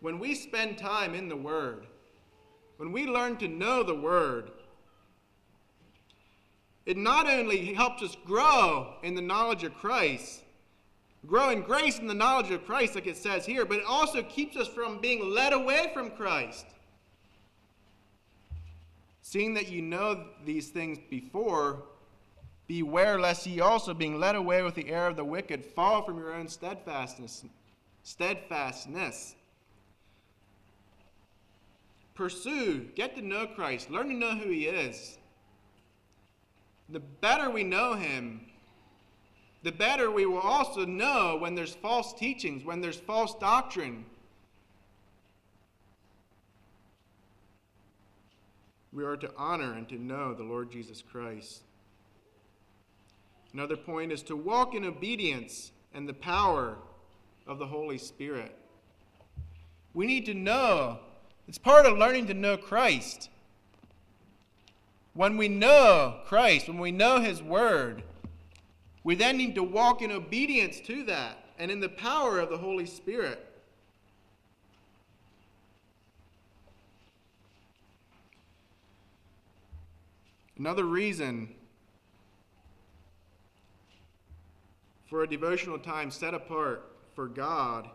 When 0.00 0.18
we 0.18 0.34
spend 0.34 0.76
time 0.76 1.14
in 1.14 1.30
the 1.30 1.36
Word, 1.36 1.86
when 2.76 2.92
we 2.92 3.06
learn 3.06 3.38
to 3.38 3.48
know 3.48 3.82
the 3.82 3.94
Word, 3.94 4.50
it 6.88 6.96
not 6.96 7.28
only 7.28 7.74
helps 7.74 8.02
us 8.02 8.16
grow 8.24 8.94
in 9.02 9.14
the 9.14 9.22
knowledge 9.22 9.62
of 9.62 9.74
Christ, 9.74 10.42
grow 11.26 11.50
in 11.50 11.60
grace 11.60 11.98
in 11.98 12.06
the 12.06 12.14
knowledge 12.14 12.50
of 12.50 12.64
Christ, 12.64 12.94
like 12.94 13.06
it 13.06 13.16
says 13.16 13.44
here, 13.44 13.64
but 13.64 13.78
it 13.78 13.84
also 13.84 14.22
keeps 14.22 14.56
us 14.56 14.66
from 14.66 14.98
being 14.98 15.30
led 15.30 15.52
away 15.52 15.90
from 15.92 16.10
Christ. 16.10 16.66
Seeing 19.20 19.52
that 19.54 19.68
you 19.68 19.82
know 19.82 20.24
these 20.46 20.68
things 20.68 20.98
before, 21.10 21.82
beware 22.66 23.20
lest 23.20 23.46
ye 23.46 23.60
also, 23.60 23.92
being 23.92 24.18
led 24.18 24.34
away 24.34 24.62
with 24.62 24.74
the 24.74 24.88
error 24.88 25.08
of 25.08 25.16
the 25.16 25.24
wicked, 25.24 25.64
fall 25.64 26.02
from 26.02 26.16
your 26.16 26.32
own 26.32 26.48
steadfastness. 26.48 27.44
Steadfastness. 28.02 29.34
pursue, 32.18 32.80
get 32.96 33.14
to 33.14 33.22
know 33.22 33.46
Christ, 33.46 33.90
learn 33.90 34.08
to 34.08 34.14
know 34.14 34.34
who 34.34 34.50
He 34.50 34.66
is. 34.66 35.18
The 36.88 37.00
better 37.00 37.50
we 37.50 37.64
know 37.64 37.94
Him, 37.94 38.40
the 39.62 39.72
better 39.72 40.10
we 40.10 40.24
will 40.24 40.38
also 40.38 40.84
know 40.84 41.36
when 41.38 41.54
there's 41.54 41.74
false 41.74 42.12
teachings, 42.12 42.64
when 42.64 42.80
there's 42.80 42.96
false 42.96 43.34
doctrine. 43.34 44.04
We 48.92 49.04
are 49.04 49.16
to 49.16 49.30
honor 49.36 49.74
and 49.74 49.88
to 49.90 49.96
know 49.96 50.32
the 50.32 50.44
Lord 50.44 50.70
Jesus 50.70 51.02
Christ. 51.02 51.62
Another 53.52 53.76
point 53.76 54.12
is 54.12 54.22
to 54.24 54.36
walk 54.36 54.74
in 54.74 54.84
obedience 54.84 55.72
and 55.92 56.08
the 56.08 56.14
power 56.14 56.76
of 57.46 57.58
the 57.58 57.66
Holy 57.66 57.98
Spirit. 57.98 58.54
We 59.94 60.06
need 60.06 60.26
to 60.26 60.34
know, 60.34 61.00
it's 61.46 61.58
part 61.58 61.86
of 61.86 61.98
learning 61.98 62.26
to 62.28 62.34
know 62.34 62.56
Christ. 62.56 63.30
When 65.18 65.36
we 65.36 65.48
know 65.48 66.20
Christ, 66.26 66.68
when 66.68 66.78
we 66.78 66.92
know 66.92 67.18
His 67.18 67.42
Word, 67.42 68.04
we 69.02 69.16
then 69.16 69.36
need 69.36 69.56
to 69.56 69.64
walk 69.64 70.00
in 70.00 70.12
obedience 70.12 70.78
to 70.82 71.02
that 71.06 71.44
and 71.58 71.72
in 71.72 71.80
the 71.80 71.88
power 71.88 72.38
of 72.38 72.50
the 72.50 72.58
Holy 72.58 72.86
Spirit. 72.86 73.44
Another 80.56 80.84
reason 80.84 81.52
for 85.10 85.24
a 85.24 85.28
devotional 85.28 85.80
time 85.80 86.12
set 86.12 86.32
apart 86.32 86.92
for 87.16 87.26
God 87.26 87.90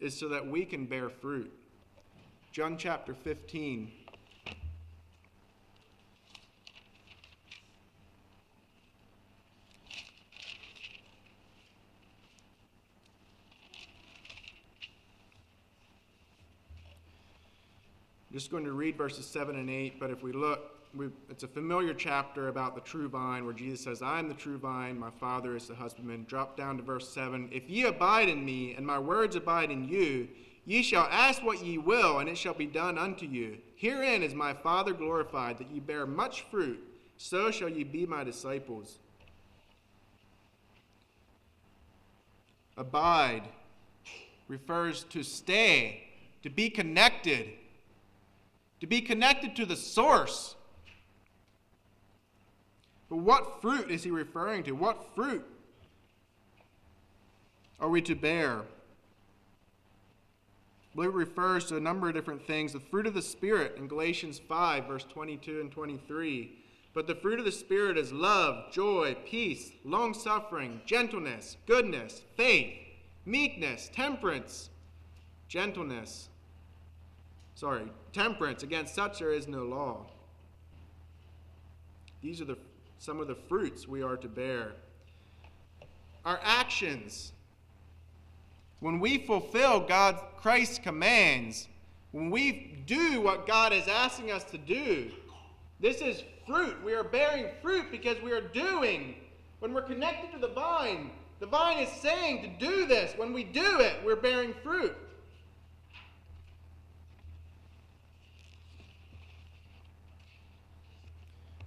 is 0.00 0.18
so 0.18 0.28
that 0.28 0.44
we 0.44 0.64
can 0.64 0.86
bear 0.86 1.08
fruit. 1.08 1.52
John 2.50 2.76
chapter 2.76 3.14
15. 3.14 3.92
I'm 18.30 18.38
just 18.38 18.52
going 18.52 18.64
to 18.64 18.72
read 18.72 18.96
verses 18.96 19.26
7 19.26 19.56
and 19.56 19.68
8, 19.68 19.98
but 19.98 20.10
if 20.10 20.22
we 20.22 20.30
look, 20.30 20.76
we, 20.94 21.08
it's 21.28 21.42
a 21.42 21.48
familiar 21.48 21.92
chapter 21.92 22.46
about 22.46 22.76
the 22.76 22.80
true 22.80 23.08
vine 23.08 23.44
where 23.44 23.52
Jesus 23.52 23.82
says, 23.82 24.02
I 24.02 24.20
am 24.20 24.28
the 24.28 24.34
true 24.34 24.56
vine, 24.56 24.96
my 24.96 25.10
Father 25.10 25.56
is 25.56 25.66
the 25.66 25.74
husbandman. 25.74 26.26
Drop 26.28 26.56
down 26.56 26.76
to 26.76 26.82
verse 26.84 27.08
7. 27.08 27.48
If 27.50 27.68
ye 27.68 27.86
abide 27.86 28.28
in 28.28 28.44
me, 28.44 28.74
and 28.74 28.86
my 28.86 29.00
words 29.00 29.34
abide 29.34 29.72
in 29.72 29.88
you, 29.88 30.28
ye 30.64 30.80
shall 30.80 31.08
ask 31.10 31.42
what 31.42 31.64
ye 31.64 31.76
will, 31.78 32.20
and 32.20 32.28
it 32.28 32.38
shall 32.38 32.54
be 32.54 32.66
done 32.66 32.98
unto 32.98 33.26
you. 33.26 33.58
Herein 33.74 34.22
is 34.22 34.32
my 34.32 34.54
Father 34.54 34.92
glorified, 34.92 35.58
that 35.58 35.72
ye 35.72 35.80
bear 35.80 36.06
much 36.06 36.42
fruit, 36.52 36.78
so 37.16 37.50
shall 37.50 37.68
ye 37.68 37.82
be 37.82 38.06
my 38.06 38.22
disciples. 38.22 38.98
Abide 42.76 43.42
refers 44.46 45.02
to 45.10 45.24
stay, 45.24 46.04
to 46.44 46.48
be 46.48 46.70
connected 46.70 47.54
to 48.80 48.86
be 48.86 49.00
connected 49.00 49.54
to 49.56 49.66
the 49.66 49.76
source. 49.76 50.56
But 53.08 53.18
what 53.18 53.60
fruit 53.60 53.90
is 53.90 54.02
he 54.02 54.10
referring 54.10 54.62
to? 54.64 54.72
What 54.72 55.14
fruit 55.14 55.44
are 57.78 57.88
we 57.88 58.00
to 58.02 58.14
bear? 58.14 58.62
I 60.98 61.04
it 61.04 61.12
refers 61.12 61.66
to 61.66 61.76
a 61.76 61.80
number 61.80 62.08
of 62.08 62.14
different 62.14 62.46
things. 62.46 62.72
The 62.72 62.80
fruit 62.80 63.06
of 63.06 63.14
the 63.14 63.22
Spirit 63.22 63.76
in 63.76 63.86
Galatians 63.86 64.38
5, 64.38 64.86
verse 64.86 65.04
22 65.04 65.60
and 65.60 65.70
23. 65.70 66.52
But 66.92 67.06
the 67.06 67.14
fruit 67.14 67.38
of 67.38 67.44
the 67.44 67.52
Spirit 67.52 67.96
is 67.96 68.12
love, 68.12 68.72
joy, 68.72 69.16
peace, 69.24 69.70
long 69.84 70.12
suffering, 70.12 70.80
gentleness, 70.84 71.56
goodness, 71.66 72.22
faith, 72.36 72.74
meekness, 73.24 73.88
temperance, 73.94 74.70
gentleness 75.48 76.29
sorry, 77.60 77.84
temperance. 78.14 78.62
Against 78.62 78.94
such 78.94 79.18
there 79.18 79.32
is 79.32 79.46
no 79.46 79.64
law. 79.64 80.06
These 82.22 82.40
are 82.40 82.46
the, 82.46 82.56
some 82.98 83.20
of 83.20 83.28
the 83.28 83.34
fruits 83.34 83.86
we 83.86 84.02
are 84.02 84.16
to 84.16 84.28
bear. 84.28 84.72
Our 86.24 86.40
actions. 86.42 87.32
When 88.80 88.98
we 88.98 89.18
fulfill 89.18 89.80
God, 89.80 90.18
Christ's 90.38 90.78
commands, 90.78 91.68
when 92.12 92.30
we 92.30 92.82
do 92.86 93.20
what 93.20 93.46
God 93.46 93.74
is 93.74 93.86
asking 93.88 94.30
us 94.30 94.44
to 94.44 94.58
do, 94.58 95.10
this 95.80 96.00
is 96.00 96.24
fruit. 96.46 96.82
We 96.82 96.94
are 96.94 97.04
bearing 97.04 97.48
fruit 97.60 97.90
because 97.90 98.16
we 98.22 98.32
are 98.32 98.40
doing. 98.40 99.16
When 99.58 99.74
we're 99.74 99.82
connected 99.82 100.32
to 100.32 100.38
the 100.38 100.52
vine, 100.54 101.10
the 101.40 101.46
vine 101.46 101.78
is 101.78 101.90
saying 102.00 102.40
to 102.42 102.66
do 102.66 102.86
this. 102.86 103.12
When 103.18 103.34
we 103.34 103.44
do 103.44 103.80
it, 103.80 103.96
we're 104.02 104.16
bearing 104.16 104.54
fruit. 104.62 104.96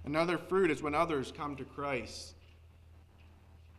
Another 0.04 0.36
fruit 0.36 0.70
is 0.70 0.82
when 0.82 0.94
others 0.94 1.32
come 1.34 1.56
to 1.56 1.64
Christ. 1.64 2.34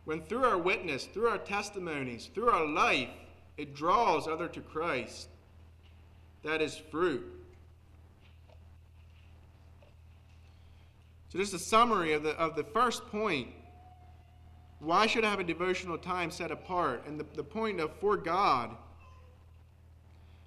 When 0.04 0.22
through 0.22 0.44
our 0.44 0.58
witness, 0.58 1.04
through 1.04 1.28
our 1.28 1.38
testimonies, 1.38 2.30
through 2.34 2.50
our 2.50 2.66
life, 2.66 3.08
it 3.56 3.74
draws 3.74 4.28
other 4.28 4.48
to 4.48 4.60
Christ. 4.60 5.28
That 6.42 6.60
is 6.60 6.76
fruit. 6.76 7.24
So, 11.28 11.38
just 11.38 11.54
a 11.54 11.58
summary 11.58 12.12
of 12.12 12.22
the, 12.22 12.30
of 12.38 12.54
the 12.54 12.64
first 12.64 13.06
point. 13.08 13.48
Why 14.78 15.06
should 15.06 15.24
I 15.24 15.30
have 15.30 15.40
a 15.40 15.44
devotional 15.44 15.98
time 15.98 16.30
set 16.30 16.50
apart? 16.50 17.04
And 17.06 17.18
the, 17.18 17.26
the 17.34 17.42
point 17.42 17.80
of 17.80 17.90
for 17.98 18.16
God. 18.16 18.76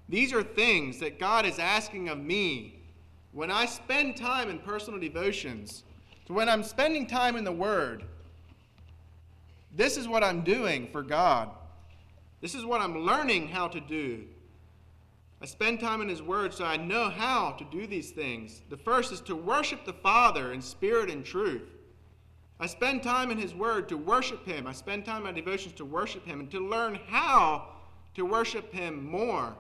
These 0.08 0.34
are 0.34 0.44
things 0.44 1.00
that 1.00 1.20
God 1.20 1.46
is 1.46 1.60
asking 1.60 2.10
of 2.10 2.18
me 2.18 2.79
when 3.32 3.52
I 3.52 3.66
spend 3.66 4.18
time 4.18 4.50
in 4.50 4.60
personal 4.60 5.00
devotions, 5.00 5.84
so 6.28 6.34
when 6.34 6.50
I'm 6.50 6.64
spending 6.64 7.08
time 7.08 7.36
in 7.36 7.44
the 7.44 7.52
Word, 7.52 8.04
this 9.76 9.98
is 9.98 10.08
what 10.08 10.24
I'm 10.24 10.42
doing 10.44 10.90
for 10.92 11.04
God. 11.04 11.50
This 12.42 12.56
is 12.56 12.66
what 12.66 12.82
I'm 12.82 13.06
learning 13.06 13.50
how 13.50 13.68
to 13.68 13.80
do. 13.80 14.26
I 15.42 15.46
spend 15.46 15.80
time 15.80 16.02
in 16.02 16.10
His 16.10 16.22
Word 16.22 16.54
so 16.54 16.66
I 16.66 16.78
know 16.78 17.10
how 17.10 17.52
to 17.52 17.64
do 17.66 17.88
these 17.88 18.12
things. 18.12 18.62
The 18.70 18.78
first 18.78 19.12
is 19.12 19.22
to 19.22 19.36
worship 19.36 19.86
the 19.86 19.94
Father 19.94 20.54
in 20.54 20.62
spirit 20.62 21.10
and 21.10 21.24
truth. 21.24 21.70
I 22.60 22.68
spend 22.68 23.04
time 23.04 23.32
in 23.32 23.38
His 23.38 23.54
Word 23.54 23.88
to 23.90 23.98
worship 23.98 24.46
Him. 24.46 24.68
I 24.68 24.74
spend 24.74 25.06
time 25.06 25.18
in 25.18 25.24
my 25.24 25.32
devotions 25.32 25.76
to 25.76 25.86
worship 25.86 26.26
Him 26.26 26.42
and 26.42 26.52
to 26.52 26.68
learn 26.68 27.00
how 27.08 27.70
to 28.16 28.26
worship 28.26 28.74
Him 28.74 29.06
more. 29.10 29.56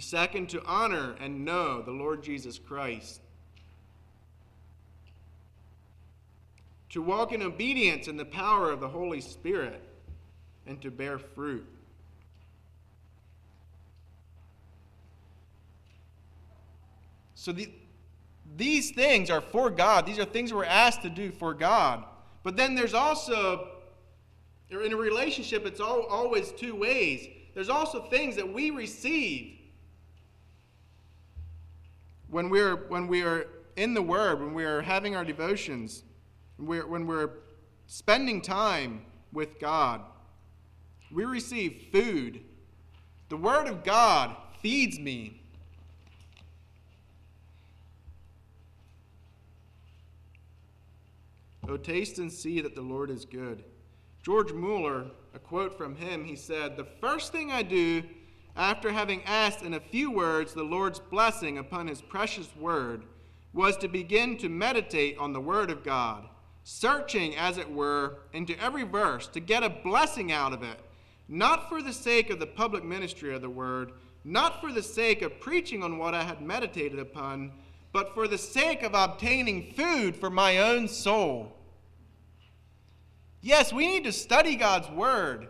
Second, 0.00 0.48
to 0.50 0.64
honor 0.64 1.16
and 1.20 1.44
know 1.44 1.82
the 1.82 1.90
Lord 1.90 2.22
Jesus 2.22 2.58
Christ. 2.58 3.20
To 6.90 7.02
walk 7.02 7.32
in 7.32 7.42
obedience 7.42 8.08
in 8.08 8.16
the 8.16 8.24
power 8.24 8.70
of 8.70 8.80
the 8.80 8.88
Holy 8.88 9.20
Spirit 9.20 9.82
and 10.66 10.80
to 10.82 10.90
bear 10.90 11.18
fruit. 11.18 11.66
So 17.34 17.52
the, 17.52 17.70
these 18.56 18.90
things 18.90 19.30
are 19.30 19.40
for 19.40 19.70
God. 19.70 20.06
These 20.06 20.18
are 20.18 20.24
things 20.24 20.52
we're 20.52 20.64
asked 20.64 21.02
to 21.02 21.10
do 21.10 21.30
for 21.30 21.54
God. 21.54 22.04
But 22.42 22.56
then 22.56 22.74
there's 22.74 22.94
also, 22.94 23.68
in 24.70 24.92
a 24.92 24.96
relationship, 24.96 25.64
it's 25.66 25.80
all, 25.80 26.02
always 26.06 26.52
two 26.52 26.74
ways. 26.74 27.28
There's 27.54 27.68
also 27.68 28.02
things 28.02 28.36
that 28.36 28.52
we 28.52 28.70
receive 28.70 29.57
when 32.30 32.50
we're, 32.50 32.76
when 32.88 33.06
we 33.06 33.22
are 33.22 33.46
in 33.76 33.94
the 33.94 34.02
Word, 34.02 34.40
when 34.40 34.54
we 34.54 34.64
are 34.64 34.82
having 34.82 35.16
our 35.16 35.24
devotions, 35.24 36.04
when 36.56 36.68
we're, 36.68 36.86
when 36.86 37.06
we're 37.06 37.30
spending 37.86 38.40
time 38.40 39.02
with 39.32 39.58
God, 39.58 40.02
we 41.10 41.24
receive 41.24 41.86
food. 41.92 42.40
The 43.28 43.36
Word 43.36 43.66
of 43.66 43.84
God 43.84 44.36
feeds 44.60 44.98
me. 44.98 45.42
Oh, 51.68 51.76
taste 51.76 52.18
and 52.18 52.32
see 52.32 52.60
that 52.62 52.74
the 52.74 52.80
Lord 52.80 53.10
is 53.10 53.26
good. 53.26 53.62
George 54.22 54.52
Mueller, 54.52 55.06
a 55.34 55.38
quote 55.38 55.76
from 55.76 55.94
him, 55.94 56.24
he 56.24 56.34
said, 56.34 56.76
The 56.76 56.86
first 57.00 57.30
thing 57.30 57.52
I 57.52 57.62
do 57.62 58.02
after 58.56 58.92
having 58.92 59.22
asked 59.24 59.62
in 59.62 59.74
a 59.74 59.80
few 59.80 60.10
words 60.10 60.52
the 60.52 60.62
Lord's 60.62 60.98
blessing 60.98 61.58
upon 61.58 61.86
his 61.86 62.00
precious 62.00 62.48
word, 62.56 63.04
was 63.52 63.76
to 63.78 63.88
begin 63.88 64.36
to 64.38 64.48
meditate 64.48 65.16
on 65.18 65.32
the 65.32 65.40
word 65.40 65.70
of 65.70 65.84
God, 65.84 66.28
searching, 66.64 67.36
as 67.36 67.58
it 67.58 67.70
were, 67.70 68.18
into 68.32 68.58
every 68.62 68.82
verse 68.82 69.26
to 69.28 69.40
get 69.40 69.62
a 69.62 69.70
blessing 69.70 70.30
out 70.30 70.52
of 70.52 70.62
it, 70.62 70.80
not 71.28 71.68
for 71.68 71.82
the 71.82 71.92
sake 71.92 72.30
of 72.30 72.38
the 72.38 72.46
public 72.46 72.84
ministry 72.84 73.34
of 73.34 73.42
the 73.42 73.50
word, 73.50 73.92
not 74.24 74.60
for 74.60 74.72
the 74.72 74.82
sake 74.82 75.22
of 75.22 75.40
preaching 75.40 75.82
on 75.82 75.98
what 75.98 76.14
I 76.14 76.22
had 76.22 76.42
meditated 76.42 76.98
upon, 76.98 77.52
but 77.92 78.12
for 78.14 78.28
the 78.28 78.38
sake 78.38 78.82
of 78.82 78.94
obtaining 78.94 79.72
food 79.72 80.14
for 80.14 80.30
my 80.30 80.58
own 80.58 80.88
soul. 80.88 81.54
Yes, 83.40 83.72
we 83.72 83.86
need 83.86 84.04
to 84.04 84.12
study 84.12 84.56
God's 84.56 84.90
Word, 84.90 85.48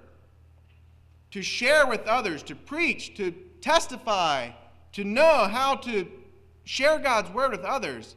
to 1.31 1.43
share 1.43 1.87
with 1.87 2.07
others, 2.07 2.43
to 2.45 2.55
preach, 2.55 3.15
to 3.17 3.33
testify, 3.61 4.51
to 4.93 5.05
know 5.05 5.47
how 5.47 5.77
to 5.77 6.07
share 6.65 6.99
God's 6.99 7.31
Word 7.31 7.51
with 7.51 7.65
others. 7.65 8.17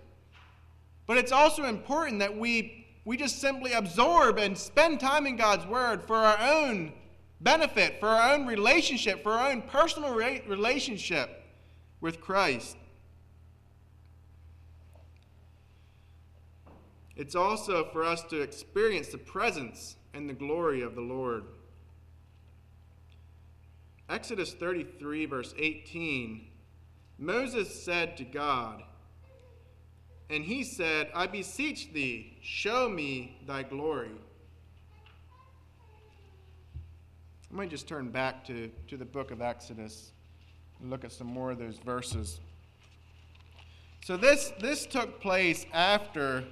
But 1.07 1.18
it's 1.18 1.32
also 1.32 1.66
important 1.66 2.20
that 2.20 2.38
we, 2.38 2.88
we 3.05 3.18
just 3.18 3.39
simply 3.39 3.74
absorb 3.74 4.38
and 4.38 4.57
spend 4.57 4.99
time 4.99 5.28
in 5.28 5.36
God's 5.36 5.66
Word 5.66 6.03
for 6.03 6.16
our 6.16 6.39
own 6.39 6.93
benefit, 7.41 7.99
for 7.99 8.07
our 8.07 8.34
own 8.34 8.45
relationship, 8.45 9.24
for 9.24 9.34
our 9.34 9.51
own 9.51 9.64
personal 9.64 10.14
relationship 10.14 11.43
with 11.99 12.22
Christ. 12.22 12.78
It's 17.16 17.36
also 17.36 17.89
for 17.91 18.03
us 18.03 18.24
to 18.30 18.41
experience 18.41 19.09
the 19.09 19.18
presence 19.18 19.95
and 20.14 20.30
the 20.30 20.34
glory 20.34 20.82
of 20.82 20.95
the 20.95 21.01
Lord. 21.01 21.43
Exodus 24.12 24.53
33, 24.53 25.26
verse 25.26 25.53
18 25.57 26.47
Moses 27.18 27.84
said 27.84 28.18
to 28.18 28.24
God, 28.24 28.82
and 30.32 30.43
he 30.43 30.64
said, 30.64 31.09
I 31.14 31.28
beseech 31.28 31.93
thee, 31.93 32.36
show 32.41 32.89
me 32.89 33.39
thy 33.45 33.62
glory. 33.62 34.09
I 37.51 37.55
might 37.55 37.70
just 37.70 37.88
turn 37.88 38.09
back 38.09 38.43
to, 38.45 38.72
to 38.88 38.97
the 38.97 39.05
book 39.05 39.30
of 39.30 39.39
Exodus 39.39 40.14
and 40.82 40.89
look 40.89 41.03
at 41.03 41.12
some 41.12 41.28
more 41.28 41.51
of 41.51 41.59
those 41.59 41.78
verses. 41.78 42.39
So 44.03 44.18
this, 44.18 44.51
this 44.59 44.88
took 44.88 45.22
place 45.22 45.68
after, 45.72 46.43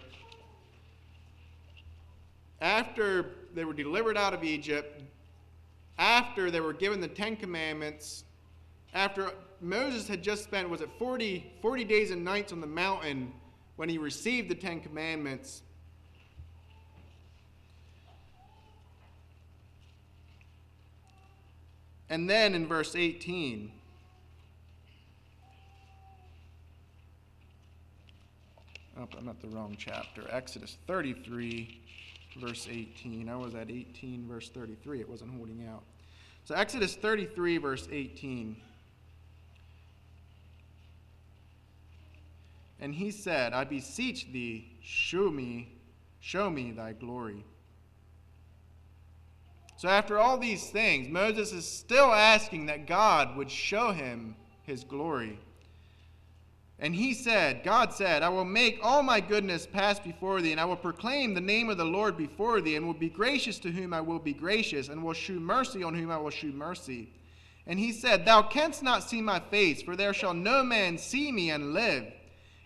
after 2.61 3.25
they 3.55 3.65
were 3.65 3.73
delivered 3.73 4.17
out 4.17 4.35
of 4.35 4.43
Egypt, 4.43 5.01
after 5.99 6.49
they 6.49 6.61
were 6.61 6.73
given 6.73 7.01
the 7.01 7.07
Ten 7.07 7.35
Commandments, 7.35 8.23
after 8.93 9.31
Moses 9.61 10.07
had 10.07 10.23
just 10.23 10.45
spent, 10.45 10.69
was 10.69 10.81
it 10.81 10.89
40, 10.97 11.51
40 11.61 11.83
days 11.83 12.11
and 12.11 12.23
nights 12.23 12.53
on 12.53 12.61
the 12.61 12.67
mountain 12.67 13.33
when 13.75 13.89
he 13.89 13.97
received 13.97 14.49
the 14.49 14.55
Ten 14.55 14.79
Commandments. 14.79 15.61
And 22.09 22.29
then 22.29 22.55
in 22.55 22.65
verse 22.65 22.95
18, 22.95 23.71
oh, 28.97 29.07
I'm 29.17 29.29
at 29.29 29.39
the 29.41 29.49
wrong 29.49 29.75
chapter. 29.77 30.23
Exodus 30.31 30.77
33, 30.87 31.81
verse 32.39 32.67
18. 32.71 33.29
I 33.29 33.35
was 33.35 33.53
at 33.53 33.69
18, 33.69 34.27
verse 34.27 34.49
33. 34.49 35.01
It 35.01 35.09
wasn't 35.09 35.31
holding 35.35 35.67
out. 35.67 35.83
So, 36.49 36.55
Exodus 36.55 36.95
33, 36.95 37.59
verse 37.59 37.87
18. 37.91 38.55
And 42.79 42.95
he 42.95 43.11
said, 43.11 43.53
I 43.53 43.65
beseech 43.65 44.31
thee, 44.31 44.75
show 44.81 45.29
me, 45.29 45.71
show 46.19 46.49
me 46.49 46.71
thy 46.71 46.93
glory. 46.93 47.45
So, 49.77 49.89
after 49.89 50.17
all 50.17 50.39
these 50.39 50.71
things, 50.71 51.07
Moses 51.07 51.53
is 51.53 51.67
still 51.67 52.11
asking 52.11 52.65
that 52.65 52.87
God 52.87 53.37
would 53.37 53.51
show 53.51 53.91
him 53.91 54.35
his 54.63 54.83
glory. 54.83 55.37
And 56.81 56.95
he 56.95 57.13
said, 57.13 57.63
God 57.65 57.93
said, 57.93 58.23
I 58.23 58.29
will 58.29 58.45
make 58.45 58.79
all 58.81 59.03
my 59.03 59.19
goodness 59.19 59.67
pass 59.67 59.99
before 59.99 60.41
thee, 60.41 60.53
and 60.53 60.61
I 60.61 60.65
will 60.65 60.77
proclaim 60.77 61.33
the 61.33 61.41
name 61.41 61.69
of 61.69 61.77
the 61.77 61.83
Lord 61.83 62.15
before 62.15 62.61
thee, 62.61 62.77
and 62.77 62.85
will 62.85 62.93
be 62.93 63.09
gracious 63.09 63.59
to 63.59 63.71
whom 63.71 63.93
I 63.93 63.99
will 63.99 64.19
be 64.19 64.33
gracious, 64.33 64.87
and 64.87 65.03
will 65.03 65.13
shew 65.13 65.41
mercy 65.41 65.83
on 65.83 65.93
whom 65.93 66.09
I 66.09 66.17
will 66.17 66.29
shew 66.29 66.53
mercy. 66.53 67.09
And 67.67 67.77
he 67.77 67.91
said, 67.91 68.25
Thou 68.25 68.43
canst 68.43 68.81
not 68.81 69.03
see 69.03 69.19
my 69.19 69.41
face, 69.41 69.81
for 69.81 69.97
there 69.97 70.13
shall 70.13 70.33
no 70.33 70.63
man 70.63 70.97
see 70.97 71.33
me 71.33 71.51
and 71.51 71.73
live. 71.73 72.05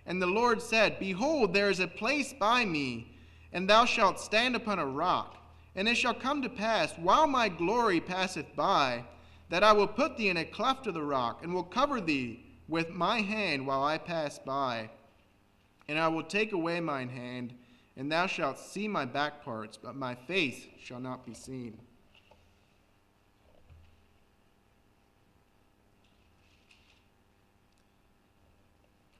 And 0.05 0.21
the 0.21 0.27
Lord 0.27 0.61
said, 0.61 0.99
Behold, 0.99 1.51
there 1.51 1.71
is 1.71 1.79
a 1.79 1.87
place 1.87 2.33
by 2.33 2.65
me, 2.65 3.17
and 3.51 3.67
thou 3.67 3.85
shalt 3.85 4.19
stand 4.19 4.55
upon 4.55 4.77
a 4.77 4.85
rock. 4.85 5.37
And 5.75 5.87
it 5.87 5.95
shall 5.95 6.13
come 6.13 6.43
to 6.43 6.49
pass, 6.49 6.93
while 6.99 7.25
my 7.25 7.49
glory 7.49 7.99
passeth 7.99 8.55
by, 8.55 9.05
that 9.49 9.63
I 9.63 9.71
will 9.71 9.87
put 9.87 10.17
thee 10.17 10.29
in 10.29 10.37
a 10.37 10.45
cleft 10.45 10.85
of 10.85 10.93
the 10.93 11.01
rock, 11.01 11.39
and 11.41 11.51
will 11.51 11.63
cover 11.63 11.99
thee 11.99 12.42
with 12.73 12.89
my 12.89 13.19
hand 13.19 13.67
while 13.67 13.83
I 13.83 13.99
pass 13.99 14.39
by. 14.39 14.89
And 15.87 15.99
I 15.99 16.07
will 16.07 16.23
take 16.23 16.53
away 16.53 16.79
mine 16.79 17.07
hand, 17.07 17.53
and 17.95 18.11
thou 18.11 18.25
shalt 18.25 18.57
see 18.57 18.87
my 18.87 19.05
back 19.05 19.45
parts, 19.45 19.77
but 19.77 19.95
my 19.95 20.15
face 20.15 20.65
shall 20.81 20.99
not 20.99 21.23
be 21.23 21.35
seen. 21.35 21.77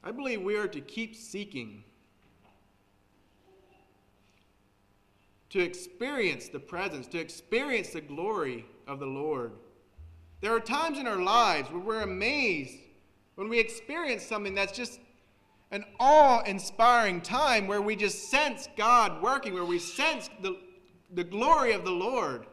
I 0.04 0.12
believe 0.12 0.42
we 0.42 0.58
are 0.58 0.68
to 0.68 0.82
keep 0.82 1.16
seeking 1.16 1.84
to 5.52 5.60
experience 5.60 6.48
the 6.48 6.60
presence, 6.60 7.06
to 7.10 7.20
experience 7.20 7.90
the 7.90 8.02
glory 8.02 8.66
of 8.88 9.00
the 9.00 9.06
Lord. 9.06 9.52
There 10.42 10.56
are 10.56 10.60
times 10.60 10.98
in 10.98 11.06
our 11.06 11.22
lives 11.22 11.70
where 11.70 11.80
we're 11.80 12.02
amazed 12.02 12.80
when 13.36 13.50
we 13.50 13.60
experience 13.60 14.24
something 14.24 14.54
that's 14.54 14.72
just 14.72 15.00
an 15.72 15.84
awe 16.00 16.42
inspiring 16.44 17.22
time 17.22 17.68
where 17.68 17.82
we 17.82 17.96
just 17.96 18.30
sense 18.30 18.70
God 18.78 19.22
working, 19.22 19.54
where 19.54 19.66
we 19.66 19.80
sense 19.80 20.30
the, 20.42 20.58
the 21.14 21.24
glory 21.24 21.74
of 21.74 21.84
the 21.84 21.92
Lord. 21.92 22.46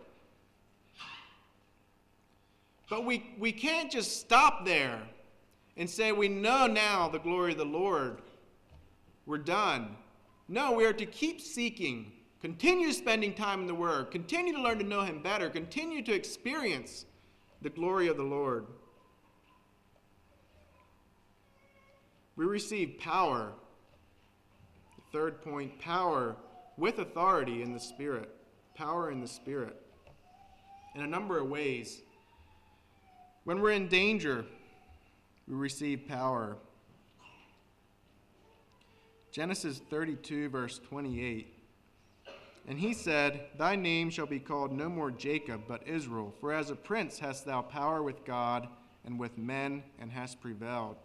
But 2.88 3.04
we, 3.04 3.34
we 3.38 3.52
can't 3.52 3.90
just 3.90 4.20
stop 4.20 4.64
there 4.64 5.00
and 5.76 5.88
say, 5.88 6.12
We 6.12 6.28
know 6.28 6.66
now 6.66 7.08
the 7.08 7.18
glory 7.18 7.52
of 7.52 7.58
the 7.58 7.64
Lord. 7.64 8.22
We're 9.26 9.38
done. 9.38 9.96
No, 10.48 10.72
we 10.72 10.84
are 10.84 10.92
to 10.92 11.06
keep 11.06 11.40
seeking 11.40 12.10
Continue 12.40 12.90
spending 12.92 13.34
time 13.34 13.60
in 13.60 13.66
the 13.66 13.74
Word. 13.74 14.10
Continue 14.10 14.54
to 14.54 14.62
learn 14.62 14.78
to 14.78 14.84
know 14.84 15.02
Him 15.02 15.22
better. 15.22 15.50
Continue 15.50 16.02
to 16.02 16.14
experience 16.14 17.04
the 17.60 17.68
glory 17.68 18.08
of 18.08 18.16
the 18.16 18.22
Lord. 18.22 18.66
We 22.40 22.46
receive 22.46 22.98
power. 22.98 23.52
Third 25.12 25.42
point 25.42 25.78
power 25.78 26.36
with 26.78 26.98
authority 26.98 27.60
in 27.60 27.74
the 27.74 27.78
Spirit. 27.78 28.30
Power 28.74 29.10
in 29.10 29.20
the 29.20 29.28
Spirit. 29.28 29.76
In 30.94 31.02
a 31.02 31.06
number 31.06 31.38
of 31.38 31.50
ways. 31.50 32.00
When 33.44 33.60
we're 33.60 33.72
in 33.72 33.88
danger, 33.88 34.46
we 35.46 35.54
receive 35.54 36.08
power. 36.08 36.56
Genesis 39.32 39.82
32, 39.90 40.48
verse 40.48 40.78
28. 40.88 41.54
And 42.66 42.78
he 42.78 42.94
said, 42.94 43.48
Thy 43.58 43.76
name 43.76 44.08
shall 44.08 44.24
be 44.24 44.40
called 44.40 44.72
no 44.72 44.88
more 44.88 45.10
Jacob, 45.10 45.64
but 45.68 45.86
Israel, 45.86 46.32
for 46.40 46.54
as 46.54 46.70
a 46.70 46.74
prince 46.74 47.18
hast 47.18 47.44
thou 47.44 47.60
power 47.60 48.02
with 48.02 48.24
God 48.24 48.66
and 49.04 49.20
with 49.20 49.36
men, 49.36 49.82
and 49.98 50.10
hast 50.10 50.40
prevailed. 50.40 50.96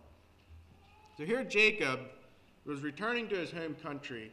So 1.17 1.23
here 1.23 1.43
Jacob 1.43 2.01
was 2.65 2.81
returning 2.81 3.29
to 3.29 3.35
his 3.35 3.51
home 3.51 3.75
country, 3.81 4.31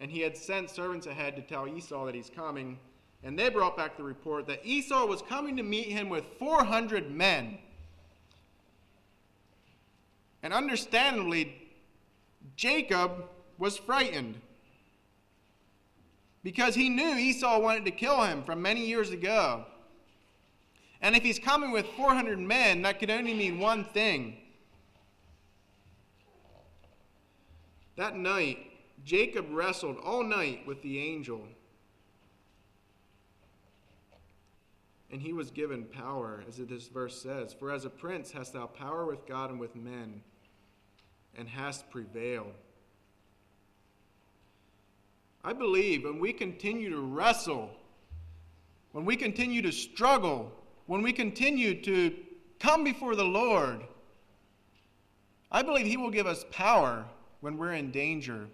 and 0.00 0.10
he 0.10 0.20
had 0.20 0.36
sent 0.36 0.70
servants 0.70 1.06
ahead 1.06 1.34
to 1.36 1.42
tell 1.42 1.66
Esau 1.66 2.06
that 2.06 2.14
he's 2.14 2.30
coming. 2.30 2.78
And 3.24 3.38
they 3.38 3.48
brought 3.48 3.76
back 3.76 3.96
the 3.96 4.02
report 4.02 4.46
that 4.46 4.64
Esau 4.64 5.06
was 5.06 5.22
coming 5.22 5.56
to 5.56 5.62
meet 5.62 5.86
him 5.86 6.08
with 6.08 6.24
400 6.38 7.10
men. 7.10 7.58
And 10.42 10.52
understandably, 10.52 11.54
Jacob 12.56 13.28
was 13.58 13.76
frightened 13.76 14.40
because 16.42 16.74
he 16.74 16.88
knew 16.88 17.16
Esau 17.16 17.60
wanted 17.60 17.84
to 17.84 17.92
kill 17.92 18.22
him 18.22 18.42
from 18.42 18.60
many 18.60 18.84
years 18.84 19.10
ago. 19.10 19.64
And 21.00 21.14
if 21.14 21.22
he's 21.22 21.38
coming 21.38 21.70
with 21.70 21.86
400 21.96 22.38
men, 22.38 22.82
that 22.82 22.98
could 22.98 23.10
only 23.10 23.34
mean 23.34 23.58
one 23.60 23.84
thing. 23.84 24.36
That 27.96 28.16
night, 28.16 28.58
Jacob 29.04 29.46
wrestled 29.50 29.98
all 30.02 30.22
night 30.22 30.66
with 30.66 30.82
the 30.82 30.98
angel. 30.98 31.42
And 35.10 35.20
he 35.20 35.32
was 35.32 35.50
given 35.50 35.84
power, 35.84 36.42
as 36.48 36.56
this 36.56 36.88
verse 36.88 37.20
says 37.20 37.52
For 37.52 37.70
as 37.70 37.84
a 37.84 37.90
prince 37.90 38.32
hast 38.32 38.54
thou 38.54 38.66
power 38.66 39.04
with 39.04 39.26
God 39.26 39.50
and 39.50 39.60
with 39.60 39.76
men, 39.76 40.22
and 41.36 41.48
hast 41.48 41.90
prevailed. 41.90 42.52
I 45.44 45.52
believe 45.52 46.04
when 46.04 46.18
we 46.18 46.32
continue 46.32 46.88
to 46.90 47.00
wrestle, 47.00 47.70
when 48.92 49.04
we 49.04 49.16
continue 49.16 49.60
to 49.62 49.72
struggle, 49.72 50.50
when 50.86 51.02
we 51.02 51.12
continue 51.12 51.82
to 51.82 52.14
come 52.58 52.84
before 52.84 53.16
the 53.16 53.24
Lord. 53.24 53.82
I 55.50 55.62
believe 55.62 55.86
He 55.86 55.96
will 55.96 56.10
give 56.10 56.26
us 56.26 56.46
power 56.50 57.04
when 57.42 57.58
we're 57.58 57.72
in 57.72 57.90
danger. 57.90 58.46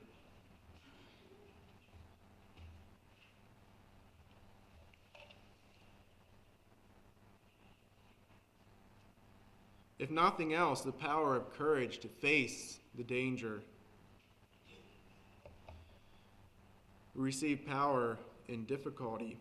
If 9.99 10.11
nothing 10.11 10.55
else, 10.55 10.81
the 10.81 10.91
power 10.91 11.37
of 11.37 11.53
courage 11.53 11.99
to 11.99 12.09
face 12.09 12.79
the 12.97 13.03
danger. 13.03 13.61
We 17.15 17.25
receive 17.25 17.67
power 17.67 18.17
in 18.49 18.65
difficulty. 18.65 19.39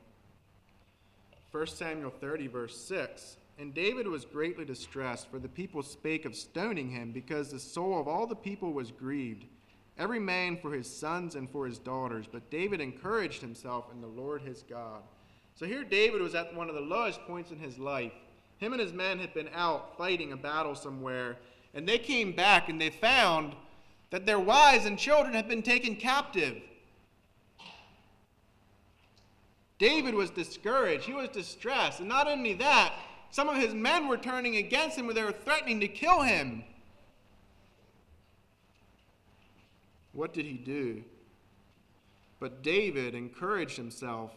1 1.52 1.68
Samuel 1.68 2.12
30, 2.20 2.48
verse 2.48 2.78
6. 2.82 3.38
And 3.60 3.74
David 3.74 4.08
was 4.08 4.24
greatly 4.24 4.66
distressed, 4.66 5.32
for 5.32 5.40
the 5.40 5.48
people 5.48 5.82
spake 5.82 6.26
of 6.26 6.36
stoning 6.36 6.90
him, 6.92 7.12
because 7.12 7.50
the 7.50 7.60
soul 7.60 8.00
of 8.00 8.08
all 8.08 8.28
the 8.28 8.36
people 8.36 8.72
was 8.72 8.92
grieved, 8.92 9.46
every 9.98 10.20
man 10.20 10.58
for 10.58 10.72
his 10.72 10.88
sons 10.88 11.34
and 11.34 11.50
for 11.50 11.66
his 11.66 11.80
daughters. 11.80 12.28
But 12.32 12.52
David 12.52 12.82
encouraged 12.82 13.42
himself 13.42 13.86
in 13.92 14.00
the 14.00 14.08
Lord 14.08 14.44
his 14.44 14.64
God. 14.70 15.02
So 15.56 15.66
here 15.66 15.84
David 15.84 16.22
was 16.22 16.36
at 16.36 16.54
one 16.56 16.70
of 16.70 16.76
the 16.76 16.82
lowest 16.82 17.20
points 17.22 17.50
in 17.50 17.58
his 17.58 17.80
life. 17.80 18.14
Him 18.60 18.74
and 18.74 18.82
his 18.82 18.94
men 18.94 19.18
had 19.18 19.34
been 19.34 19.50
out 19.56 19.98
fighting 19.98 20.32
a 20.34 20.38
battle 20.38 20.76
somewhere, 20.76 21.38
and 21.74 21.90
they 21.90 21.98
came 21.98 22.34
back 22.34 22.70
and 22.70 22.80
they 22.80 22.92
found 22.92 23.56
that 24.12 24.28
their 24.28 24.40
wives 24.40 24.86
and 24.86 25.00
children 25.00 25.34
had 25.34 25.48
been 25.48 25.64
taken 25.64 25.96
captive. 25.96 26.62
David 29.80 30.14
was 30.14 30.30
discouraged, 30.30 31.06
he 31.06 31.14
was 31.14 31.30
distressed, 31.30 32.00
and 32.00 32.10
not 32.10 32.28
only 32.28 32.54
that, 32.54 32.94
some 33.32 33.50
of 33.50 33.58
his 33.58 33.74
men 33.74 34.08
were 34.08 34.18
turning 34.18 34.56
against 34.56 34.98
him, 34.98 35.06
where 35.06 35.16
they 35.16 35.24
were 35.24 35.32
threatening 35.32 35.80
to 35.82 35.88
kill 35.88 36.22
him. 36.22 36.64
What 40.14 40.34
did 40.34 40.46
he 40.46 40.54
do? 40.54 41.04
But 42.40 42.64
David 42.64 43.16
encouraged 43.16 43.78
himself 43.78 44.32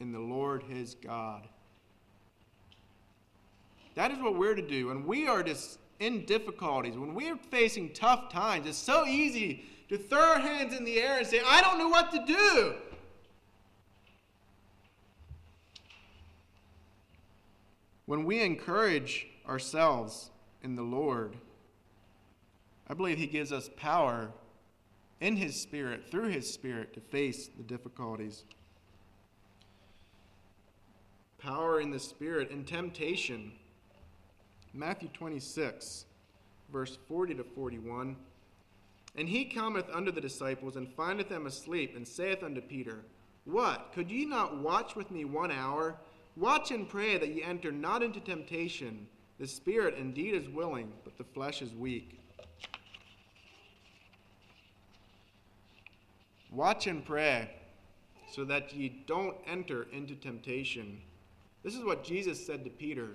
in 0.00 0.12
the 0.12 0.18
Lord 0.18 0.62
his 0.62 0.94
God. 0.94 1.46
That 3.94 4.10
is 4.12 4.18
what 4.18 4.36
we're 4.36 4.54
to 4.54 4.62
do. 4.62 4.88
When 4.88 5.06
we 5.06 5.26
are 5.26 5.42
just 5.42 5.78
in 5.98 6.24
difficulties, 6.24 6.96
when 6.96 7.14
we're 7.14 7.36
facing 7.36 7.92
tough 7.92 8.32
times, 8.32 8.66
it's 8.66 8.78
so 8.78 9.04
easy 9.06 9.64
to 9.88 9.98
throw 9.98 10.20
our 10.20 10.38
hands 10.38 10.74
in 10.74 10.84
the 10.84 11.00
air 11.00 11.18
and 11.18 11.26
say, 11.26 11.40
I 11.44 11.60
don't 11.60 11.78
know 11.78 11.88
what 11.88 12.12
to 12.12 12.24
do. 12.24 12.74
When 18.08 18.24
we 18.24 18.40
encourage 18.40 19.26
ourselves 19.46 20.30
in 20.62 20.76
the 20.76 20.82
Lord, 20.82 21.36
I 22.88 22.94
believe 22.94 23.18
He 23.18 23.26
gives 23.26 23.52
us 23.52 23.68
power 23.76 24.30
in 25.20 25.36
His 25.36 25.60
Spirit, 25.60 26.10
through 26.10 26.28
His 26.28 26.50
Spirit, 26.50 26.94
to 26.94 27.02
face 27.02 27.50
the 27.54 27.62
difficulties. 27.62 28.44
Power 31.36 31.82
in 31.82 31.90
the 31.90 31.98
Spirit 31.98 32.50
in 32.50 32.64
temptation. 32.64 33.52
Matthew 34.72 35.10
26, 35.10 36.06
verse 36.72 36.96
40 37.08 37.34
to 37.34 37.44
41. 37.44 38.16
And 39.16 39.28
he 39.28 39.44
cometh 39.44 39.90
unto 39.92 40.12
the 40.12 40.22
disciples, 40.22 40.76
and 40.76 40.88
findeth 40.94 41.28
them 41.28 41.44
asleep, 41.44 41.94
and 41.94 42.08
saith 42.08 42.42
unto 42.42 42.62
Peter, 42.62 43.04
What? 43.44 43.92
Could 43.92 44.10
ye 44.10 44.24
not 44.24 44.56
watch 44.56 44.96
with 44.96 45.10
me 45.10 45.26
one 45.26 45.50
hour? 45.50 45.98
Watch 46.38 46.70
and 46.70 46.88
pray 46.88 47.18
that 47.18 47.28
ye 47.28 47.42
enter 47.42 47.72
not 47.72 48.02
into 48.02 48.20
temptation. 48.20 49.08
The 49.40 49.46
spirit 49.46 49.96
indeed 49.98 50.34
is 50.34 50.48
willing, 50.48 50.92
but 51.02 51.18
the 51.18 51.24
flesh 51.24 51.62
is 51.62 51.74
weak. 51.74 52.20
Watch 56.52 56.86
and 56.86 57.04
pray 57.04 57.50
so 58.32 58.44
that 58.44 58.72
ye 58.72 59.04
don't 59.06 59.36
enter 59.46 59.86
into 59.92 60.14
temptation. 60.14 61.00
This 61.64 61.74
is 61.74 61.84
what 61.84 62.04
Jesus 62.04 62.44
said 62.44 62.62
to 62.64 62.70
Peter. 62.70 63.08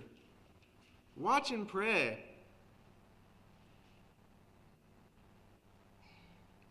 Watch 1.15 1.51
and 1.51 1.67
pray 1.67 2.23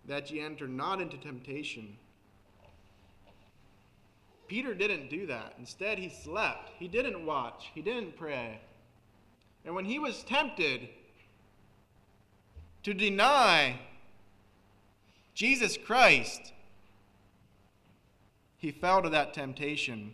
that 0.06 0.30
ye 0.30 0.40
enter 0.40 0.68
not 0.68 1.00
into 1.00 1.16
temptation. 1.16 1.96
Peter 4.52 4.74
didn't 4.74 5.08
do 5.08 5.24
that. 5.24 5.54
Instead, 5.58 5.98
he 5.98 6.10
slept. 6.10 6.72
He 6.78 6.86
didn't 6.86 7.24
watch. 7.24 7.70
He 7.74 7.80
didn't 7.80 8.18
pray. 8.18 8.60
And 9.64 9.74
when 9.74 9.86
he 9.86 9.98
was 9.98 10.22
tempted 10.24 10.90
to 12.82 12.92
deny 12.92 13.78
Jesus 15.32 15.78
Christ, 15.78 16.52
he 18.58 18.70
fell 18.70 19.00
to 19.00 19.08
that 19.08 19.32
temptation. 19.32 20.12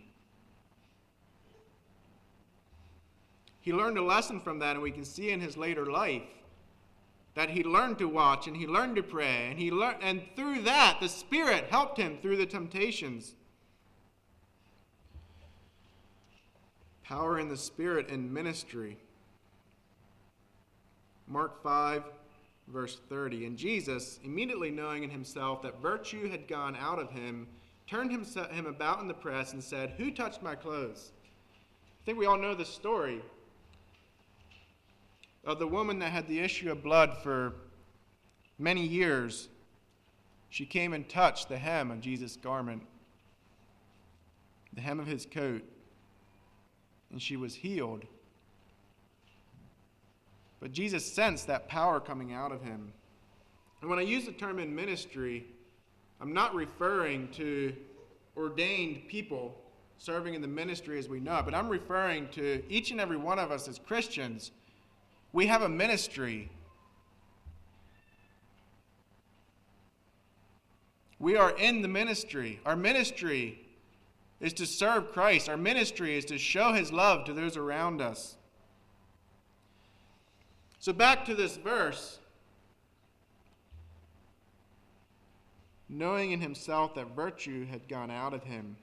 He 3.59 3.73
learned 3.73 3.97
a 3.97 4.03
lesson 4.05 4.39
from 4.39 4.59
that, 4.59 4.77
and 4.77 4.81
we 4.81 4.91
can 4.91 5.03
see 5.03 5.31
in 5.31 5.41
his 5.41 5.57
later 5.57 5.87
life 5.87 6.23
that 7.35 7.49
he 7.49 7.61
learned 7.61 7.97
to 7.97 8.07
watch 8.07 8.47
and 8.47 8.55
he 8.55 8.67
learned 8.67 8.95
to 8.95 9.03
pray, 9.03 9.49
and 9.49 9.59
he 9.59 9.69
learned, 9.69 9.97
and 9.99 10.21
through 10.37 10.61
that, 10.61 10.99
the 11.01 11.09
Spirit 11.09 11.65
helped 11.65 11.97
him 11.97 12.19
through 12.21 12.37
the 12.37 12.45
temptations. 12.45 13.33
Power 17.09 17.39
in 17.39 17.49
the 17.49 17.57
Spirit 17.57 18.11
and 18.11 18.31
ministry. 18.31 18.95
Mark 21.27 21.63
5, 21.63 22.03
verse 22.67 22.99
30. 23.09 23.47
And 23.47 23.57
Jesus, 23.57 24.19
immediately 24.23 24.69
knowing 24.69 25.03
in 25.03 25.09
himself 25.09 25.63
that 25.63 25.81
virtue 25.81 26.29
had 26.29 26.47
gone 26.47 26.75
out 26.75 26.99
of 26.99 27.09
him, 27.09 27.47
turned 27.87 28.11
him 28.11 28.67
about 28.67 29.01
in 29.01 29.07
the 29.07 29.15
press 29.15 29.53
and 29.53 29.63
said, 29.63 29.95
Who 29.97 30.11
touched 30.11 30.43
my 30.43 30.53
clothes? 30.53 31.11
I 31.99 32.05
think 32.05 32.19
we 32.19 32.27
all 32.27 32.37
know 32.37 32.53
the 32.53 32.63
story 32.63 33.23
of 35.45 35.57
the 35.57 35.65
woman 35.65 35.97
that 35.97 36.11
had 36.11 36.27
the 36.27 36.39
issue 36.39 36.71
of 36.71 36.83
blood 36.83 37.17
for 37.23 37.55
many 38.59 38.85
years. 38.85 39.47
She 40.51 40.63
came 40.63 40.93
and 40.93 41.09
touched 41.09 41.49
the 41.49 41.57
hem 41.57 41.89
of 41.89 42.01
Jesus' 42.01 42.35
garment, 42.35 42.83
the 44.73 44.81
hem 44.81 44.99
of 44.99 45.07
his 45.07 45.25
coat 45.25 45.63
and 47.11 47.21
she 47.21 47.35
was 47.35 47.55
healed. 47.55 48.03
But 50.59 50.71
Jesus 50.71 51.05
sensed 51.11 51.47
that 51.47 51.67
power 51.67 51.99
coming 51.99 52.33
out 52.33 52.51
of 52.51 52.61
him. 52.61 52.91
And 53.81 53.89
when 53.89 53.99
I 53.99 54.03
use 54.03 54.25
the 54.25 54.31
term 54.31 54.59
in 54.59 54.75
ministry, 54.75 55.45
I'm 56.19 56.33
not 56.33 56.53
referring 56.53 57.29
to 57.33 57.75
ordained 58.35 59.07
people 59.07 59.55
serving 59.97 60.33
in 60.33 60.41
the 60.41 60.47
ministry 60.47 60.97
as 60.97 61.09
we 61.09 61.19
know 61.19 61.41
but 61.43 61.53
I'm 61.53 61.67
referring 61.67 62.29
to 62.29 62.63
each 62.69 62.91
and 62.91 63.01
every 63.01 63.17
one 63.17 63.37
of 63.37 63.51
us 63.51 63.67
as 63.67 63.79
Christians. 63.79 64.51
We 65.33 65.45
have 65.47 65.61
a 65.61 65.69
ministry. 65.69 66.49
We 71.19 71.35
are 71.35 71.51
in 71.57 71.81
the 71.81 71.87
ministry. 71.87 72.61
Our 72.65 72.77
ministry 72.77 73.59
is 74.39 74.53
to 74.53 74.65
serve 74.65 75.11
Christ. 75.11 75.49
Our 75.49 75.57
ministry 75.57 76.17
is 76.17 76.25
to 76.25 76.37
show 76.37 76.71
his 76.73 76.91
love 76.91 77.25
to 77.25 77.33
those 77.33 77.57
around 77.57 78.01
us. 78.01 78.35
So, 80.79 80.93
back 80.93 81.25
to 81.25 81.35
this 81.35 81.57
verse. 81.57 82.19
Knowing 85.89 86.31
in 86.31 86.39
himself 86.39 86.95
that 86.95 87.15
virtue 87.15 87.65
had 87.65 87.87
gone 87.89 88.11
out 88.11 88.33
of 88.33 88.43
him. 88.43 88.77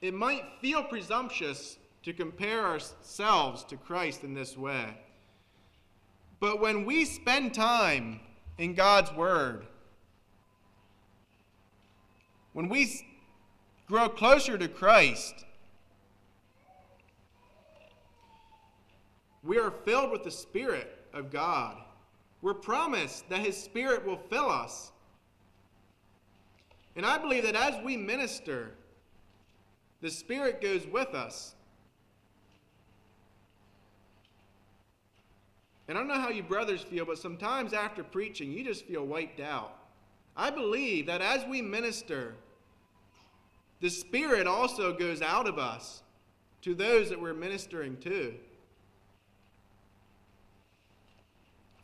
It 0.00 0.14
might 0.14 0.44
feel 0.60 0.82
presumptuous 0.84 1.76
to 2.04 2.12
compare 2.12 2.64
ourselves 2.64 3.64
to 3.64 3.76
Christ 3.76 4.22
in 4.22 4.32
this 4.32 4.56
way. 4.56 4.96
But 6.40 6.60
when 6.60 6.84
we 6.84 7.04
spend 7.04 7.52
time 7.52 8.20
in 8.58 8.74
God's 8.74 9.12
Word, 9.12 9.66
when 12.52 12.68
we 12.68 13.07
grow 13.88 14.08
closer 14.08 14.58
to 14.58 14.68
Christ, 14.68 15.46
we 19.42 19.58
are 19.58 19.70
filled 19.84 20.10
with 20.10 20.24
the 20.24 20.30
Spirit 20.30 21.06
of 21.14 21.30
God. 21.30 21.78
We're 22.42 22.54
promised 22.54 23.28
that 23.30 23.40
His 23.40 23.56
Spirit 23.56 24.06
will 24.06 24.20
fill 24.30 24.50
us. 24.50 24.92
And 26.96 27.06
I 27.06 27.16
believe 27.16 27.44
that 27.44 27.56
as 27.56 27.82
we 27.82 27.96
minister, 27.96 28.72
the 30.00 30.10
Spirit 30.10 30.60
goes 30.60 30.86
with 30.86 31.14
us. 31.14 31.54
And 35.88 35.96
I 35.96 36.00
don't 36.02 36.08
know 36.08 36.20
how 36.20 36.28
you 36.28 36.42
brothers 36.42 36.82
feel, 36.82 37.06
but 37.06 37.18
sometimes 37.18 37.72
after 37.72 38.04
preaching, 38.04 38.52
you 38.52 38.62
just 38.62 38.84
feel 38.84 39.06
wiped 39.06 39.40
out. 39.40 39.74
I 40.36 40.50
believe 40.50 41.06
that 41.06 41.22
as 41.22 41.46
we 41.46 41.62
minister, 41.62 42.34
the 43.80 43.90
Spirit 43.90 44.46
also 44.46 44.92
goes 44.92 45.22
out 45.22 45.46
of 45.46 45.58
us 45.58 46.02
to 46.62 46.74
those 46.74 47.08
that 47.10 47.20
we're 47.20 47.34
ministering 47.34 47.96
to. 47.98 48.34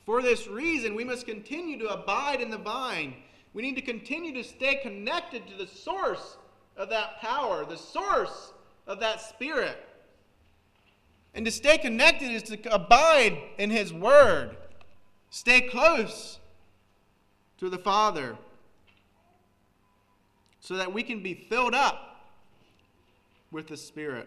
For 0.04 0.20
this 0.20 0.46
reason, 0.46 0.94
we 0.94 1.04
must 1.04 1.26
continue 1.26 1.78
to 1.78 1.88
abide 1.88 2.40
in 2.40 2.50
the 2.50 2.58
vine. 2.58 3.14
We 3.54 3.62
need 3.62 3.76
to 3.76 3.82
continue 3.82 4.34
to 4.34 4.44
stay 4.44 4.80
connected 4.82 5.46
to 5.46 5.56
the 5.56 5.66
source 5.66 6.36
of 6.76 6.90
that 6.90 7.20
power, 7.20 7.64
the 7.64 7.78
source 7.78 8.52
of 8.86 9.00
that 9.00 9.20
spirit. 9.20 9.78
And 11.34 11.44
to 11.46 11.50
stay 11.50 11.78
connected 11.78 12.30
is 12.30 12.42
to 12.44 12.74
abide 12.74 13.38
in 13.58 13.70
His 13.70 13.92
Word, 13.92 14.56
stay 15.30 15.62
close 15.62 16.38
to 17.58 17.70
the 17.70 17.78
Father, 17.78 18.36
so 20.64 20.78
that 20.78 20.90
we 20.90 21.02
can 21.02 21.22
be 21.22 21.34
filled 21.34 21.74
up 21.74 22.24
with 23.50 23.66
the 23.66 23.76
Spirit. 23.76 24.26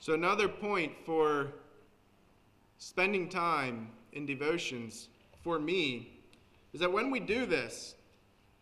So, 0.00 0.14
another 0.14 0.48
point 0.48 0.90
for 1.06 1.52
spending 2.78 3.28
time 3.28 3.90
in 4.12 4.26
devotions 4.26 5.10
for 5.44 5.60
me 5.60 6.24
is 6.72 6.80
that 6.80 6.92
when 6.92 7.12
we 7.12 7.20
do 7.20 7.46
this, 7.46 7.94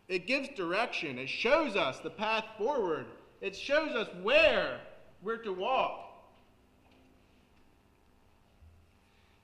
it 0.07 0.27
gives 0.27 0.51
direction. 0.51 1.19
It 1.19 1.31
shows 1.31 1.77
us 1.77 1.99
the 2.01 2.11
path 2.11 2.45
forward. 2.59 3.07
It 3.41 3.57
shows 3.57 3.93
us 3.93 4.09
where 4.23 4.81
we're 5.23 5.39
to 5.39 5.55
walk. 5.55 6.10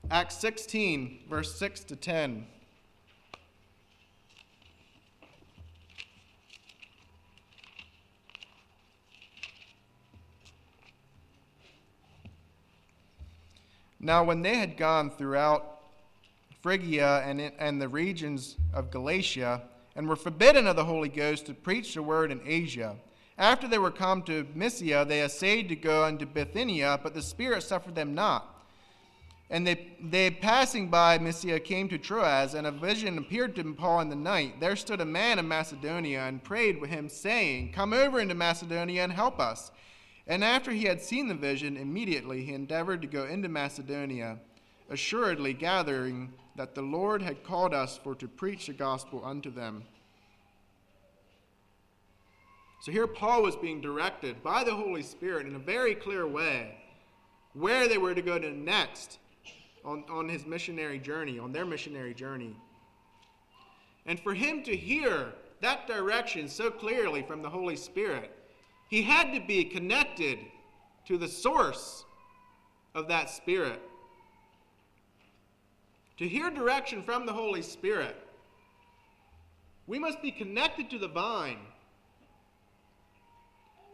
Acts 0.09 0.37
16, 0.37 1.25
verse 1.29 1.53
6 1.59 1.81
to 1.81 1.97
10. 1.97 2.47
Now, 13.99 14.23
when 14.23 14.41
they 14.43 14.55
had 14.55 14.77
gone 14.77 15.09
throughout 15.09 15.79
Phrygia 16.61 17.21
and, 17.25 17.41
and 17.41 17.81
the 17.81 17.89
regions 17.89 18.55
of 18.73 18.89
Galatia, 18.89 19.63
and 19.97 20.07
were 20.07 20.15
forbidden 20.15 20.67
of 20.67 20.77
the 20.77 20.85
Holy 20.85 21.09
Ghost 21.09 21.47
to 21.47 21.53
preach 21.53 21.95
the 21.95 22.01
word 22.01 22.31
in 22.31 22.39
Asia, 22.45 22.95
after 23.37 23.67
they 23.67 23.77
were 23.77 23.91
come 23.91 24.23
to 24.23 24.47
Mysia, 24.55 25.03
they 25.05 25.21
essayed 25.21 25.67
to 25.67 25.75
go 25.75 26.05
unto 26.05 26.25
Bithynia, 26.25 26.97
but 27.03 27.13
the 27.13 27.21
Spirit 27.21 27.63
suffered 27.63 27.95
them 27.95 28.15
not. 28.15 28.56
And 29.49 29.65
they, 29.65 29.87
they 30.01 30.29
passing 30.29 30.89
by 30.89 31.17
Mysia 31.17 31.59
came 31.61 31.87
to 31.89 31.97
Troas, 31.97 32.53
and 32.53 32.67
a 32.67 32.71
vision 32.71 33.17
appeared 33.17 33.55
to 33.55 33.73
Paul 33.73 34.01
in 34.01 34.09
the 34.09 34.15
night. 34.15 34.59
There 34.59 34.75
stood 34.75 34.99
a 34.99 35.05
man 35.05 35.39
of 35.39 35.45
Macedonia 35.45 36.21
and 36.21 36.43
prayed 36.43 36.81
with 36.81 36.89
him, 36.89 37.07
saying, 37.07 37.71
Come 37.71 37.93
over 37.93 38.19
into 38.19 38.35
Macedonia 38.35 39.03
and 39.03 39.13
help 39.13 39.39
us. 39.39 39.71
And 40.27 40.43
after 40.43 40.71
he 40.71 40.83
had 40.83 41.01
seen 41.01 41.29
the 41.29 41.33
vision, 41.33 41.77
immediately 41.77 42.43
he 42.43 42.53
endeavored 42.53 43.01
to 43.03 43.07
go 43.07 43.23
into 43.23 43.47
Macedonia, 43.47 44.37
assuredly 44.89 45.53
gathering 45.53 46.33
that 46.57 46.75
the 46.75 46.81
Lord 46.81 47.21
had 47.21 47.43
called 47.43 47.73
us 47.73 47.97
for 47.97 48.15
to 48.15 48.27
preach 48.27 48.67
the 48.67 48.73
gospel 48.73 49.21
unto 49.23 49.49
them. 49.49 49.83
So 52.81 52.91
here 52.91 53.07
Paul 53.07 53.43
was 53.43 53.55
being 53.55 53.79
directed 53.79 54.43
by 54.43 54.65
the 54.65 54.75
Holy 54.75 55.03
Spirit 55.03 55.47
in 55.47 55.55
a 55.55 55.59
very 55.59 55.95
clear 55.95 56.27
way 56.27 56.77
where 57.53 57.87
they 57.87 57.97
were 57.97 58.13
to 58.13 58.21
go 58.21 58.37
to 58.37 58.51
next 58.51 59.19
on, 59.87 60.03
on 60.09 60.27
his 60.27 60.45
missionary 60.45 60.99
journey, 60.99 61.39
on 61.39 61.53
their 61.53 61.65
missionary 61.65 62.13
journey. 62.13 62.55
And 64.05 64.19
for 64.19 64.33
him 64.33 64.61
to 64.63 64.75
hear 64.75 65.33
that 65.61 65.87
direction 65.87 66.49
so 66.49 66.69
clearly 66.69 67.23
from 67.23 67.41
the 67.41 67.49
Holy 67.49 67.77
Spirit, 67.77 68.31
he 68.89 69.01
had 69.01 69.33
to 69.33 69.39
be 69.39 69.63
connected 69.63 70.39
to 71.07 71.17
the 71.17 71.27
source 71.27 72.03
of 72.93 73.07
that 73.07 73.29
Spirit. 73.29 73.81
To 76.17 76.27
hear 76.27 76.49
direction 76.49 77.01
from 77.01 77.25
the 77.25 77.33
Holy 77.33 77.61
Spirit, 77.61 78.17
we 79.87 79.99
must 79.99 80.21
be 80.21 80.31
connected 80.31 80.89
to 80.89 80.99
the 80.99 81.07
vine. 81.07 81.59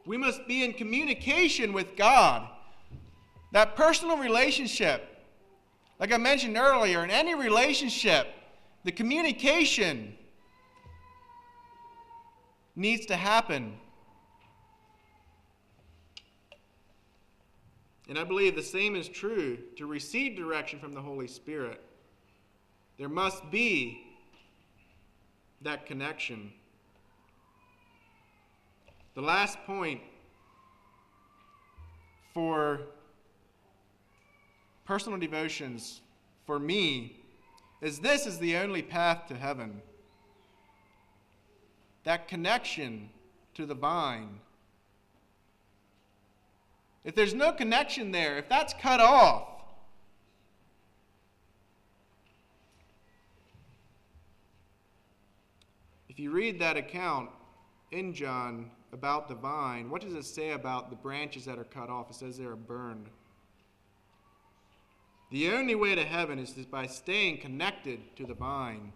We 0.07 0.17
must 0.17 0.47
be 0.47 0.63
in 0.63 0.73
communication 0.73 1.71
with 1.71 1.95
God. 1.95 2.47
That 3.51 3.75
personal 3.75 4.17
relationship, 4.17 5.12
like 5.99 6.11
I 6.11 6.17
mentioned 6.17 6.57
earlier, 6.57 7.03
in 7.03 7.09
any 7.09 7.35
relationship, 7.35 8.27
the 8.83 8.91
communication 8.91 10.15
needs 12.75 13.05
to 13.05 13.15
happen. 13.15 13.77
And 18.09 18.19
I 18.19 18.23
believe 18.23 18.55
the 18.55 18.63
same 18.63 18.95
is 18.95 19.07
true 19.07 19.57
to 19.77 19.85
receive 19.85 20.35
direction 20.35 20.79
from 20.79 20.93
the 20.93 21.01
Holy 21.01 21.27
Spirit. 21.27 21.81
There 22.97 23.09
must 23.09 23.49
be 23.49 24.03
that 25.61 25.85
connection. 25.85 26.51
The 29.15 29.21
last 29.21 29.57
point 29.65 30.01
for 32.33 32.81
personal 34.85 35.17
devotions 35.19 36.01
for 36.45 36.59
me 36.59 37.17
is 37.81 37.99
this 37.99 38.25
is 38.25 38.39
the 38.39 38.55
only 38.57 38.81
path 38.81 39.27
to 39.27 39.35
heaven. 39.35 39.81
That 42.03 42.27
connection 42.27 43.09
to 43.55 43.65
the 43.65 43.75
vine. 43.75 44.39
If 47.03 47.15
there's 47.15 47.33
no 47.33 47.51
connection 47.51 48.11
there, 48.11 48.37
if 48.37 48.47
that's 48.47 48.73
cut 48.73 49.01
off, 49.01 49.47
if 56.07 56.19
you 56.19 56.31
read 56.31 56.59
that 56.59 56.77
account 56.77 57.29
in 57.91 58.13
John 58.13 58.71
about 58.93 59.27
the 59.27 59.35
vine, 59.35 59.89
what 59.89 60.01
does 60.01 60.13
it 60.13 60.25
say 60.25 60.51
about 60.51 60.89
the 60.89 60.95
branches 60.95 61.45
that 61.45 61.57
are 61.57 61.65
cut 61.65 61.89
off? 61.89 62.09
It 62.09 62.15
says 62.15 62.37
they 62.37 62.45
are 62.45 62.55
burned. 62.55 63.09
The 65.33 65.49
only 65.49 65.73
way 65.73 65.95
to 65.95 66.03
heaven 66.03 66.37
is 66.37 66.51
by 66.51 66.85
staying 66.85 67.39
connected 67.39 68.15
to 68.17 68.25
the 68.27 68.35
vine. 68.35 68.93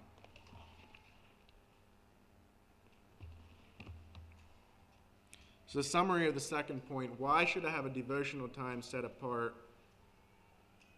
So, 5.65 5.79
the 5.79 5.83
summary 5.83 6.27
of 6.27 6.35
the 6.35 6.39
second 6.39 6.87
point 6.87 7.19
why 7.19 7.43
should 7.43 7.65
I 7.65 7.71
have 7.71 7.87
a 7.87 7.89
devotional 7.89 8.47
time 8.47 8.83
set 8.83 9.03
apart? 9.03 9.55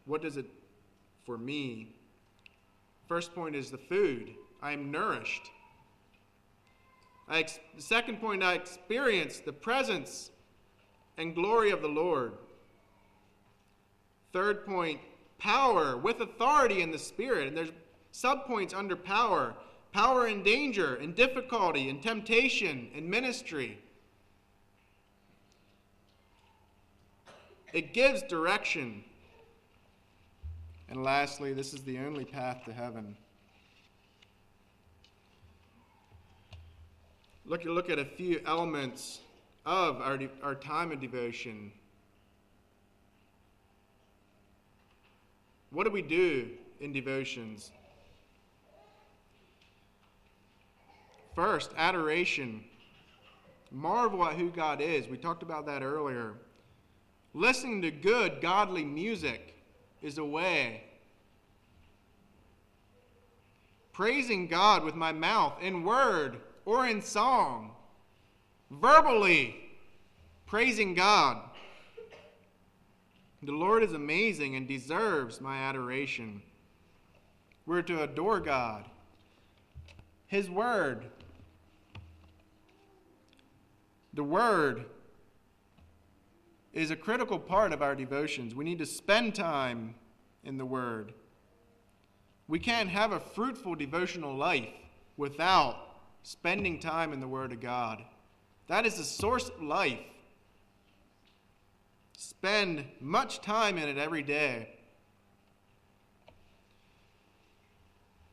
What 0.03 0.21
does 0.21 0.35
it 0.35 0.45
for 1.25 1.37
me? 1.37 1.95
First 3.07 3.33
point 3.33 3.55
is 3.55 3.71
the 3.71 3.77
food. 3.77 4.31
I 4.61 4.73
am 4.73 4.91
nourished. 4.91 5.51
I 7.29 7.39
ex- 7.39 7.61
the 7.77 7.81
second 7.81 8.19
point, 8.19 8.43
I 8.43 8.55
experience 8.55 9.39
the 9.39 9.53
presence 9.53 10.31
and 11.17 11.33
glory 11.33 11.71
of 11.71 11.81
the 11.81 11.87
Lord. 11.87 12.33
Third 14.33 14.65
point, 14.65 14.99
power 15.39 15.97
with 15.97 16.21
authority 16.21 16.81
in 16.81 16.91
the 16.91 16.99
Spirit. 16.99 17.47
And 17.47 17.57
there's 17.57 17.71
subpoints 18.13 18.73
under 18.73 18.95
power 18.95 19.55
power 19.91 20.27
in 20.27 20.43
danger, 20.43 20.95
in 20.95 21.13
difficulty, 21.13 21.89
in 21.89 21.99
temptation, 21.99 22.89
in 22.93 23.09
ministry. 23.09 23.79
It 27.73 27.93
gives 27.93 28.21
direction. 28.23 29.03
And 30.89 31.03
lastly, 31.03 31.53
this 31.53 31.73
is 31.73 31.81
the 31.81 31.99
only 31.99 32.25
path 32.25 32.63
to 32.65 32.73
heaven. 32.73 33.15
Look, 37.45 37.63
look 37.65 37.89
at 37.89 37.99
a 37.99 38.05
few 38.05 38.41
elements 38.45 39.19
of 39.65 40.01
our, 40.01 40.19
our 40.43 40.55
time 40.55 40.91
of 40.91 40.99
devotion. 40.99 41.71
What 45.71 45.85
do 45.85 45.91
we 45.91 46.01
do 46.01 46.49
in 46.79 46.91
devotions? 46.91 47.71
First, 51.35 51.71
adoration. 51.77 52.63
Marvel 53.71 54.25
at 54.25 54.35
who 54.35 54.49
God 54.49 54.81
is. 54.81 55.07
We 55.07 55.17
talked 55.17 55.43
about 55.43 55.65
that 55.67 55.83
earlier. 55.83 56.33
Listening 57.33 57.81
to 57.83 57.91
good, 57.91 58.41
godly 58.41 58.83
music 58.83 59.55
is 60.01 60.17
a 60.17 60.25
way. 60.25 60.83
Praising 63.93 64.47
God 64.47 64.83
with 64.83 64.95
my 64.95 65.11
mouth 65.11 65.61
in 65.61 65.83
word 65.83 66.37
or 66.65 66.87
in 66.87 67.01
song. 67.01 67.71
Verbally 68.71 69.55
praising 70.47 70.95
God. 70.95 71.48
The 73.41 73.51
Lord 73.51 73.83
is 73.83 73.93
amazing 73.93 74.55
and 74.55 74.67
deserves 74.67 75.39
my 75.39 75.57
adoration. 75.57 76.41
We're 77.65 77.81
to 77.83 78.03
adore 78.03 78.39
God, 78.39 78.85
His 80.27 80.49
Word. 80.49 81.05
The 84.13 84.23
Word 84.23 84.85
is 86.73 86.91
a 86.91 86.95
critical 86.95 87.39
part 87.39 87.71
of 87.71 87.81
our 87.81 87.95
devotions. 87.95 88.53
We 88.53 88.65
need 88.65 88.79
to 88.79 88.85
spend 88.85 89.35
time 89.35 89.95
in 90.43 90.57
the 90.57 90.65
Word. 90.65 91.13
We 92.47 92.59
can't 92.59 92.89
have 92.89 93.11
a 93.11 93.19
fruitful 93.19 93.75
devotional 93.75 94.35
life 94.35 94.67
without 95.15 95.77
spending 96.23 96.79
time 96.79 97.13
in 97.13 97.19
the 97.19 97.27
Word 97.27 97.53
of 97.53 97.61
God. 97.61 98.03
That 98.67 98.85
is 98.85 98.95
the 98.95 99.03
source 99.03 99.49
of 99.49 99.61
life. 99.61 99.99
Spend 102.21 102.83
much 102.99 103.39
time 103.39 103.77
in 103.77 103.87
it 103.87 103.97
every 103.97 104.23
day. 104.23 104.67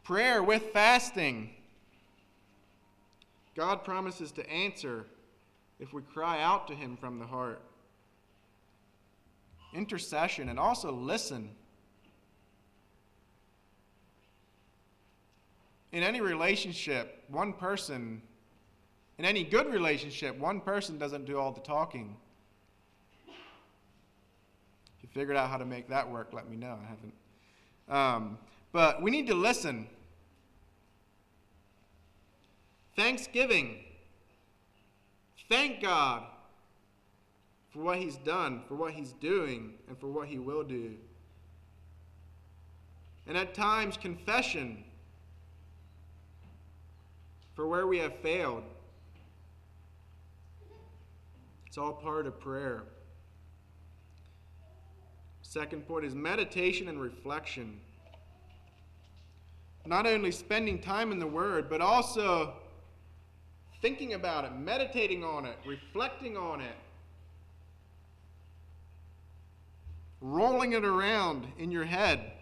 Prayer 0.03 0.43
with 0.43 0.73
fasting. 0.73 1.51
God 3.55 3.85
promises 3.85 4.33
to 4.33 4.51
answer 4.51 5.07
if 5.79 5.93
we 5.93 6.03
cry 6.03 6.43
out 6.43 6.67
to 6.67 6.75
Him 6.75 6.97
from 6.97 7.21
the 7.21 7.27
heart. 7.27 7.63
Intercession 9.73 10.49
and 10.49 10.59
also 10.59 10.91
listen. 10.91 11.49
In 15.93 16.03
any 16.03 16.21
relationship, 16.21 17.23
one 17.29 17.53
person, 17.53 18.21
in 19.19 19.25
any 19.25 19.45
good 19.45 19.73
relationship, 19.73 20.37
one 20.41 20.61
person 20.61 20.99
doesn't 20.99 21.25
do 21.25 21.39
all 21.39 21.53
the 21.53 21.61
talking. 21.61 22.17
Figured 25.17 25.39
out 25.39 25.49
how 25.49 25.57
to 25.57 25.65
make 25.65 25.89
that 25.89 26.11
work, 26.11 26.35
let 26.35 26.47
me 26.47 26.57
know. 26.57 26.77
I 26.79 26.91
haven't. 26.91 27.15
Um, 27.89 28.39
but 28.71 29.01
we 29.01 29.11
need 29.11 29.27
to 29.29 29.35
listen. 29.35 29.87
Thanksgiving. 32.97 33.79
Thank 35.49 35.81
God 35.81 36.25
for 37.71 37.79
what 37.79 37.97
He's 37.97 38.17
done, 38.17 38.61
for 38.69 38.75
what 38.75 38.93
He's 38.93 39.13
doing, 39.13 39.73
and 39.89 39.97
for 39.97 40.09
what 40.09 40.29
He 40.29 40.39
will 40.39 40.63
do. 40.63 40.93
And 43.27 43.39
at 43.39 43.55
times, 43.55 43.97
confession 43.97 44.85
for 47.55 47.67
where 47.67 47.87
we 47.87 48.01
have 48.01 48.15
failed. 48.19 48.65
It's 51.67 51.79
all 51.79 51.95
part 51.95 52.27
of 52.27 52.39
prayer. 52.39 52.83
Second 55.57 55.89
point 55.89 56.05
is 56.05 56.15
meditation 56.15 56.87
and 56.89 57.01
reflection. 57.01 57.81
Not 59.87 60.07
only 60.07 60.31
spending 60.31 60.79
time 60.79 61.13
in 61.13 61.19
the 61.19 61.27
Word, 61.27 61.71
but 61.71 61.81
also 61.81 62.53
thinking 63.81 64.13
about 64.13 64.45
it, 64.45 64.55
meditating 64.55 65.25
on 65.25 65.47
it, 65.47 65.57
reflecting 65.65 66.37
on 66.37 66.61
it, 66.61 66.77
rolling 70.21 70.75
it 70.75 70.85
around 70.85 71.47
in 71.57 71.71
your 71.71 71.87
head. 71.87 72.33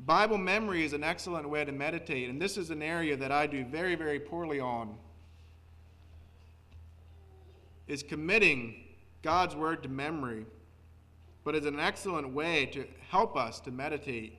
Bible 0.00 0.36
memory 0.36 0.84
is 0.84 0.92
an 0.92 1.02
excellent 1.02 1.48
way 1.48 1.64
to 1.64 1.72
meditate, 1.72 2.28
and 2.28 2.38
this 2.38 2.58
is 2.58 2.68
an 2.68 2.82
area 2.82 3.16
that 3.16 3.32
I 3.32 3.46
do 3.46 3.64
very, 3.64 3.94
very 3.94 4.20
poorly 4.20 4.60
on. 4.60 4.94
Is 7.88 8.02
committing 8.02 8.88
God's 9.22 9.54
word 9.54 9.82
to 9.82 9.88
memory, 9.88 10.46
but 11.44 11.54
is 11.54 11.66
an 11.66 11.78
excellent 11.78 12.32
way 12.32 12.66
to 12.66 12.86
help 13.08 13.36
us 13.36 13.60
to 13.60 13.70
meditate. 13.70 14.38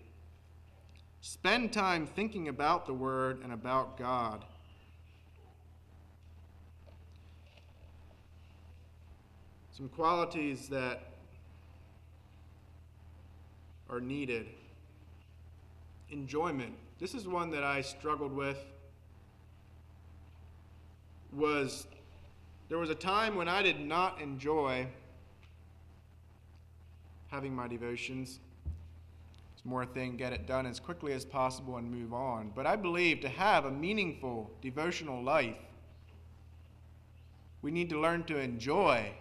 Spend 1.22 1.72
time 1.72 2.08
thinking 2.08 2.48
about 2.48 2.86
the 2.86 2.94
word 2.94 3.42
and 3.44 3.54
about 3.54 3.98
God. 3.98 4.44
Some 9.72 9.90
qualities 9.90 10.68
that 10.70 11.04
are 13.90 14.00
needed 14.00 14.48
enjoyment. 16.12 16.74
This 17.00 17.14
is 17.14 17.28
one 17.28 17.50
that 17.52 17.64
I 17.64 17.82
struggled 17.82 18.34
with. 18.34 18.58
Was 21.34 21.88
there 22.72 22.80
was 22.80 22.90
a 22.90 22.96
time 22.96 23.36
when 23.36 23.50
I 23.50 23.62
did 23.62 23.82
not 23.82 24.22
enjoy 24.22 24.88
having 27.28 27.54
my 27.54 27.68
devotions. 27.68 28.40
It's 29.54 29.66
more 29.66 29.82
a 29.82 29.86
thing, 29.86 30.16
get 30.16 30.32
it 30.32 30.48
done 30.48 30.66
as 30.66 30.80
quickly 30.80 31.12
as 31.12 31.26
possible 31.26 31.76
and 31.76 31.92
move 31.92 32.14
on. 32.14 32.54
But 32.56 32.66
I 32.66 32.78
believe 32.78 33.20
to 33.24 33.28
have 33.28 33.66
a 33.66 33.72
meaningful 33.72 34.50
devotional 34.62 35.22
life, 35.22 35.58
we 37.62 37.72
need 37.72 37.90
to 37.90 38.00
learn 38.00 38.24
to 38.24 38.38
enjoy 38.38 39.12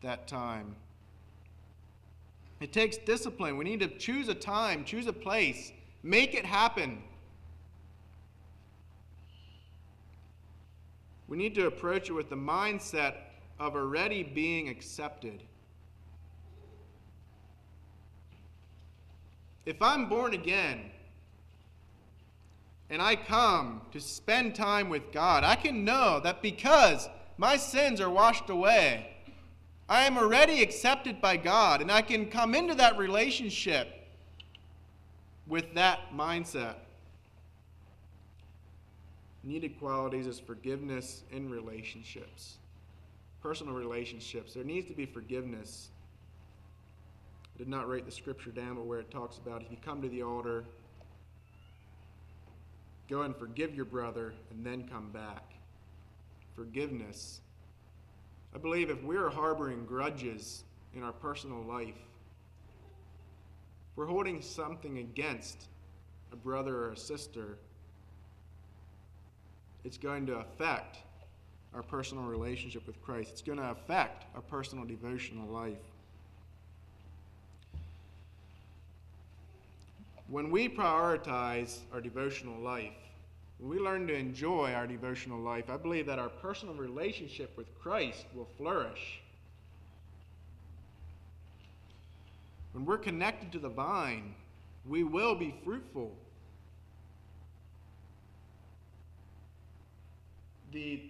that 0.00 0.26
time. 0.26 0.74
It 2.60 2.72
takes 2.72 2.96
discipline. 2.96 3.58
We 3.58 3.66
need 3.66 3.80
to 3.80 3.88
choose 3.88 4.28
a 4.28 4.34
time, 4.34 4.86
choose 4.86 5.06
a 5.06 5.12
place, 5.12 5.70
Make 6.02 6.34
it 6.34 6.44
happen. 6.46 7.02
We 11.28 11.36
need 11.36 11.54
to 11.54 11.66
approach 11.66 12.10
it 12.10 12.12
with 12.12 12.28
the 12.28 12.36
mindset 12.36 13.14
of 13.58 13.74
already 13.74 14.22
being 14.22 14.68
accepted. 14.68 15.42
If 19.64 19.80
I'm 19.80 20.08
born 20.08 20.34
again 20.34 20.90
and 22.90 23.00
I 23.00 23.16
come 23.16 23.80
to 23.92 24.00
spend 24.00 24.54
time 24.54 24.90
with 24.90 25.10
God, 25.12 25.42
I 25.42 25.54
can 25.56 25.84
know 25.84 26.20
that 26.22 26.42
because 26.42 27.08
my 27.38 27.56
sins 27.56 28.00
are 28.00 28.10
washed 28.10 28.50
away, 28.50 29.10
I 29.88 30.04
am 30.04 30.18
already 30.18 30.62
accepted 30.62 31.20
by 31.20 31.38
God 31.38 31.80
and 31.80 31.90
I 31.90 32.02
can 32.02 32.26
come 32.26 32.54
into 32.54 32.74
that 32.74 32.98
relationship 32.98 33.88
with 35.46 35.74
that 35.74 36.12
mindset. 36.14 36.74
Needed 39.44 39.78
qualities 39.78 40.26
is 40.26 40.40
forgiveness 40.40 41.22
in 41.30 41.50
relationships, 41.50 42.56
personal 43.42 43.74
relationships. 43.74 44.54
There 44.54 44.64
needs 44.64 44.88
to 44.88 44.94
be 44.94 45.04
forgiveness. 45.04 45.90
I 47.54 47.58
did 47.58 47.68
not 47.68 47.86
write 47.86 48.06
the 48.06 48.10
scripture 48.10 48.50
down, 48.50 48.76
but 48.76 48.86
where 48.86 49.00
it 49.00 49.10
talks 49.10 49.36
about 49.36 49.60
if 49.60 49.70
you 49.70 49.76
come 49.84 50.00
to 50.00 50.08
the 50.08 50.22
altar, 50.22 50.64
go 53.10 53.22
and 53.22 53.36
forgive 53.36 53.74
your 53.74 53.84
brother 53.84 54.32
and 54.50 54.64
then 54.64 54.88
come 54.88 55.10
back. 55.10 55.52
Forgiveness. 56.56 57.40
I 58.54 58.58
believe 58.58 58.88
if 58.88 59.02
we're 59.02 59.28
harboring 59.28 59.84
grudges 59.84 60.64
in 60.94 61.02
our 61.02 61.12
personal 61.12 61.62
life, 61.62 61.98
we're 63.94 64.06
holding 64.06 64.40
something 64.40 64.98
against 64.98 65.66
a 66.32 66.36
brother 66.36 66.76
or 66.76 66.92
a 66.92 66.96
sister, 66.96 67.58
it's 69.84 69.98
going 69.98 70.26
to 70.26 70.34
affect 70.36 70.98
our 71.74 71.82
personal 71.82 72.24
relationship 72.24 72.86
with 72.86 73.00
Christ. 73.02 73.30
It's 73.32 73.42
going 73.42 73.58
to 73.58 73.70
affect 73.70 74.24
our 74.34 74.40
personal 74.42 74.84
devotional 74.84 75.48
life. 75.48 75.76
When 80.28 80.50
we 80.50 80.68
prioritize 80.68 81.78
our 81.92 82.00
devotional 82.00 82.58
life, 82.60 82.92
when 83.58 83.70
we 83.70 83.78
learn 83.78 84.06
to 84.06 84.14
enjoy 84.14 84.72
our 84.72 84.86
devotional 84.86 85.38
life, 85.38 85.68
I 85.68 85.76
believe 85.76 86.06
that 86.06 86.18
our 86.18 86.28
personal 86.28 86.74
relationship 86.74 87.56
with 87.56 87.66
Christ 87.78 88.24
will 88.34 88.48
flourish. 88.56 89.20
When 92.72 92.84
we're 92.84 92.98
connected 92.98 93.52
to 93.52 93.58
the 93.58 93.68
vine, 93.68 94.34
we 94.86 95.04
will 95.04 95.34
be 95.34 95.54
fruitful. 95.64 96.16
The, 100.74 101.00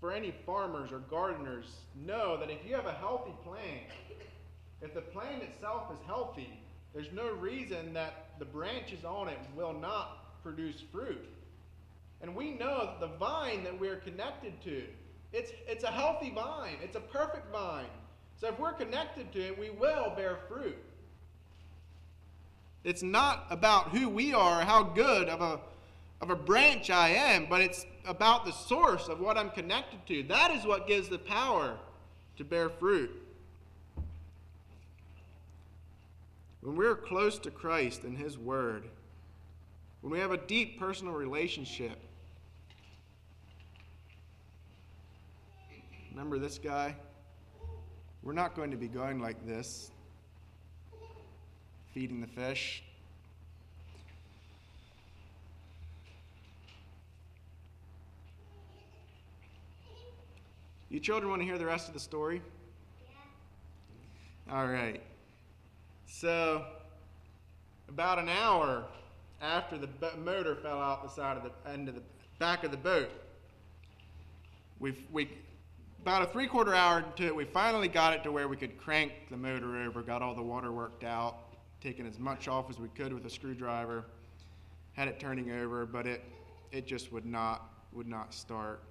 for 0.00 0.12
any 0.12 0.34
farmers 0.44 0.90
or 0.90 0.98
gardeners, 0.98 1.66
know 1.94 2.36
that 2.36 2.50
if 2.50 2.58
you 2.66 2.74
have 2.74 2.86
a 2.86 2.92
healthy 2.92 3.32
plant, 3.44 3.86
if 4.82 4.92
the 4.92 5.00
plant 5.00 5.44
itself 5.44 5.84
is 5.92 6.04
healthy, 6.04 6.60
there's 6.92 7.12
no 7.12 7.30
reason 7.30 7.94
that 7.94 8.30
the 8.40 8.44
branches 8.44 9.04
on 9.04 9.28
it 9.28 9.38
will 9.56 9.72
not 9.72 10.42
produce 10.42 10.82
fruit. 10.92 11.28
And 12.20 12.34
we 12.34 12.54
know 12.54 12.86
that 12.86 13.00
the 13.00 13.16
vine 13.18 13.62
that 13.62 13.78
we're 13.78 13.96
connected 13.96 14.60
to, 14.64 14.82
it's, 15.32 15.52
it's 15.68 15.84
a 15.84 15.90
healthy 15.90 16.32
vine, 16.34 16.76
it's 16.82 16.96
a 16.96 17.00
perfect 17.00 17.52
vine. 17.52 17.86
So 18.40 18.48
if 18.48 18.58
we're 18.58 18.72
connected 18.72 19.32
to 19.32 19.40
it, 19.40 19.58
we 19.58 19.70
will 19.70 20.12
bear 20.16 20.38
fruit. 20.48 20.76
It's 22.82 23.02
not 23.02 23.46
about 23.48 23.90
who 23.90 24.08
we 24.08 24.34
are, 24.34 24.62
how 24.62 24.82
good 24.82 25.28
of 25.28 25.40
a, 25.40 25.60
of 26.22 26.30
a 26.30 26.36
branch 26.36 26.88
I 26.88 27.10
am, 27.10 27.46
but 27.50 27.60
it's 27.60 27.84
about 28.06 28.46
the 28.46 28.52
source 28.52 29.08
of 29.08 29.20
what 29.20 29.36
I'm 29.36 29.50
connected 29.50 30.06
to. 30.06 30.22
That 30.22 30.50
is 30.52 30.64
what 30.64 30.86
gives 30.86 31.08
the 31.08 31.18
power 31.18 31.76
to 32.38 32.44
bear 32.44 32.70
fruit. 32.70 33.10
When 36.62 36.76
we're 36.76 36.96
close 36.96 37.38
to 37.40 37.50
Christ 37.50 38.04
and 38.04 38.16
His 38.16 38.38
Word, 38.38 38.84
when 40.00 40.12
we 40.12 40.20
have 40.20 40.30
a 40.30 40.38
deep 40.38 40.78
personal 40.78 41.12
relationship, 41.12 41.98
Remember 46.12 46.38
this 46.38 46.58
guy? 46.58 46.94
We're 48.22 48.34
not 48.34 48.54
going 48.54 48.70
to 48.70 48.76
be 48.76 48.86
going 48.86 49.18
like 49.18 49.46
this, 49.46 49.90
feeding 51.94 52.20
the 52.20 52.26
fish. 52.26 52.84
You 60.92 61.00
children 61.00 61.30
want 61.30 61.40
to 61.40 61.46
hear 61.46 61.56
the 61.56 61.64
rest 61.64 61.88
of 61.88 61.94
the 61.94 62.00
story? 62.00 62.42
Yeah. 64.46 64.54
All 64.54 64.66
right. 64.66 65.02
So, 66.04 66.66
about 67.88 68.18
an 68.18 68.28
hour 68.28 68.84
after 69.40 69.78
the 69.78 69.88
motor 70.22 70.54
fell 70.54 70.82
out 70.82 71.02
the 71.02 71.08
side 71.08 71.38
of 71.38 71.44
the 71.44 71.70
end 71.70 71.88
of 71.88 71.94
the 71.94 72.02
back 72.38 72.62
of 72.62 72.72
the 72.72 72.76
boat, 72.76 73.08
we 74.80 74.94
we 75.10 75.30
about 76.02 76.20
a 76.20 76.26
three 76.26 76.46
quarter 76.46 76.74
hour 76.74 76.98
into 76.98 77.24
it, 77.24 77.34
we 77.34 77.46
finally 77.46 77.88
got 77.88 78.12
it 78.12 78.22
to 78.24 78.30
where 78.30 78.46
we 78.46 78.58
could 78.58 78.76
crank 78.76 79.12
the 79.30 79.36
motor 79.38 79.78
over, 79.78 80.02
got 80.02 80.20
all 80.20 80.34
the 80.34 80.42
water 80.42 80.72
worked 80.72 81.04
out, 81.04 81.38
taken 81.80 82.06
as 82.06 82.18
much 82.18 82.48
off 82.48 82.68
as 82.68 82.78
we 82.78 82.88
could 82.88 83.14
with 83.14 83.24
a 83.24 83.30
screwdriver, 83.30 84.04
had 84.92 85.08
it 85.08 85.18
turning 85.18 85.52
over, 85.52 85.86
but 85.86 86.06
it 86.06 86.22
it 86.70 86.86
just 86.86 87.12
would 87.12 87.24
not 87.24 87.72
would 87.94 88.08
not 88.08 88.34
start. 88.34 88.82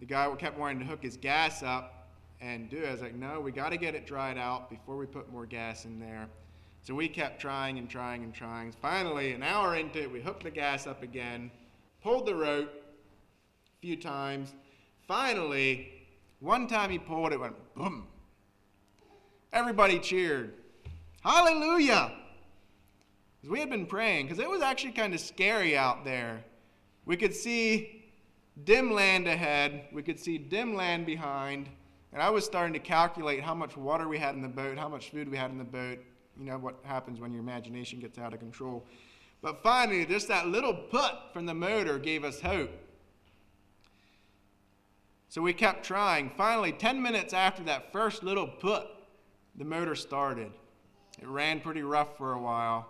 The 0.00 0.06
guy 0.06 0.32
kept 0.38 0.58
wanting 0.58 0.80
to 0.80 0.84
hook 0.84 1.02
his 1.02 1.16
gas 1.16 1.62
up 1.62 2.08
and 2.40 2.70
do 2.70 2.78
it. 2.78 2.88
I 2.88 2.92
was 2.92 3.00
like, 3.00 3.14
no, 3.14 3.40
we 3.40 3.50
got 3.50 3.70
to 3.70 3.76
get 3.76 3.94
it 3.94 4.06
dried 4.06 4.38
out 4.38 4.70
before 4.70 4.96
we 4.96 5.06
put 5.06 5.32
more 5.32 5.46
gas 5.46 5.84
in 5.84 5.98
there. 5.98 6.28
So 6.82 6.94
we 6.94 7.08
kept 7.08 7.40
trying 7.40 7.78
and 7.78 7.90
trying 7.90 8.22
and 8.22 8.32
trying. 8.32 8.72
Finally, 8.72 9.32
an 9.32 9.42
hour 9.42 9.76
into 9.76 10.00
it, 10.00 10.10
we 10.10 10.20
hooked 10.20 10.44
the 10.44 10.50
gas 10.50 10.86
up 10.86 11.02
again, 11.02 11.50
pulled 12.02 12.26
the 12.26 12.34
rope 12.34 12.70
a 12.70 13.80
few 13.80 13.96
times. 13.96 14.54
Finally, 15.06 15.92
one 16.40 16.68
time 16.68 16.90
he 16.90 16.98
pulled 16.98 17.32
it, 17.32 17.40
went 17.40 17.56
boom. 17.74 18.06
Everybody 19.52 19.98
cheered. 19.98 20.54
Hallelujah! 21.22 22.12
Because 23.36 23.50
we 23.50 23.60
had 23.60 23.70
been 23.70 23.86
praying, 23.86 24.26
because 24.26 24.38
it 24.38 24.48
was 24.48 24.62
actually 24.62 24.92
kind 24.92 25.14
of 25.14 25.20
scary 25.20 25.76
out 25.76 26.04
there. 26.04 26.44
We 27.04 27.16
could 27.16 27.34
see 27.34 27.97
dim 28.64 28.92
land 28.92 29.26
ahead, 29.26 29.84
we 29.92 30.02
could 30.02 30.18
see 30.18 30.38
dim 30.38 30.74
land 30.74 31.06
behind, 31.06 31.68
and 32.12 32.22
I 32.22 32.30
was 32.30 32.44
starting 32.44 32.72
to 32.72 32.78
calculate 32.78 33.42
how 33.42 33.54
much 33.54 33.76
water 33.76 34.08
we 34.08 34.18
had 34.18 34.34
in 34.34 34.42
the 34.42 34.48
boat, 34.48 34.78
how 34.78 34.88
much 34.88 35.10
food 35.10 35.30
we 35.30 35.36
had 35.36 35.50
in 35.50 35.58
the 35.58 35.64
boat. 35.64 35.98
You 36.38 36.44
know 36.44 36.58
what 36.58 36.76
happens 36.84 37.20
when 37.20 37.32
your 37.32 37.42
imagination 37.42 37.98
gets 37.98 38.18
out 38.18 38.32
of 38.32 38.40
control. 38.40 38.86
But 39.42 39.62
finally, 39.62 40.04
just 40.06 40.28
that 40.28 40.48
little 40.48 40.74
put 40.74 41.12
from 41.32 41.46
the 41.46 41.54
motor 41.54 41.98
gave 41.98 42.24
us 42.24 42.40
hope. 42.40 42.70
So 45.28 45.42
we 45.42 45.52
kept 45.52 45.84
trying. 45.84 46.30
Finally, 46.30 46.72
10 46.72 47.02
minutes 47.02 47.34
after 47.34 47.62
that 47.64 47.92
first 47.92 48.22
little 48.22 48.46
put, 48.46 48.86
the 49.56 49.64
motor 49.64 49.94
started. 49.94 50.50
It 51.20 51.28
ran 51.28 51.60
pretty 51.60 51.82
rough 51.82 52.16
for 52.16 52.32
a 52.32 52.40
while 52.40 52.88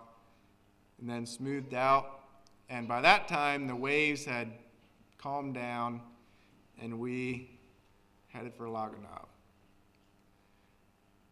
and 1.01 1.09
then 1.09 1.27
smoothed 1.27 1.75
out. 1.75 2.21
And 2.71 2.87
by 2.87 3.01
that 3.01 3.29
time, 3.29 3.67
the 3.67 3.75
waves 3.75 4.25
had 4.25 4.53
calmed 5.19 5.55
down 5.55 6.01
and 6.81 6.99
we 6.99 7.59
headed 8.29 8.55
for 8.55 8.69
La 8.69 8.89
Gonâve. 8.89 9.27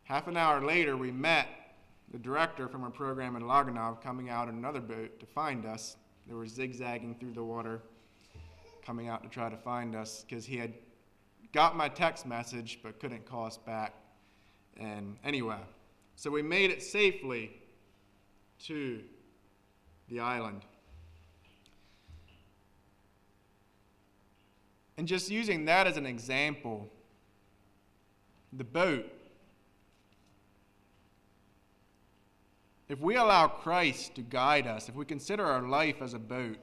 Half 0.05 0.29
an 0.29 0.37
hour 0.37 0.61
later, 0.61 0.97
we 0.97 1.11
met 1.11 1.49
the 2.13 2.19
director 2.19 2.69
from 2.69 2.85
our 2.85 2.91
program 2.91 3.37
in 3.37 3.47
La 3.47 3.65
Gonâve 3.65 4.01
coming 4.03 4.29
out 4.29 4.49
in 4.49 4.57
another 4.57 4.81
boat 4.81 5.19
to 5.21 5.27
find 5.27 5.67
us. 5.67 5.97
They 6.27 6.35
were 6.35 6.47
zigzagging 6.47 7.17
through 7.19 7.33
the 7.33 7.43
water, 7.43 7.83
coming 8.85 9.09
out 9.09 9.23
to 9.23 9.29
try 9.29 9.49
to 9.49 9.57
find 9.57 9.95
us 9.95 10.25
because 10.29 10.45
he 10.45 10.57
had 10.57 10.75
got 11.53 11.77
my 11.77 11.89
text 11.89 12.27
message 12.27 12.81
but 12.83 13.01
couldn't 13.01 13.25
call 13.27 13.47
us 13.47 13.57
back. 13.57 13.95
And 14.77 15.17
anyway, 15.25 15.59
so 16.15 16.31
we 16.31 16.43
made 16.43 16.71
it 16.71 16.83
safely 16.83 17.51
to 18.65 19.03
the 20.09 20.21
island. 20.21 20.63
And 24.97 25.07
just 25.07 25.31
using 25.31 25.67
that 25.67 25.87
as 25.87 25.97
an 25.97 26.07
example, 26.07 26.89
the 28.53 28.65
boat, 28.65 29.13
if 32.89 33.01
we 33.01 33.17
allow 33.17 33.49
Christ 33.49 34.15
to 34.15 34.23
guide 34.23 34.67
us, 34.67 34.89
if 34.89 34.95
we 34.95 35.05
consider 35.05 35.45
our 35.45 35.63
life 35.63 36.01
as 36.01 36.15
a 36.15 36.19
boat, 36.19 36.57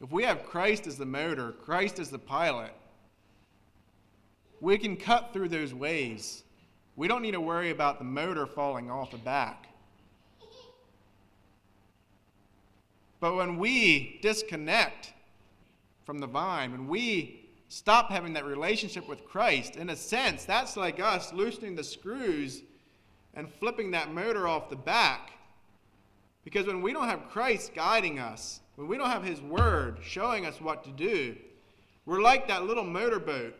if 0.00 0.10
we 0.10 0.24
have 0.24 0.44
Christ 0.44 0.86
as 0.86 0.96
the 0.96 1.06
motor, 1.06 1.52
Christ 1.52 1.98
as 1.98 2.10
the 2.10 2.18
pilot, 2.18 2.72
we 4.60 4.78
can 4.78 4.96
cut 4.96 5.32
through 5.32 5.48
those 5.48 5.72
waves. 5.72 6.42
We 6.96 7.06
don't 7.06 7.22
need 7.22 7.32
to 7.32 7.40
worry 7.40 7.70
about 7.70 7.98
the 7.98 8.04
motor 8.04 8.46
falling 8.46 8.90
off 8.90 9.10
the 9.10 9.18
back. 9.18 9.68
But 13.20 13.36
when 13.36 13.58
we 13.58 14.18
disconnect 14.22 15.12
from 16.04 16.18
the 16.18 16.26
vine, 16.26 16.72
when 16.72 16.88
we 16.88 17.43
stop 17.74 18.08
having 18.08 18.34
that 18.34 18.44
relationship 18.44 19.08
with 19.08 19.24
Christ, 19.24 19.74
in 19.74 19.90
a 19.90 19.96
sense, 19.96 20.44
that's 20.44 20.76
like 20.76 21.00
us 21.00 21.32
loosening 21.32 21.74
the 21.74 21.82
screws 21.82 22.62
and 23.34 23.52
flipping 23.52 23.90
that 23.90 24.14
motor 24.14 24.46
off 24.46 24.70
the 24.70 24.76
back. 24.76 25.32
Because 26.44 26.68
when 26.68 26.82
we 26.82 26.92
don't 26.92 27.08
have 27.08 27.28
Christ 27.30 27.74
guiding 27.74 28.20
us, 28.20 28.60
when 28.76 28.86
we 28.86 28.96
don't 28.96 29.10
have 29.10 29.24
His 29.24 29.40
Word 29.40 29.98
showing 30.02 30.46
us 30.46 30.60
what 30.60 30.84
to 30.84 30.90
do, 30.90 31.34
we're 32.06 32.22
like 32.22 32.46
that 32.46 32.62
little 32.62 32.84
motorboat 32.84 33.56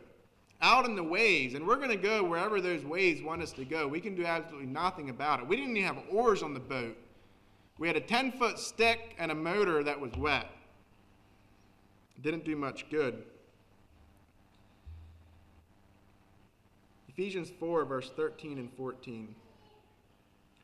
out 0.63 0.85
in 0.85 0.95
the 0.95 1.03
waves, 1.03 1.55
and 1.55 1.67
we're 1.67 1.75
going 1.75 1.89
to 1.89 1.97
go 1.97 2.23
wherever 2.23 2.61
those 2.61 2.85
waves 2.85 3.21
want 3.21 3.43
us 3.43 3.51
to 3.55 3.65
go. 3.65 3.89
We 3.89 4.01
can 4.01 4.15
do 4.15 4.25
absolutely 4.25 4.69
nothing 4.69 5.11
about 5.11 5.41
it. 5.41 5.49
We 5.49 5.57
didn't 5.57 5.77
even 5.77 5.93
have 5.93 6.05
oars 6.13 6.45
on 6.45 6.55
the 6.55 6.61
boat. 6.61 6.97
We 7.79 7.89
had 7.89 7.97
a 7.97 8.01
10 8.01 8.33
foot 8.33 8.61
stick 8.61 9.17
and 9.19 9.33
a 9.33 9.35
motor 9.35 9.83
that 9.83 9.99
was 9.99 10.13
wet. 10.13 10.49
Didn't 12.23 12.45
do 12.45 12.55
much 12.55 12.89
good. 12.91 13.25
Ephesians 17.17 17.53
4, 17.61 17.85
verse 17.85 18.11
13 18.17 18.59
and 18.59 18.73
14. 18.73 19.35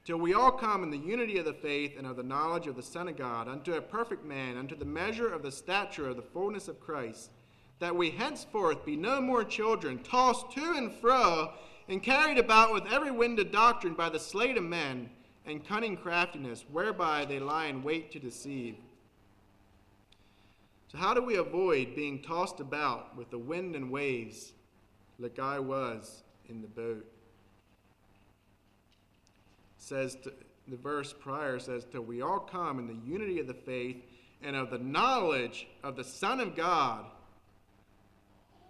Till 0.05 0.16
we 0.16 0.35
all 0.35 0.51
come 0.51 0.83
in 0.83 0.91
the 0.91 0.99
unity 0.99 1.39
of 1.39 1.45
the 1.45 1.53
faith 1.53 1.95
and 1.97 2.07
of 2.07 2.16
the 2.16 2.25
knowledge 2.25 2.66
of 2.66 2.75
the 2.75 2.83
Son 2.83 3.07
of 3.07 3.16
God, 3.16 3.47
unto 3.47 3.75
a 3.75 3.81
perfect 3.81 4.25
man, 4.25 4.57
unto 4.57 4.75
the 4.75 4.85
measure 4.85 5.33
of 5.33 5.43
the 5.43 5.53
stature 5.53 6.09
of 6.09 6.16
the 6.16 6.23
fullness 6.23 6.66
of 6.66 6.81
Christ 6.81 7.31
that 7.79 7.95
we 7.95 8.11
henceforth 8.11 8.85
be 8.85 8.97
no 8.97 9.20
more 9.20 9.45
children, 9.45 9.99
tossed 10.01 10.51
to 10.53 10.75
and 10.77 10.93
fro, 10.93 11.53
and 11.89 12.03
carried 12.03 12.39
about 12.39 12.73
with 12.73 12.85
every 12.93 13.11
wind 13.11 13.39
of 13.39 13.53
doctrine 13.53 13.95
by 13.95 14.09
the 14.09 14.19
sleight 14.19 14.57
of 14.57 14.65
men 14.65 15.09
and 15.47 15.66
cunning 15.66 15.97
craftiness, 15.97 16.65
whereby 16.70 17.25
they 17.25 17.39
lie 17.39 17.66
in 17.66 17.83
wait 17.83 18.11
to 18.11 18.19
deceive. 18.19 18.77
So, 20.89 20.99
how 20.99 21.15
do 21.15 21.23
we 21.23 21.37
avoid 21.37 21.95
being 21.95 22.20
tossed 22.20 22.61
about 22.61 23.16
with 23.16 23.31
the 23.31 23.39
wind 23.39 23.77
and 23.77 23.91
waves 23.91 24.53
like 25.19 25.39
I 25.39 25.59
was 25.59 26.23
in 26.51 26.63
the 26.63 26.69
boat? 26.69 27.07
Says 29.79 30.17
to, 30.25 30.33
the 30.69 30.77
verse 30.77 31.13
prior 31.13 31.59
says, 31.59 31.85
Till 31.91 32.03
we 32.03 32.23
all 32.23 32.41
come 32.41 32.79
in 32.79 32.87
the 32.87 33.11
unity 33.11 33.41
of 33.41 33.47
the 33.47 33.55
faith 33.55 33.97
and 34.43 34.55
of 34.55 34.71
the 34.71 34.79
knowledge 34.79 35.67
of 35.83 35.97
the 35.97 36.05
Son 36.05 36.41
of 36.41 36.55
God 36.55 37.07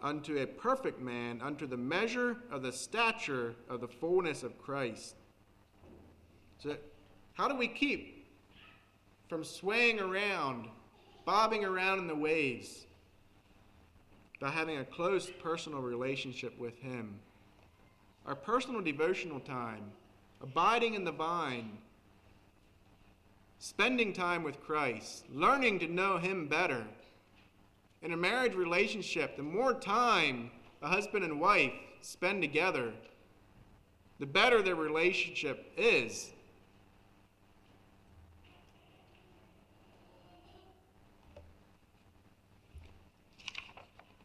unto 0.03 0.39
a 0.39 0.47
perfect 0.47 1.01
man, 1.01 1.41
unto 1.43 1.67
the 1.67 1.77
measure 1.77 2.37
of 2.51 2.63
the 2.63 2.73
stature 2.73 3.55
of 3.69 3.81
the 3.81 3.89
fullness 3.89 4.43
of 4.43 4.59
Christ. 4.59 5.15
So, 6.63 6.77
how 7.35 7.49
do 7.49 7.57
we 7.57 7.69
keep 7.69 8.27
from 9.29 9.45
swaying 9.45 10.01
around, 10.01 10.69
bobbing 11.25 11.65
around 11.65 11.99
in 11.99 12.07
the 12.07 12.17
waves? 12.17 12.87
By 14.41 14.51
having 14.51 14.79
a 14.79 14.85
close 14.85 15.31
personal 15.43 15.81
relationship 15.81 16.59
with 16.59 16.79
Him. 16.79 17.19
Our 18.27 18.35
personal 18.35 18.81
devotional 18.81 19.41
time, 19.41 19.93
abiding 20.43 20.95
in 20.95 21.05
the 21.05 21.13
vine, 21.13 21.79
spending 23.59 24.13
time 24.13 24.43
with 24.43 24.61
Christ, 24.61 25.25
learning 25.33 25.81
to 25.81 25.89
know 25.89 26.19
Him 26.19 26.47
better 26.47 26.85
in 28.03 28.13
a 28.13 28.17
marriage 28.17 28.55
relationship, 28.55 29.37
the 29.37 29.43
more 29.43 29.75
time 29.75 30.51
a 30.83 30.89
husband 30.89 31.25
and 31.25 31.41
wife 31.41 31.73
spend 32.01 32.41
together, 32.41 32.93
the 34.19 34.27
better 34.27 34.63
their 34.63 34.75
relationship 34.75 35.73
is. 35.77 36.31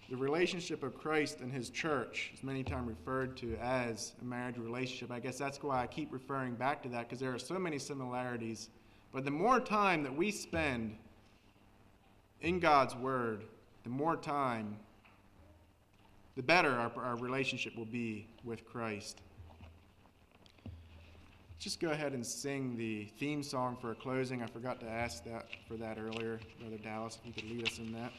The 0.10 0.18
relationship 0.18 0.84
of 0.84 0.96
Christ 0.96 1.40
and 1.40 1.52
his 1.52 1.70
church 1.70 2.32
is 2.34 2.44
many 2.44 2.64
times 2.64 2.88
referred 2.88 3.36
to 3.38 3.56
as 3.60 4.14
a 4.22 4.26
marriage 4.26 4.58
relationship. 4.58 5.12
I 5.12 5.20
guess 5.20 5.38
that's 5.38 5.64
why 5.64 5.82
I 5.82 5.88
keep 5.88 6.14
referring 6.14 6.54
back 6.54 6.84
to 6.84 6.90
that 6.90 7.10
because 7.10 7.20
there 7.20 7.34
are 7.34 7.40
so 7.40 7.58
many 7.58 7.80
similarities. 7.80 8.70
But 9.12 9.26
the 9.26 9.32
more 9.32 9.60
time 9.60 10.04
that 10.04 10.16
we 10.16 10.30
spend 10.30 10.96
in 12.42 12.60
God's 12.60 12.96
Word, 12.96 13.46
the 13.84 13.90
more 13.90 14.16
time 14.16 14.78
the 16.36 16.44
better 16.44 16.72
our, 16.72 16.92
our 17.02 17.16
relationship 17.18 17.76
will 17.76 17.86
be 17.86 18.28
with 18.44 18.64
Christ. 18.66 19.22
Just 21.58 21.80
go 21.80 21.90
ahead 21.90 22.14
and 22.14 22.24
sing 22.24 22.78
the 22.78 23.06
theme 23.18 23.42
song 23.42 23.76
for 23.82 23.92
a 23.92 23.96
closing. 23.96 24.44
I 24.44 24.46
forgot 24.46 24.80
to 24.82 24.88
ask 24.88 25.24
that 25.24 25.48
for 25.68 25.78
that 25.78 25.98
earlier, 25.98 26.40
Brother 26.60 26.78
Dallas, 26.78 27.18
if 27.20 27.26
you 27.26 27.34
could 27.34 27.50
lead 27.50 27.68
us 27.68 27.80
in 27.80 27.92
that. 27.94 28.12